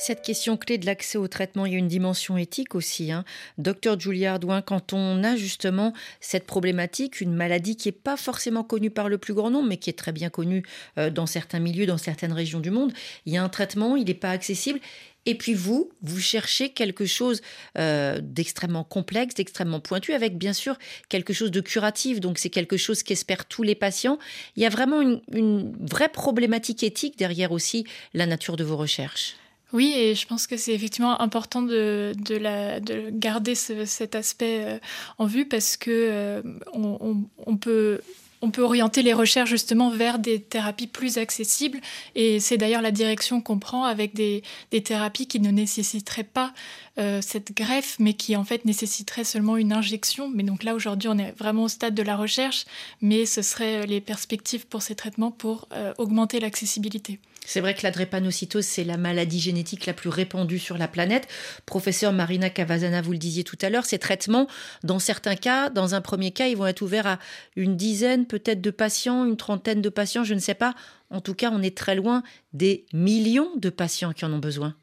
Cette 0.00 0.22
question 0.22 0.56
clé 0.56 0.78
de 0.78 0.86
l'accès 0.86 1.18
au 1.18 1.26
traitement, 1.26 1.66
il 1.66 1.72
y 1.72 1.74
a 1.74 1.78
une 1.78 1.88
dimension 1.88 2.38
éthique 2.38 2.76
aussi. 2.76 3.10
Hein. 3.10 3.24
Docteur 3.58 3.98
Julia 3.98 4.34
Ardouin, 4.34 4.62
quand 4.62 4.92
on 4.92 5.24
a 5.24 5.34
justement 5.34 5.92
cette 6.20 6.46
problématique, 6.46 7.20
une 7.20 7.34
maladie 7.34 7.74
qui 7.74 7.88
n'est 7.88 7.92
pas 7.92 8.16
forcément 8.16 8.62
connue 8.62 8.90
par 8.90 9.08
le 9.08 9.18
plus 9.18 9.34
grand 9.34 9.50
nombre, 9.50 9.68
mais 9.68 9.76
qui 9.76 9.90
est 9.90 9.98
très 9.98 10.12
bien 10.12 10.30
connue 10.30 10.62
euh, 10.98 11.10
dans 11.10 11.26
certains 11.26 11.58
milieux, 11.58 11.84
dans 11.84 11.98
certaines 11.98 12.32
régions 12.32 12.60
du 12.60 12.70
monde, 12.70 12.92
il 13.26 13.32
y 13.32 13.36
a 13.38 13.42
un 13.42 13.48
traitement, 13.48 13.96
il 13.96 14.04
n'est 14.04 14.14
pas 14.14 14.30
accessible. 14.30 14.78
Et 15.26 15.34
puis 15.34 15.54
vous, 15.54 15.90
vous 16.02 16.20
cherchez 16.20 16.70
quelque 16.70 17.04
chose 17.04 17.42
euh, 17.76 18.18
d'extrêmement 18.22 18.84
complexe, 18.84 19.34
d'extrêmement 19.34 19.80
pointu, 19.80 20.14
avec 20.14 20.38
bien 20.38 20.52
sûr 20.52 20.78
quelque 21.08 21.32
chose 21.32 21.50
de 21.50 21.60
curatif. 21.60 22.20
Donc 22.20 22.38
c'est 22.38 22.50
quelque 22.50 22.76
chose 22.76 23.02
qu'espèrent 23.02 23.44
tous 23.44 23.62
les 23.62 23.74
patients. 23.74 24.18
Il 24.56 24.62
y 24.62 24.66
a 24.66 24.70
vraiment 24.70 25.00
une, 25.00 25.76
vraie 25.80 26.08
problématique 26.08 26.82
éthique 26.82 27.18
derrière 27.18 27.52
aussi 27.52 27.84
la 28.14 28.26
nature 28.26 28.56
de 28.56 28.64
vos 28.64 28.76
recherches. 28.76 29.36
Oui, 29.74 29.92
et 29.94 30.14
je 30.14 30.26
pense 30.26 30.46
que 30.46 30.56
c'est 30.56 30.72
effectivement 30.72 31.20
important 31.20 31.60
de, 31.60 32.14
de, 32.16 33.10
garder 33.10 33.54
cet 33.54 34.14
aspect 34.14 34.64
euh, 34.64 34.78
en 35.18 35.26
vue 35.26 35.46
parce 35.46 35.76
que 35.76 35.90
euh, 35.90 36.42
on, 36.72 37.56
peut 37.58 38.00
on 38.40 38.50
peut 38.50 38.62
orienter 38.62 39.02
les 39.02 39.12
recherches 39.12 39.50
justement 39.50 39.90
vers 39.90 40.18
des 40.18 40.40
thérapies 40.40 40.86
plus 40.86 41.18
accessibles. 41.18 41.80
Et 42.14 42.40
c'est 42.40 42.56
d'ailleurs 42.56 42.82
la 42.82 42.90
direction 42.90 43.40
qu'on 43.40 43.58
prend 43.58 43.84
avec 43.84 44.14
des, 44.14 44.42
thérapies 44.84 45.26
qui 45.26 45.40
ne 45.40 45.50
nécessiteraient 45.50 46.24
pas 46.24 46.52
euh, 46.98 47.20
cette 47.20 47.56
greffe, 47.56 47.96
mais 47.98 48.14
qui 48.14 48.36
en 48.36 48.44
fait 48.44 48.64
nécessiteraient 48.64 49.24
seulement 49.24 49.56
une 49.56 49.72
injection. 49.72 50.30
Mais 50.32 50.42
donc 50.42 50.62
là, 50.62 50.74
aujourd'hui, 50.74 51.08
on 51.08 51.18
est 51.18 51.32
vraiment 51.38 51.64
au 51.64 51.68
stade 51.68 51.94
de 51.94 52.02
la 52.02 52.16
recherche, 52.16 52.64
mais 53.00 53.26
ce 53.26 53.42
seraient 53.42 53.86
les 53.86 54.00
perspectives 54.00 54.66
pour 54.66 54.82
ces 54.82 54.94
traitements 54.94 55.30
pour 55.30 55.68
euh, 55.72 55.92
augmenter 55.98 56.40
l'accessibilité. 56.40 57.18
C'est 57.48 57.62
vrai 57.62 57.72
que 57.72 57.82
la 57.82 57.90
drépanocytose, 57.90 58.66
c'est 58.66 58.84
la 58.84 58.98
maladie 58.98 59.40
génétique 59.40 59.86
la 59.86 59.94
plus 59.94 60.10
répandue 60.10 60.58
sur 60.58 60.76
la 60.76 60.86
planète. 60.86 61.26
Professeur 61.64 62.12
Marina 62.12 62.50
Cavazana, 62.50 63.00
vous 63.00 63.12
le 63.12 63.18
disiez 63.18 63.42
tout 63.42 63.56
à 63.62 63.70
l'heure, 63.70 63.86
ces 63.86 63.98
traitements, 63.98 64.48
dans 64.84 64.98
certains 64.98 65.34
cas, 65.34 65.70
dans 65.70 65.94
un 65.94 66.02
premier 66.02 66.30
cas, 66.30 66.48
ils 66.48 66.58
vont 66.58 66.66
être 66.66 66.82
ouverts 66.82 67.06
à 67.06 67.18
une 67.56 67.74
dizaine 67.74 68.26
peut-être 68.26 68.60
de 68.60 68.70
patients, 68.70 69.24
une 69.24 69.38
trentaine 69.38 69.80
de 69.80 69.88
patients, 69.88 70.24
je 70.24 70.34
ne 70.34 70.40
sais 70.40 70.52
pas. 70.52 70.74
En 71.08 71.22
tout 71.22 71.32
cas, 71.32 71.50
on 71.50 71.62
est 71.62 71.74
très 71.74 71.94
loin 71.94 72.22
des 72.52 72.84
millions 72.92 73.48
de 73.56 73.70
patients 73.70 74.12
qui 74.12 74.26
en 74.26 74.32
ont 74.34 74.38
besoin. 74.38 74.76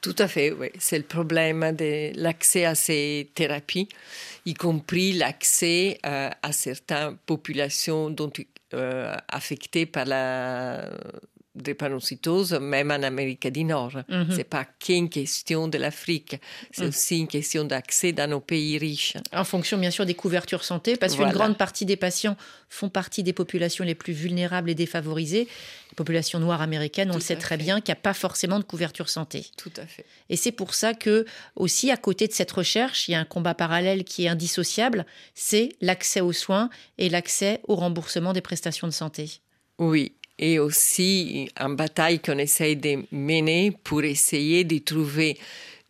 Tout 0.00 0.16
à 0.18 0.28
fait, 0.28 0.52
oui. 0.52 0.68
C'est 0.78 0.96
le 0.96 1.04
problème 1.04 1.74
de 1.76 2.12
l'accès 2.14 2.66
à 2.66 2.76
ces 2.76 3.32
thérapies, 3.34 3.88
y 4.46 4.54
compris 4.54 5.12
l'accès 5.12 5.98
euh, 6.06 6.30
à 6.40 6.52
certaines 6.52 7.16
populations 7.26 8.10
dont, 8.10 8.30
euh, 8.74 9.12
affectées 9.28 9.86
par 9.86 10.04
la 10.04 10.88
drépanocytose, 11.54 12.52
même 12.54 12.90
en 12.90 13.02
Amérique 13.02 13.48
du 13.48 13.64
Nord. 13.64 14.02
Mhm. 14.08 14.30
Ce 14.30 14.36
n'est 14.36 14.44
pas 14.44 14.64
qu'une 14.64 15.08
question 15.08 15.68
de 15.68 15.78
l'Afrique, 15.78 16.36
c'est 16.70 16.82
mhm. 16.82 16.88
aussi 16.88 17.18
une 17.18 17.28
question 17.28 17.64
d'accès 17.64 18.12
dans 18.12 18.30
nos 18.30 18.40
pays 18.40 18.78
riches. 18.78 19.16
En 19.32 19.44
fonction, 19.44 19.76
bien 19.76 19.90
sûr, 19.90 20.06
des 20.06 20.14
couvertures 20.14 20.64
santé, 20.64 20.96
parce 20.96 21.16
qu'une 21.16 21.30
grande 21.30 21.58
partie 21.58 21.84
des 21.84 21.96
patients 21.96 22.36
font 22.68 22.88
partie 22.88 23.24
des 23.24 23.32
populations 23.32 23.84
les 23.84 23.96
plus 23.96 24.12
vulnérables 24.12 24.70
et 24.70 24.74
défavorisées. 24.76 25.48
Les 25.90 25.96
populations 25.96 26.38
noires 26.38 26.62
américaines, 26.62 27.10
on 27.10 27.14
le 27.14 27.20
sait 27.20 27.36
très 27.36 27.56
bien, 27.56 27.80
qu'il 27.80 27.92
n'y 27.92 27.98
a 27.98 28.02
pas 28.02 28.14
forcément 28.14 28.60
de 28.60 28.64
couverture 28.64 29.08
santé. 29.08 29.46
Tout 29.56 29.72
à 29.76 29.86
fait. 29.86 30.04
Et 30.28 30.36
c'est 30.36 30.52
pour 30.52 30.74
ça 30.74 30.94
que, 30.94 31.26
aussi, 31.56 31.90
à 31.90 31.96
côté 31.96 32.28
de 32.28 32.32
cette 32.32 32.52
recherche, 32.52 33.08
il 33.08 33.12
y 33.12 33.14
a 33.16 33.20
un 33.20 33.24
combat 33.24 33.54
parallèle 33.54 34.04
qui 34.04 34.26
est 34.26 34.28
indissociable, 34.28 35.04
c'est 35.34 35.70
l'accès 35.80 36.20
aux 36.20 36.32
soins 36.32 36.70
et 36.98 37.08
l'accès 37.08 37.60
au 37.66 37.74
remboursement 37.74 38.32
des 38.32 38.40
prestations 38.40 38.86
de 38.86 38.92
santé. 38.92 39.40
Oui, 39.78 40.12
et 40.40 40.58
aussi 40.58 41.50
une 41.60 41.76
bataille 41.76 42.18
qu'on 42.18 42.38
essaye 42.38 42.74
de 42.74 43.04
mener 43.12 43.72
pour 43.84 44.02
essayer 44.02 44.64
de 44.64 44.78
trouver 44.78 45.38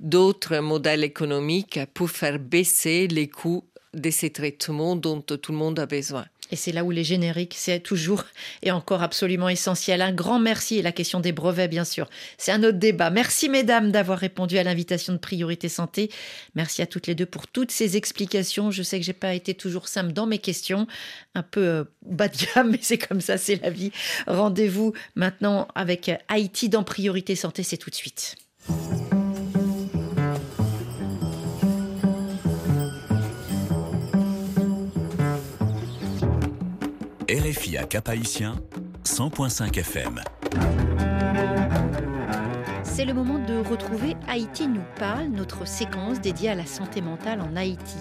d'autres 0.00 0.58
modèles 0.58 1.04
économiques 1.04 1.78
pour 1.94 2.10
faire 2.10 2.38
baisser 2.38 3.06
les 3.06 3.28
coûts 3.28 3.64
de 3.94 4.10
ces 4.10 4.30
traitements 4.30 4.96
dont 4.96 5.20
tout 5.20 5.52
le 5.52 5.58
monde 5.58 5.78
a 5.78 5.86
besoin. 5.86 6.26
Et 6.50 6.56
c'est 6.56 6.72
là 6.72 6.84
où 6.84 6.90
les 6.90 7.04
génériques, 7.04 7.54
c'est 7.56 7.80
toujours 7.80 8.24
et 8.62 8.70
encore 8.70 9.02
absolument 9.02 9.48
essentiel. 9.48 10.02
Un 10.02 10.12
grand 10.12 10.38
merci 10.38 10.78
et 10.78 10.82
la 10.82 10.92
question 10.92 11.20
des 11.20 11.32
brevets, 11.32 11.68
bien 11.68 11.84
sûr. 11.84 12.08
C'est 12.38 12.52
un 12.52 12.62
autre 12.62 12.78
débat. 12.78 13.10
Merci, 13.10 13.48
mesdames, 13.48 13.90
d'avoir 13.90 14.18
répondu 14.18 14.58
à 14.58 14.64
l'invitation 14.64 15.12
de 15.12 15.18
Priorité 15.18 15.68
Santé. 15.68 16.10
Merci 16.54 16.82
à 16.82 16.86
toutes 16.86 17.06
les 17.06 17.14
deux 17.14 17.26
pour 17.26 17.46
toutes 17.46 17.70
ces 17.70 17.96
explications. 17.96 18.70
Je 18.70 18.82
sais 18.82 18.98
que 18.98 19.04
j'ai 19.04 19.12
pas 19.12 19.34
été 19.34 19.54
toujours 19.54 19.88
simple 19.88 20.12
dans 20.12 20.26
mes 20.26 20.38
questions, 20.38 20.86
un 21.34 21.42
peu 21.42 21.60
euh, 21.60 21.84
bas 22.02 22.28
de 22.28 22.36
gamme, 22.54 22.70
mais 22.72 22.80
c'est 22.82 22.98
comme 22.98 23.20
ça, 23.20 23.38
c'est 23.38 23.62
la 23.62 23.70
vie. 23.70 23.92
Rendez-vous 24.26 24.92
maintenant 25.14 25.68
avec 25.74 26.10
Haïti 26.28 26.68
dans 26.68 26.82
Priorité 26.82 27.36
Santé, 27.36 27.62
c'est 27.62 27.76
tout 27.76 27.90
de 27.90 27.94
suite. 27.94 28.36
RFI 37.30 37.76
à 37.76 37.84
Cap-Haïtien, 37.84 38.56
100.5 39.04 39.78
FM. 39.78 40.20
C'est 42.82 43.04
le 43.04 43.14
moment 43.14 43.38
de 43.38 43.56
retrouver 43.58 44.16
Haïti 44.26 44.66
nous 44.66 44.82
parle, 44.98 45.28
notre 45.28 45.64
séquence 45.64 46.20
dédiée 46.20 46.48
à 46.48 46.56
la 46.56 46.66
santé 46.66 47.00
mentale 47.00 47.40
en 47.40 47.54
Haïti. 47.54 47.98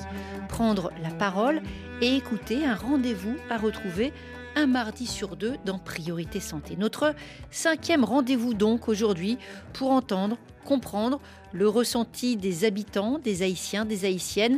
Prendre 0.48 0.92
la 1.04 1.12
parole 1.12 1.62
et 2.02 2.16
écouter 2.16 2.66
un 2.66 2.74
rendez-vous 2.74 3.36
à 3.52 3.58
retrouver 3.58 4.14
un 4.56 4.66
mardi 4.66 5.06
sur 5.06 5.36
deux 5.36 5.58
dans 5.64 5.78
Priorité 5.78 6.40
Santé. 6.40 6.76
Notre 6.76 7.14
cinquième 7.52 8.04
rendez-vous 8.04 8.56
donc 8.56 8.90
aujourd'hui 8.90 9.38
pour 9.74 9.92
entendre, 9.92 10.38
comprendre 10.66 11.22
le 11.54 11.70
ressenti 11.70 12.36
des 12.36 12.66
habitants, 12.66 13.20
des 13.20 13.44
Haïtiens, 13.44 13.86
des 13.86 14.06
Haïtiennes. 14.06 14.58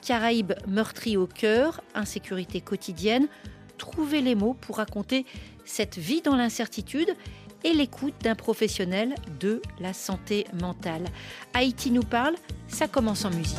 Caraïbes 0.00 0.54
meurtries 0.68 1.18
au 1.18 1.26
cœur, 1.26 1.82
insécurité 1.94 2.62
quotidienne, 2.62 3.26
trouver 3.76 4.20
les 4.20 4.34
mots 4.34 4.54
pour 4.60 4.76
raconter 4.76 5.26
cette 5.64 5.98
vie 5.98 6.22
dans 6.22 6.36
l'incertitude 6.36 7.14
et 7.64 7.72
l'écoute 7.72 8.14
d'un 8.22 8.34
professionnel 8.34 9.14
de 9.40 9.60
la 9.80 9.92
santé 9.92 10.46
mentale. 10.60 11.04
Haïti 11.54 11.90
nous 11.90 12.02
parle, 12.02 12.34
ça 12.68 12.86
commence 12.86 13.24
en 13.24 13.30
musique. 13.30 13.58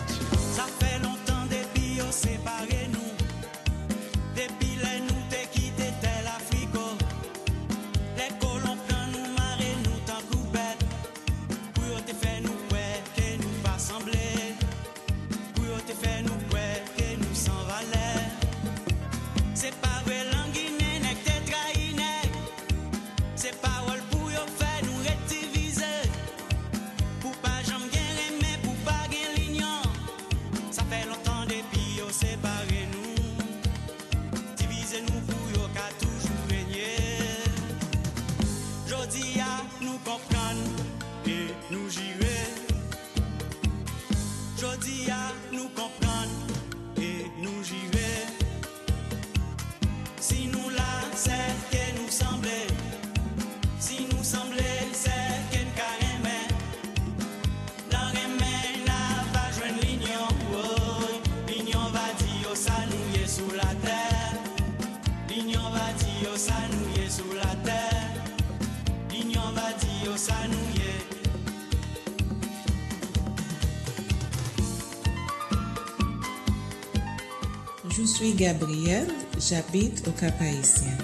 Suis 78.18 78.34
Gabrielle, 78.34 79.07
j'habite 79.39 80.07
au 80.07 80.11
Cap 80.11 80.34
Haïtien. 80.41 80.97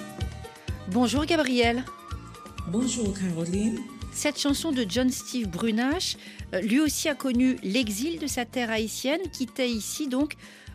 Bonjour 0.90 1.24
Gabrielle. 1.24 1.84
Bonjour 2.72 3.14
Caroline. 3.16 3.78
Cette 4.12 4.36
chanson 4.36 4.72
de 4.72 4.84
John 4.88 5.08
Steve 5.12 5.46
Brunache, 5.46 6.16
euh, 6.54 6.60
lui 6.60 6.80
aussi 6.80 7.08
a 7.08 7.14
connu 7.14 7.56
l'exil 7.62 8.18
de 8.18 8.26
sa 8.26 8.44
terre 8.44 8.68
haïtienne, 8.68 9.20
quittait 9.32 9.70
ici 9.70 10.08
donc. 10.08 10.34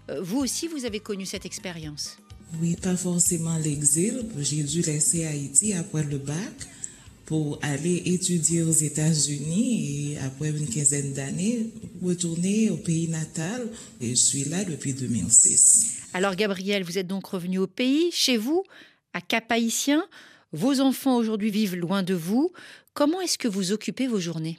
Euh, 0.09 0.21
vous 0.21 0.37
aussi, 0.37 0.69
vous 0.69 0.85
avez 0.85 1.01
connu 1.01 1.25
cette 1.25 1.45
expérience 1.45 2.19
Oui, 2.61 2.77
pas 2.81 2.95
forcément 2.95 3.57
l'exil. 3.57 4.25
J'ai 4.37 4.63
dû 4.63 4.81
laisser 4.81 5.25
Haïti 5.25 5.73
après 5.73 6.03
le 6.03 6.19
bac 6.19 6.37
pour 7.29 7.59
aller 7.61 8.01
étudier 8.07 8.63
aux 8.63 8.71
États-Unis 8.71 10.13
et 10.13 10.17
après 10.17 10.49
une 10.49 10.67
quinzaine 10.67 11.13
d'années, 11.13 11.69
retourner 12.03 12.71
au 12.71 12.77
pays 12.77 13.07
natal. 13.07 13.67
Et 14.01 14.09
je 14.09 14.15
suis 14.15 14.45
là 14.45 14.65
depuis 14.65 14.93
2006. 14.93 15.97
Alors 16.13 16.35
Gabriel, 16.35 16.83
vous 16.83 16.97
êtes 16.97 17.05
donc 17.05 17.27
revenu 17.27 17.59
au 17.59 17.67
pays, 17.67 18.09
chez 18.11 18.35
vous, 18.35 18.63
à 19.13 19.21
Cap-Haïtien. 19.21 20.03
Vos 20.53 20.79
enfants 20.79 21.17
aujourd'hui 21.17 21.51
vivent 21.51 21.75
loin 21.75 22.01
de 22.01 22.15
vous. 22.15 22.51
Comment 22.95 23.21
est-ce 23.21 23.37
que 23.37 23.47
vous 23.47 23.71
occupez 23.71 24.07
vos 24.07 24.19
journées? 24.19 24.57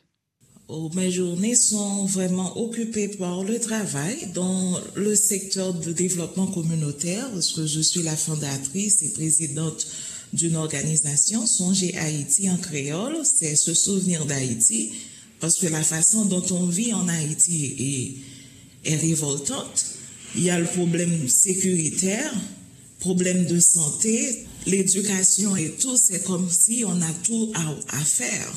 Oh, 0.69 0.89
mes 0.95 1.11
journées 1.11 1.57
sont 1.57 2.05
vraiment 2.05 2.57
occupées 2.57 3.09
par 3.09 3.43
le 3.43 3.59
travail 3.59 4.31
dans 4.33 4.79
le 4.95 5.17
secteur 5.17 5.75
de 5.75 5.91
développement 5.91 6.47
communautaire, 6.47 7.29
parce 7.33 7.51
que 7.51 7.67
je 7.67 7.81
suis 7.81 8.05
la 8.05 8.15
fondatrice 8.15 9.03
et 9.03 9.13
présidente 9.13 9.89
d'une 10.33 10.57
organisation, 10.57 11.47
Songer 11.47 11.97
Haïti 11.97 12.49
en 12.51 12.57
créole, 12.57 13.17
c'est 13.25 13.57
se 13.57 13.75
souvenir 13.75 14.27
d'Haïti, 14.27 14.93
parce 15.41 15.57
que 15.57 15.67
la 15.67 15.83
façon 15.83 16.25
dont 16.25 16.45
on 16.51 16.67
vit 16.67 16.93
en 16.93 17.09
Haïti 17.09 18.17
est, 18.85 18.97
révoltante. 18.97 19.87
Il 20.37 20.43
y 20.43 20.51
a 20.51 20.59
le 20.59 20.67
problème 20.67 21.29
sécuritaire, 21.29 22.33
problème 22.99 23.47
de 23.47 23.59
santé, 23.59 24.45
l'éducation 24.67 25.57
et 25.57 25.71
tout, 25.71 25.97
c'est 25.97 26.23
comme 26.25 26.49
si 26.51 26.85
on 26.87 27.03
a 27.03 27.13
tout 27.25 27.53
à 27.55 27.99
faire. 27.99 28.53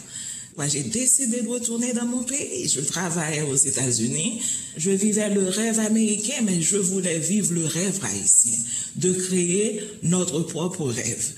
Moi, 0.55 0.67
j'ai 0.67 0.83
décidé 0.83 1.41
de 1.41 1.47
retourner 1.47 1.93
dans 1.93 2.05
mon 2.05 2.23
pays. 2.23 2.69
Je 2.69 2.81
travaillais 2.81 3.41
aux 3.41 3.55
États-Unis. 3.55 4.39
Je 4.77 4.91
vivais 4.91 5.29
le 5.29 5.49
rêve 5.49 5.79
américain, 5.79 6.41
mais 6.43 6.61
je 6.61 6.77
voulais 6.77 7.17
vivre 7.17 7.53
le 7.53 7.65
rêve 7.65 7.99
haïtien, 8.03 8.59
de 8.95 9.13
créer 9.13 9.81
notre 10.03 10.41
propre 10.41 10.85
rêve. 10.85 11.33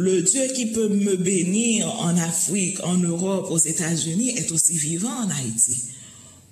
Le 0.00 0.22
Dieu 0.22 0.46
qui 0.54 0.66
peut 0.66 0.88
me 0.88 1.16
bénir 1.16 1.92
en 2.00 2.16
Afrique, 2.18 2.78
en 2.84 2.98
Europe, 2.98 3.50
aux 3.50 3.58
États-Unis 3.58 4.30
est 4.36 4.52
aussi 4.52 4.78
vivant 4.78 5.10
en 5.10 5.28
Haïti. 5.28 5.86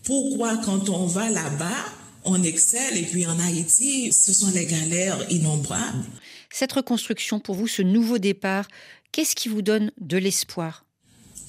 Pourquoi 0.03 0.57
quand 0.57 0.89
on 0.89 1.07
va 1.07 1.31
là-bas, 1.31 1.85
on 2.25 2.43
excelle 2.43 2.97
et 2.97 3.05
puis 3.05 3.25
en 3.25 3.39
Haïti, 3.39 4.13
ce 4.13 4.33
sont 4.33 4.51
les 4.51 4.67
galères 4.67 5.31
innombrables? 5.31 6.05
Cette 6.51 6.73
reconstruction, 6.73 7.39
pour 7.39 7.55
vous, 7.55 7.69
ce 7.69 7.83
nouveau 7.83 8.19
départ, 8.19 8.67
qu'est-ce 9.13 9.37
qui 9.37 9.49
vous 9.49 9.63
donne 9.63 9.93
de 10.01 10.17
l'espoir? 10.17 10.85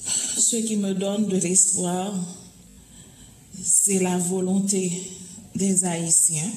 Ce 0.06 0.54
qui 0.54 0.76
me 0.76 0.94
donne 0.94 1.26
de 1.26 1.36
l'espoir, 1.36 2.14
c'est 3.60 3.98
la 3.98 4.18
volonté 4.18 4.92
des 5.56 5.84
Haïtiens 5.84 6.52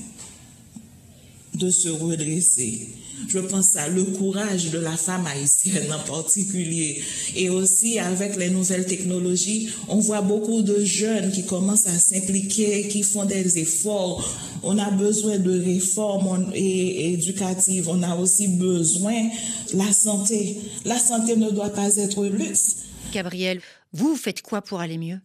de 1.62 1.70
se 1.70 1.90
redresser. 1.90 2.90
Je 3.28 3.38
pense 3.38 3.76
à 3.76 3.88
le 3.88 4.04
courage 4.04 4.72
de 4.72 4.80
la 4.80 4.98
femme 4.98 5.28
haïtienne 5.28 5.94
en 5.94 6.00
particulier. 6.00 7.02
Et 7.36 7.50
aussi 7.50 8.00
avec 8.00 8.36
les 8.36 8.50
nouvelles 8.50 8.86
technologies, 8.86 9.70
on 9.88 10.00
voit 10.00 10.22
beaucoup 10.22 10.64
de 10.64 10.84
jeunes 10.84 11.32
qui 11.32 11.46
commencent 11.46 11.86
à 11.86 12.00
s'impliquer, 12.00 12.88
qui 12.88 13.04
font 13.04 13.26
des 13.26 13.60
efforts. 13.60 14.28
On 14.64 14.78
a 14.80 14.90
besoin 14.90 15.38
de 15.38 15.60
réformes 15.62 16.52
éducatives. 16.56 17.88
On 17.90 18.02
a 18.02 18.16
aussi 18.16 18.48
besoin 18.48 19.30
de 19.72 19.78
la 19.78 19.94
santé. 19.94 20.58
La 20.86 20.98
santé 20.98 21.36
ne 21.36 21.52
doit 21.52 21.70
pas 21.70 21.96
être 21.98 22.26
luxe. 22.26 22.78
Gabriel, 23.14 23.62
vous 23.94 24.16
faites 24.16 24.42
quoi 24.42 24.62
pour 24.62 24.80
aller 24.80 24.98
mieux? 24.98 25.20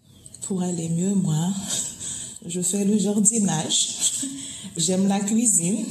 Pour 0.47 0.63
aller 0.63 0.91
mieux, 0.91 1.15
moi, 1.15 1.49
je 2.47 2.61
fais 2.61 2.85
le 2.85 2.99
jardinage. 2.99 3.89
J'aime 4.77 5.09
la 5.09 5.21
cuisine. 5.21 5.85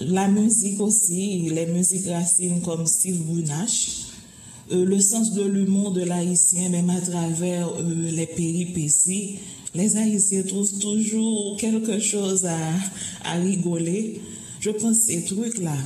La 0.00 0.28
musique 0.28 0.80
aussi, 0.80 1.50
les 1.50 1.66
musiques 1.66 2.06
racines 2.06 2.62
comme 2.62 2.86
Steve 2.86 3.18
Brunache, 3.18 4.06
euh, 4.72 4.84
le 4.84 4.98
sens 4.98 5.32
de 5.32 5.42
l'humour 5.42 5.92
de 5.92 6.02
l'haïtien, 6.02 6.70
même 6.70 6.88
à 6.88 7.00
travers 7.00 7.68
euh, 7.68 8.10
les 8.10 8.26
péripéties. 8.26 9.38
Les 9.74 9.98
haïtiens 9.98 10.42
trouvent 10.42 10.78
toujours 10.78 11.56
quelque 11.58 11.98
chose 11.98 12.46
à, 12.46 12.56
à 13.24 13.34
rigoler. 13.34 14.22
Je 14.60 14.70
pense 14.70 14.96
ces 15.00 15.24
trucs-là. 15.24 15.76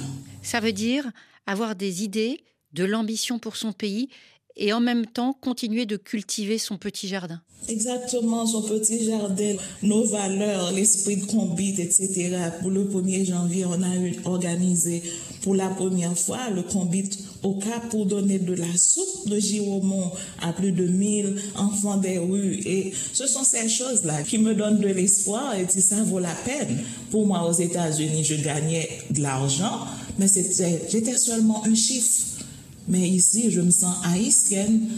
Ça 0.42 0.60
veut 0.60 0.72
dire 0.72 1.10
avoir 1.46 1.74
des 1.74 2.04
idées, 2.04 2.40
de 2.72 2.84
l'ambition 2.84 3.40
pour 3.40 3.56
son 3.56 3.72
pays 3.72 4.08
et 4.57 4.72
en 4.72 4.80
même 4.80 5.07
temps 5.07 5.32
continuer 5.32 5.86
de 5.86 5.96
cultiver 5.96 6.59
son 6.59 6.78
petit 6.78 7.09
jardin. 7.09 7.40
Exactement, 7.66 8.46
son 8.46 8.61
petit 8.62 9.07
jardin, 9.07 9.55
nos 9.82 10.05
valeurs, 10.05 10.70
l'esprit 10.72 11.16
de 11.16 11.24
combat, 11.24 11.62
etc. 11.78 12.36
Pour 12.61 12.70
le 12.70 12.84
1er 12.84 13.24
janvier, 13.24 13.64
on 13.64 13.82
a 13.82 14.28
organisé 14.28 15.02
pour 15.42 15.55
la 15.55 15.68
première 15.68 16.16
fois 16.18 16.50
le 16.55 16.62
combat 16.62 16.98
au 17.42 17.55
Cap 17.55 17.88
pour 17.88 18.05
donner 18.05 18.38
de 18.38 18.52
la 18.52 18.76
soupe 18.76 19.28
de 19.28 19.38
Giromont 19.38 20.11
à 20.42 20.52
plus 20.52 20.72
de 20.72 20.86
1000 20.86 21.36
enfants 21.57 21.96
des 21.96 22.18
rues. 22.18 22.61
Et 22.66 22.92
ce 23.14 23.26
sont 23.26 23.44
ces 23.44 23.68
choses-là 23.68 24.22
qui 24.24 24.36
me 24.36 24.55
donnent 24.55 24.80
de 24.80 24.88
l'espoir 24.88 25.55
et 25.55 25.66
si 25.66 25.80
ça 25.80 26.02
vaut 26.02 26.18
la 26.18 26.34
peine. 26.44 26.84
Pour 27.11 27.26
moi, 27.26 27.48
aux 27.48 27.52
États-Unis, 27.52 28.24
je 28.24 28.34
gagnais 28.34 28.90
de 29.11 29.22
l'argent, 29.22 29.86
mais 30.18 30.26
j'étais 30.28 31.16
seulement 31.16 31.64
un 31.64 31.74
chiffre. 31.74 32.43
Mais 32.87 33.09
ici, 33.09 33.51
je 33.51 33.61
me 33.61 33.70
sens 33.70 33.97
haïtienne. 34.05 34.89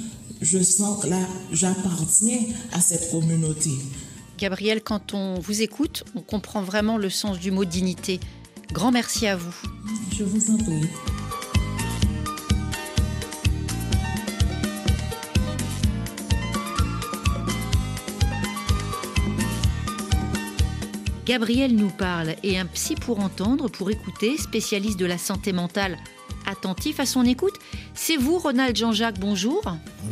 Je 0.40 0.58
sens 0.58 1.02
que 1.02 1.08
là, 1.08 1.26
j'appartiens 1.52 2.40
à 2.72 2.80
cette 2.80 3.10
communauté. 3.10 3.70
Gabriel, 4.38 4.82
quand 4.82 5.14
on 5.14 5.38
vous 5.38 5.62
écoute, 5.62 6.04
on 6.14 6.20
comprend 6.20 6.62
vraiment 6.62 6.98
le 6.98 7.08
sens 7.08 7.38
du 7.38 7.50
mot 7.50 7.64
dignité. 7.64 8.20
Grand 8.72 8.92
merci 8.92 9.26
à 9.26 9.36
vous. 9.36 9.54
Je 10.12 10.24
vous 10.24 10.52
en 10.52 10.58
prie. 10.58 10.88
Gabriel 21.24 21.74
nous 21.74 21.90
parle 21.90 22.36
et 22.44 22.58
un 22.58 22.66
psy 22.66 22.94
pour 22.94 23.18
entendre, 23.18 23.68
pour 23.68 23.90
écouter, 23.90 24.36
spécialiste 24.36 24.98
de 24.98 25.06
la 25.06 25.18
santé 25.18 25.52
mentale 25.52 25.96
attentif 26.46 27.00
à 27.00 27.06
son 27.06 27.24
écoute. 27.24 27.54
C'est 27.94 28.16
vous, 28.16 28.38
Ronald 28.38 28.76
Jean-Jacques, 28.76 29.18
bonjour. 29.18 29.62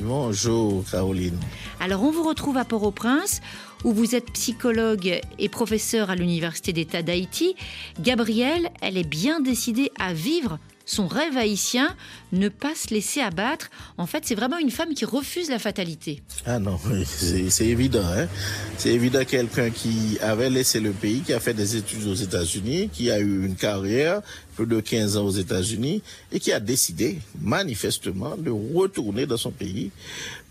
Bonjour, 0.03 0.85
Caroline. 0.91 1.39
Alors, 1.81 2.03
on 2.03 2.11
vous 2.11 2.23
retrouve 2.23 2.57
à 2.57 2.65
Port-au-Prince, 2.65 3.41
où 3.85 3.93
vous 3.93 4.15
êtes 4.15 4.31
psychologue 4.33 5.21
et 5.39 5.49
professeur 5.49 6.11
à 6.11 6.17
l'Université 6.17 6.73
d'État 6.73 7.03
d'Haïti. 7.03 7.55
Gabrielle, 8.01 8.71
elle 8.81 8.97
est 8.97 9.09
bien 9.09 9.41
décidée 9.41 9.93
à 9.99 10.13
vivre 10.13 10.59
son 10.87 11.07
rêve 11.07 11.37
haïtien, 11.37 11.95
ne 12.33 12.49
pas 12.49 12.75
se 12.75 12.93
laisser 12.93 13.21
abattre. 13.21 13.71
En 13.97 14.07
fait, 14.07 14.25
c'est 14.27 14.35
vraiment 14.35 14.59
une 14.59 14.71
femme 14.71 14.95
qui 14.95 15.05
refuse 15.05 15.49
la 15.49 15.59
fatalité. 15.59 16.23
Ah 16.45 16.59
non, 16.59 16.79
c'est 17.07 17.67
évident. 17.67 18.05
Hein 18.05 18.29
c'est 18.77 18.91
évident 18.91 19.25
quelqu'un 19.25 19.71
qui 19.71 20.19
avait 20.21 20.51
laissé 20.51 20.81
le 20.81 20.93
pays, 20.93 21.21
qui 21.21 21.33
a 21.33 21.41
fait 21.41 21.55
des 21.55 21.77
études 21.77 22.07
aux 22.07 22.15
États-Unis, 22.15 22.91
qui 22.93 23.11
a 23.11 23.19
eu 23.19 23.47
une 23.47 23.57
carrière 23.57 24.21
plus 24.57 24.67
de 24.67 24.81
15 24.81 25.17
ans 25.17 25.25
aux 25.25 25.31
États-Unis 25.31 26.03
et 26.33 26.41
qui 26.41 26.53
a 26.53 26.61
décidé 26.61 27.19
manifestement 27.41 28.37
de 28.37 28.51
retourner 28.51 29.27
dans 29.27 29.37
son 29.37 29.51
pays 29.51 29.91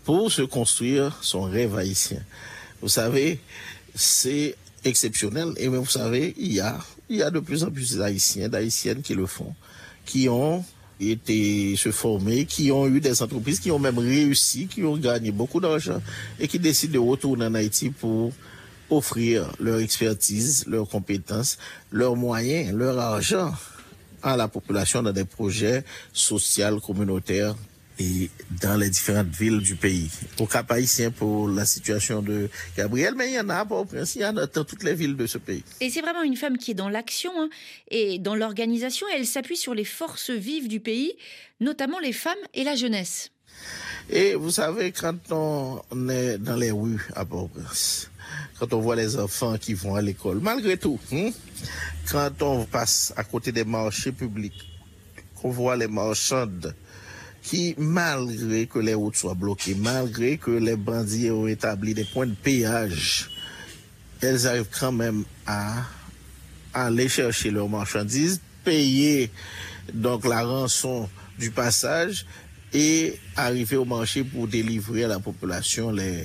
pour 0.04 0.30
se 0.30 0.42
construire 0.42 1.18
son 1.22 1.42
rêve 1.42 1.76
haïtien. 1.76 2.20
Vous 2.82 2.88
savez, 2.88 3.40
c'est 3.94 4.56
exceptionnel 4.84 5.52
et 5.56 5.68
vous 5.68 5.86
savez, 5.86 6.34
il 6.36 6.52
y 6.52 6.60
a, 6.60 6.78
il 7.08 7.16
y 7.16 7.22
a 7.22 7.30
de 7.30 7.40
plus 7.40 7.64
en 7.64 7.70
plus 7.70 7.96
d'Haïtiens, 7.96 8.48
d'Haïtiennes 8.48 9.00
qui 9.00 9.14
le 9.14 9.26
font 9.26 9.54
qui 10.04 10.28
ont 10.28 10.64
été 11.00 11.76
se 11.76 11.90
former, 11.90 12.44
qui 12.44 12.70
ont 12.70 12.86
eu 12.86 13.00
des 13.00 13.22
entreprises, 13.22 13.60
qui 13.60 13.70
ont 13.70 13.78
même 13.78 13.98
réussi, 13.98 14.66
qui 14.66 14.82
ont 14.84 14.96
gagné 14.96 15.30
beaucoup 15.32 15.60
d'argent 15.60 16.00
et 16.38 16.48
qui 16.48 16.58
décident 16.58 16.94
de 16.94 16.98
retourner 16.98 17.46
en 17.46 17.54
Haïti 17.54 17.90
pour 17.90 18.32
offrir 18.90 19.50
leur 19.58 19.80
expertise, 19.80 20.64
leurs 20.66 20.88
compétences, 20.88 21.58
leurs 21.90 22.16
moyens, 22.16 22.72
leur 22.74 22.98
argent 22.98 23.52
à 24.22 24.36
la 24.36 24.48
population 24.48 25.02
dans 25.02 25.12
des 25.12 25.24
projets 25.24 25.84
sociaux, 26.12 26.80
communautaires 26.80 27.54
et 27.98 28.30
dans 28.62 28.76
les 28.76 28.90
différentes 28.90 29.28
villes 29.28 29.60
du 29.60 29.76
pays. 29.76 30.10
Au 30.38 30.46
Cap 30.46 30.70
Haïtien 30.70 31.10
pour 31.10 31.48
la 31.48 31.64
situation 31.64 32.22
de 32.22 32.48
Gabriel, 32.76 33.14
mais 33.16 33.28
il 33.28 33.34
y 33.34 33.40
en 33.40 33.48
a 33.48 33.64
pas 33.64 33.76
au 33.76 33.84
Prince, 33.84 34.16
il 34.16 34.22
y 34.22 34.24
en 34.24 34.36
a 34.36 34.46
dans 34.46 34.64
toutes 34.64 34.82
les 34.82 34.94
villes 34.94 35.16
de 35.16 35.26
ce 35.26 35.38
pays. 35.38 35.62
Et 35.80 35.90
c'est 35.90 36.00
vraiment 36.00 36.22
une 36.22 36.36
femme 36.36 36.58
qui 36.58 36.72
est 36.72 36.74
dans 36.74 36.88
l'action 36.88 37.32
hein, 37.36 37.48
et 37.90 38.18
dans 38.18 38.34
l'organisation. 38.34 39.06
Elle 39.14 39.26
s'appuie 39.26 39.56
sur 39.56 39.74
les 39.74 39.84
forces 39.84 40.30
vives 40.30 40.68
du 40.68 40.80
pays, 40.80 41.14
notamment 41.60 41.98
les 41.98 42.12
femmes 42.12 42.34
et 42.52 42.64
la 42.64 42.74
jeunesse. 42.74 43.30
Et 44.10 44.34
vous 44.34 44.50
savez, 44.50 44.92
quand 44.92 45.30
on 45.30 46.08
est 46.08 46.38
dans 46.38 46.56
les 46.56 46.70
rues 46.70 47.00
à 47.14 47.24
Port-au-Prince, 47.24 48.10
quand 48.58 48.72
on 48.72 48.80
voit 48.80 48.96
les 48.96 49.18
enfants 49.18 49.56
qui 49.56 49.74
vont 49.74 49.94
à 49.94 50.02
l'école, 50.02 50.40
malgré 50.40 50.76
tout, 50.76 50.98
hein, 51.12 51.30
quand 52.10 52.42
on 52.42 52.64
passe 52.64 53.12
à 53.16 53.24
côté 53.24 53.52
des 53.52 53.64
marchés 53.64 54.12
publics, 54.12 54.70
qu'on 55.40 55.50
voit 55.50 55.76
les 55.76 55.86
marchandes 55.88 56.74
qui, 57.44 57.74
malgré 57.76 58.66
que 58.66 58.78
les 58.78 58.94
routes 58.94 59.16
soient 59.16 59.34
bloquées, 59.34 59.74
malgré 59.74 60.38
que 60.38 60.50
les 60.50 60.76
bandits 60.76 61.30
ont 61.30 61.46
établi 61.46 61.92
des 61.92 62.04
points 62.04 62.26
de 62.26 62.34
péage, 62.34 63.30
elles 64.22 64.46
arrivent 64.46 64.70
quand 64.80 64.92
même 64.92 65.24
à 65.46 65.84
aller 66.72 67.08
chercher 67.08 67.50
leurs 67.50 67.68
marchandises, 67.68 68.40
payer 68.64 69.30
donc 69.92 70.24
la 70.24 70.42
rançon 70.42 71.08
du 71.38 71.50
passage 71.50 72.24
et 72.72 73.20
arriver 73.36 73.76
au 73.76 73.84
marché 73.84 74.24
pour 74.24 74.48
délivrer 74.48 75.04
à 75.04 75.08
la 75.08 75.20
population 75.20 75.90
les, 75.90 76.24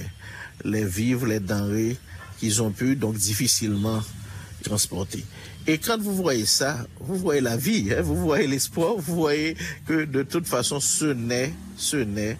les 0.63 0.85
vivres, 0.85 1.27
les 1.27 1.41
denrées 1.41 1.97
qu'ils 2.39 2.63
ont 2.63 2.71
pu 2.71 2.95
donc 2.95 3.17
difficilement 3.17 4.01
transporter. 4.63 5.25
Et 5.67 5.77
quand 5.77 5.99
vous 5.99 6.15
voyez 6.15 6.45
ça, 6.45 6.87
vous 6.99 7.15
voyez 7.15 7.41
la 7.41 7.57
vie, 7.57 7.93
hein, 7.93 8.01
vous 8.01 8.15
voyez 8.15 8.47
l'espoir, 8.47 8.95
vous 8.97 9.15
voyez 9.15 9.55
que 9.85 10.05
de 10.05 10.23
toute 10.23 10.47
façon, 10.47 10.79
ce 10.79 11.05
n'est, 11.05 11.53
ce 11.77 11.97
n'est 11.97 12.37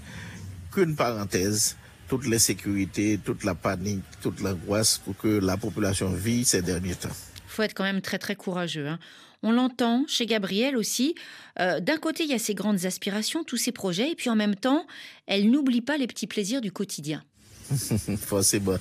qu'une 0.72 0.96
parenthèse. 0.96 1.76
Toute 2.08 2.26
l'insécurité, 2.26 3.20
toute 3.24 3.44
la 3.44 3.54
panique, 3.54 4.02
toute 4.24 4.42
l'angoisse 4.42 5.00
que 5.22 5.28
la 5.28 5.58
population 5.58 6.10
vit 6.10 6.44
ces 6.44 6.64
derniers 6.64 6.96
temps. 6.96 7.10
Il 7.36 7.52
faut 7.52 7.62
être 7.62 7.76
quand 7.76 7.84
même 7.84 8.02
très 8.02 8.18
très 8.18 8.36
courageux. 8.36 8.88
Hein. 8.88 8.98
On 9.44 9.52
l'entend 9.52 10.06
chez 10.08 10.26
Gabrielle 10.26 10.76
aussi. 10.76 11.16
Euh, 11.60 11.80
d'un 11.80 11.98
côté, 11.98 12.24
il 12.24 12.30
y 12.30 12.34
a 12.34 12.40
ses 12.40 12.56
grandes 12.56 12.86
aspirations, 12.86 13.44
tous 13.44 13.58
ses 13.58 13.72
projets, 13.72 14.12
et 14.12 14.16
puis 14.16 14.30
en 14.30 14.36
même 14.36 14.56
temps, 14.56 14.86
elle 15.28 15.50
n'oublie 15.52 15.82
pas 15.82 15.98
les 15.98 16.08
petits 16.08 16.28
plaisirs 16.28 16.62
du 16.62 16.72
quotidien. 16.72 17.24
Forcément. 18.26 18.78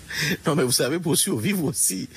Non, 0.47 0.55
mais 0.55 0.64
vous 0.64 0.72
savez, 0.72 0.99
pour 0.99 1.16
survivre 1.16 1.64
aussi, 1.64 2.09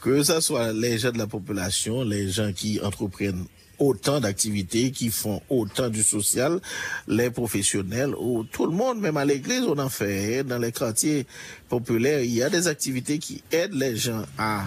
que 0.00 0.22
ce 0.22 0.40
soit 0.40 0.72
les 0.72 0.98
gens 0.98 1.12
de 1.12 1.18
la 1.18 1.26
population, 1.26 2.04
les 2.04 2.30
gens 2.30 2.52
qui 2.52 2.80
entreprennent 2.80 3.44
autant 3.78 4.20
d'activités, 4.20 4.90
qui 4.90 5.10
font 5.10 5.40
autant 5.48 5.88
du 5.88 6.02
social, 6.02 6.60
les 7.06 7.30
professionnels, 7.30 8.14
ou 8.18 8.44
tout 8.44 8.66
le 8.66 8.72
monde, 8.72 9.00
même 9.00 9.16
à 9.16 9.24
l'église, 9.24 9.62
on 9.62 9.78
en 9.78 9.88
fait. 9.88 10.42
Dans 10.42 10.58
les 10.58 10.72
quartiers 10.72 11.26
populaires, 11.68 12.22
il 12.22 12.32
y 12.32 12.42
a 12.42 12.50
des 12.50 12.66
activités 12.66 13.18
qui 13.18 13.42
aident 13.52 13.74
les 13.74 13.96
gens 13.96 14.24
à 14.36 14.66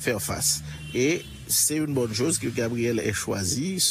faire 0.00 0.20
face. 0.20 0.62
Et 0.94 1.22
c'est 1.46 1.76
une 1.76 1.94
bonne 1.94 2.14
chose 2.14 2.38
que 2.38 2.48
Gabrielle 2.48 2.98
ait 3.00 3.12
choisi 3.12 3.84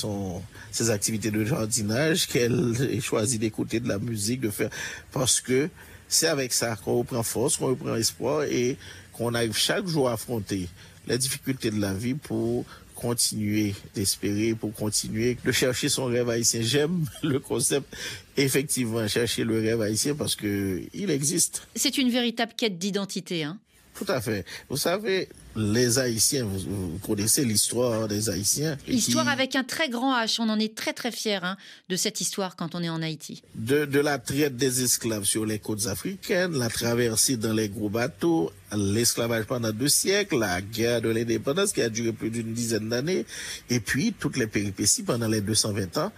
ses 0.72 0.90
activités 0.90 1.32
de 1.32 1.46
jardinage, 1.46 2.28
qu'elle 2.28 2.76
ait 2.92 3.02
choisi 3.02 3.38
d'écouter 3.38 3.80
de 3.80 3.88
la 3.88 4.00
musique, 4.00 4.42
de 4.42 4.50
faire, 4.50 4.70
parce 5.12 5.40
que 5.40 5.70
c'est 6.10 6.28
avec 6.28 6.52
ça 6.52 6.76
qu'on 6.76 6.98
reprend 7.00 7.24
force, 7.24 7.56
qu'on 7.56 7.68
reprend 7.68 7.96
espoir 7.96 8.44
et 8.44 8.78
qu'on 9.14 9.34
arrive 9.34 9.56
chaque 9.56 9.88
jour 9.88 10.10
à 10.10 10.14
affronter 10.14 10.68
les 11.08 11.18
difficultés 11.18 11.72
de 11.72 11.80
la 11.80 11.94
vie 11.94 12.16
pour 12.16 12.66
continuer 12.96 13.74
d'espérer, 13.96 14.54
pour 14.54 14.74
continuer 14.74 15.38
de 15.44 15.52
chercher 15.52 15.88
son 15.88 16.06
rêve 16.06 16.30
haïtien. 16.30 16.62
J'aime 16.62 17.06
le 17.24 17.40
concept, 17.40 17.88
effectivement, 18.36 19.08
chercher 19.08 19.46
le 19.46 19.60
rêve 19.62 19.82
haïtien 19.82 20.16
parce 20.16 20.36
que 20.36 20.82
il 20.94 21.10
existe. 21.10 21.68
C'est 21.76 21.98
une 21.98 22.10
véritable 22.10 22.54
quête 22.58 22.78
d'identité, 22.78 23.44
hein 23.44 23.58
tout 24.00 24.10
à 24.10 24.22
fait. 24.22 24.46
Vous 24.70 24.78
savez, 24.78 25.28
les 25.58 26.00
Haïtiens, 26.00 26.46
vous, 26.46 27.00
connaissez 27.06 27.44
l'histoire 27.44 28.08
des 28.08 28.30
Haïtiens. 28.30 28.78
Histoire 28.88 29.28
avec 29.28 29.58
un 29.58 29.66
très 29.66 29.90
grand 29.90 30.18
H. 30.18 30.38
On 30.40 30.48
en 30.48 30.58
est 30.58 30.74
très 30.74 30.94
très 30.94 31.12
fiers 31.12 31.44
hein, 31.44 31.58
de 31.90 31.98
cette 31.98 32.22
histoire 32.22 32.56
quand 32.56 32.76
on 32.76 32.82
est 32.82 32.88
en 32.88 33.02
Haïti. 33.02 33.44
De, 33.56 33.84
de, 33.84 34.00
la 34.00 34.18
traite 34.18 34.56
des 34.56 34.84
esclaves 34.84 35.26
sur 35.26 35.46
les 35.46 35.60
côtes 35.60 35.88
africaines, 35.88 36.58
la 36.58 36.70
traversée 36.70 37.36
dans 37.36 37.52
les 37.52 37.68
gros 37.68 37.90
bateaux, 37.90 38.54
l'esclavage 38.74 39.46
pendant 39.46 39.72
deux 39.72 39.90
siècles, 39.90 40.40
la 40.40 40.62
guerre 40.62 41.02
de 41.02 41.10
l'indépendance 41.10 41.74
qui 41.74 41.82
a 41.82 41.90
duré 41.90 42.14
plus 42.14 42.30
d'une 42.30 42.54
dizaine 42.54 42.88
d'années, 42.88 43.26
et 43.70 43.82
puis 43.82 44.14
toutes 44.18 44.38
les 44.38 44.48
péripéties 44.48 45.04
pendant 45.04 45.28
les 45.28 45.42
220 45.42 45.98
ans. 45.98 46.14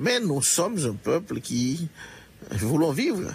Mais 0.00 0.18
nous 0.18 0.42
sommes 0.42 0.84
un 0.84 0.94
peuple 0.94 1.40
qui 1.40 1.86
voulons 2.50 2.90
vivre 2.90 3.32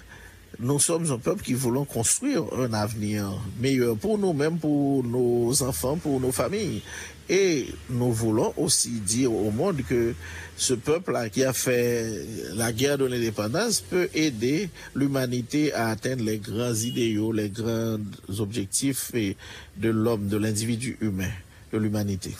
nous 0.60 0.80
sommes 0.80 1.12
un 1.12 1.18
peuple 1.18 1.44
qui 1.44 1.54
voulons 1.54 1.86
construire 1.86 2.44
un 2.58 2.74
avenir 2.74 3.32
meilleur 3.60 3.98
pour 3.98 4.18
nous-mêmes, 4.18 4.58
pour 4.58 5.04
nos 5.04 5.64
enfants, 5.64 5.98
pour 5.98 6.20
nos 6.20 6.32
familles. 6.32 6.82
Et 7.28 7.68
nous 7.90 8.12
voulons 8.12 8.54
aussi 8.56 8.92
dire 8.92 9.34
au 9.34 9.50
monde 9.50 9.82
que 9.90 10.14
ce 10.58 10.74
peuple-là 10.76 11.30
qui 11.30 11.44
a 11.44 11.54
fait 11.54 12.26
la 12.54 12.72
guerre 12.72 13.00
de 13.00 13.06
l'indépendance 13.06 13.82
peut 13.82 14.10
aider 14.14 14.70
l'humanité 14.94 15.74
à 15.74 15.90
atteindre 15.90 16.24
les 16.24 16.38
grands 16.38 16.76
idéaux, 16.76 17.32
les 17.32 17.50
grands 17.50 17.98
objectifs 18.38 19.12
de 19.14 19.90
l'homme, 19.90 20.28
de 20.28 20.38
l'individu 20.38 20.98
humain, 21.02 21.32
de 21.74 21.80
l'humanité 21.80 22.32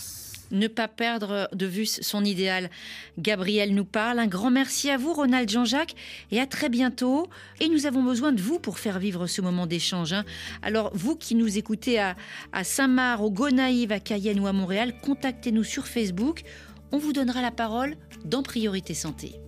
ne 0.56 0.68
pas 0.68 0.88
perdre 0.88 1.50
de 1.54 1.66
vue 1.66 1.86
son 1.86 2.24
idéal. 2.24 2.70
Gabriel 3.20 3.74
nous 3.74 3.86
parle. 3.86 4.20
Un 4.20 4.28
grand 4.28 4.52
merci 4.52 4.90
à 4.90 4.98
vous, 4.98 5.14
Ronald 5.14 5.50
Jean-Jacques, 5.50 5.96
et 6.32 6.40
à 6.40 6.48
très 6.48 6.70
bientôt. 6.70 7.30
Et 7.60 7.70
nous 7.70 7.86
avons 7.86 8.04
besoin 8.04 8.32
de 8.32 8.42
vous 8.42 8.60
pour 8.60 8.80
faire 8.80 9.00
vivre 9.00 9.28
ce 9.28 9.42
moment 9.42 9.68
d'échange. 9.68 10.14
Hein. 10.14 10.26
Alors, 10.62 10.92
vous 10.94 11.16
qui 11.16 11.36
nous 11.36 11.58
écoutez 11.58 12.00
à, 12.00 12.16
à 12.52 12.64
Saint-Marc, 12.64 13.22
au 13.22 13.32
Gonaïve, 13.32 13.92
à 13.92 14.00
Cayenne 14.00 14.40
ou 14.40 14.48
à 14.48 14.54
Montréal, 14.54 14.96
contactez-nous 15.02 15.64
sur 15.64 15.88
Facebook. 15.88 16.44
On 16.92 16.98
vous 16.98 17.14
donnera 17.14 17.42
la 17.42 17.52
parole 17.52 17.96
dans 18.24 18.44
Priorité 18.44 18.94
Santé. 18.94 19.40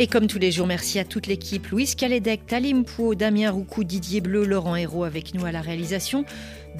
Et 0.00 0.06
comme 0.06 0.28
tous 0.28 0.38
les 0.38 0.52
jours, 0.52 0.68
merci 0.68 1.00
à 1.00 1.04
toute 1.04 1.26
l'équipe. 1.26 1.66
Louise 1.66 1.96
Calédec, 1.96 2.46
Talim 2.46 2.84
Pou, 2.84 3.16
Damien 3.16 3.50
Roucou, 3.50 3.82
Didier 3.82 4.20
Bleu, 4.20 4.44
Laurent 4.44 4.76
Hérault 4.76 5.02
avec 5.02 5.34
nous 5.34 5.44
à 5.44 5.50
la 5.50 5.60
réalisation. 5.60 6.24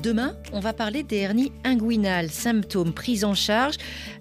Demain, 0.00 0.36
on 0.52 0.60
va 0.60 0.72
parler 0.72 1.02
des 1.02 1.16
hernies 1.16 1.50
inguinales, 1.64 2.30
symptômes, 2.30 2.92
prise 2.92 3.24
en 3.24 3.34
charge, 3.34 3.74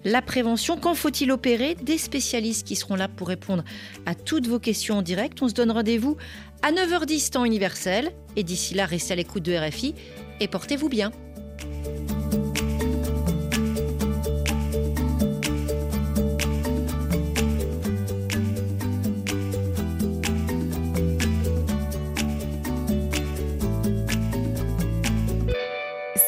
la 0.04 0.20
prévention, 0.20 0.76
quand 0.76 0.96
faut-il 0.96 1.30
opérer, 1.30 1.76
des 1.80 1.96
spécialistes 1.96 2.66
qui 2.66 2.74
seront 2.74 2.96
là 2.96 3.06
pour 3.06 3.28
répondre 3.28 3.62
à 4.04 4.16
toutes 4.16 4.48
vos 4.48 4.58
questions 4.58 4.96
en 4.96 5.02
direct. 5.02 5.40
On 5.42 5.48
se 5.48 5.54
donne 5.54 5.70
rendez-vous 5.70 6.16
à 6.62 6.72
9h10 6.72 7.30
temps 7.30 7.44
universel. 7.44 8.10
Et 8.34 8.42
d'ici 8.42 8.74
là, 8.74 8.84
restez 8.84 9.12
à 9.12 9.16
l'écoute 9.16 9.44
de 9.44 9.54
RFI 9.54 9.94
et 10.40 10.48
portez-vous 10.48 10.88
bien. 10.88 11.12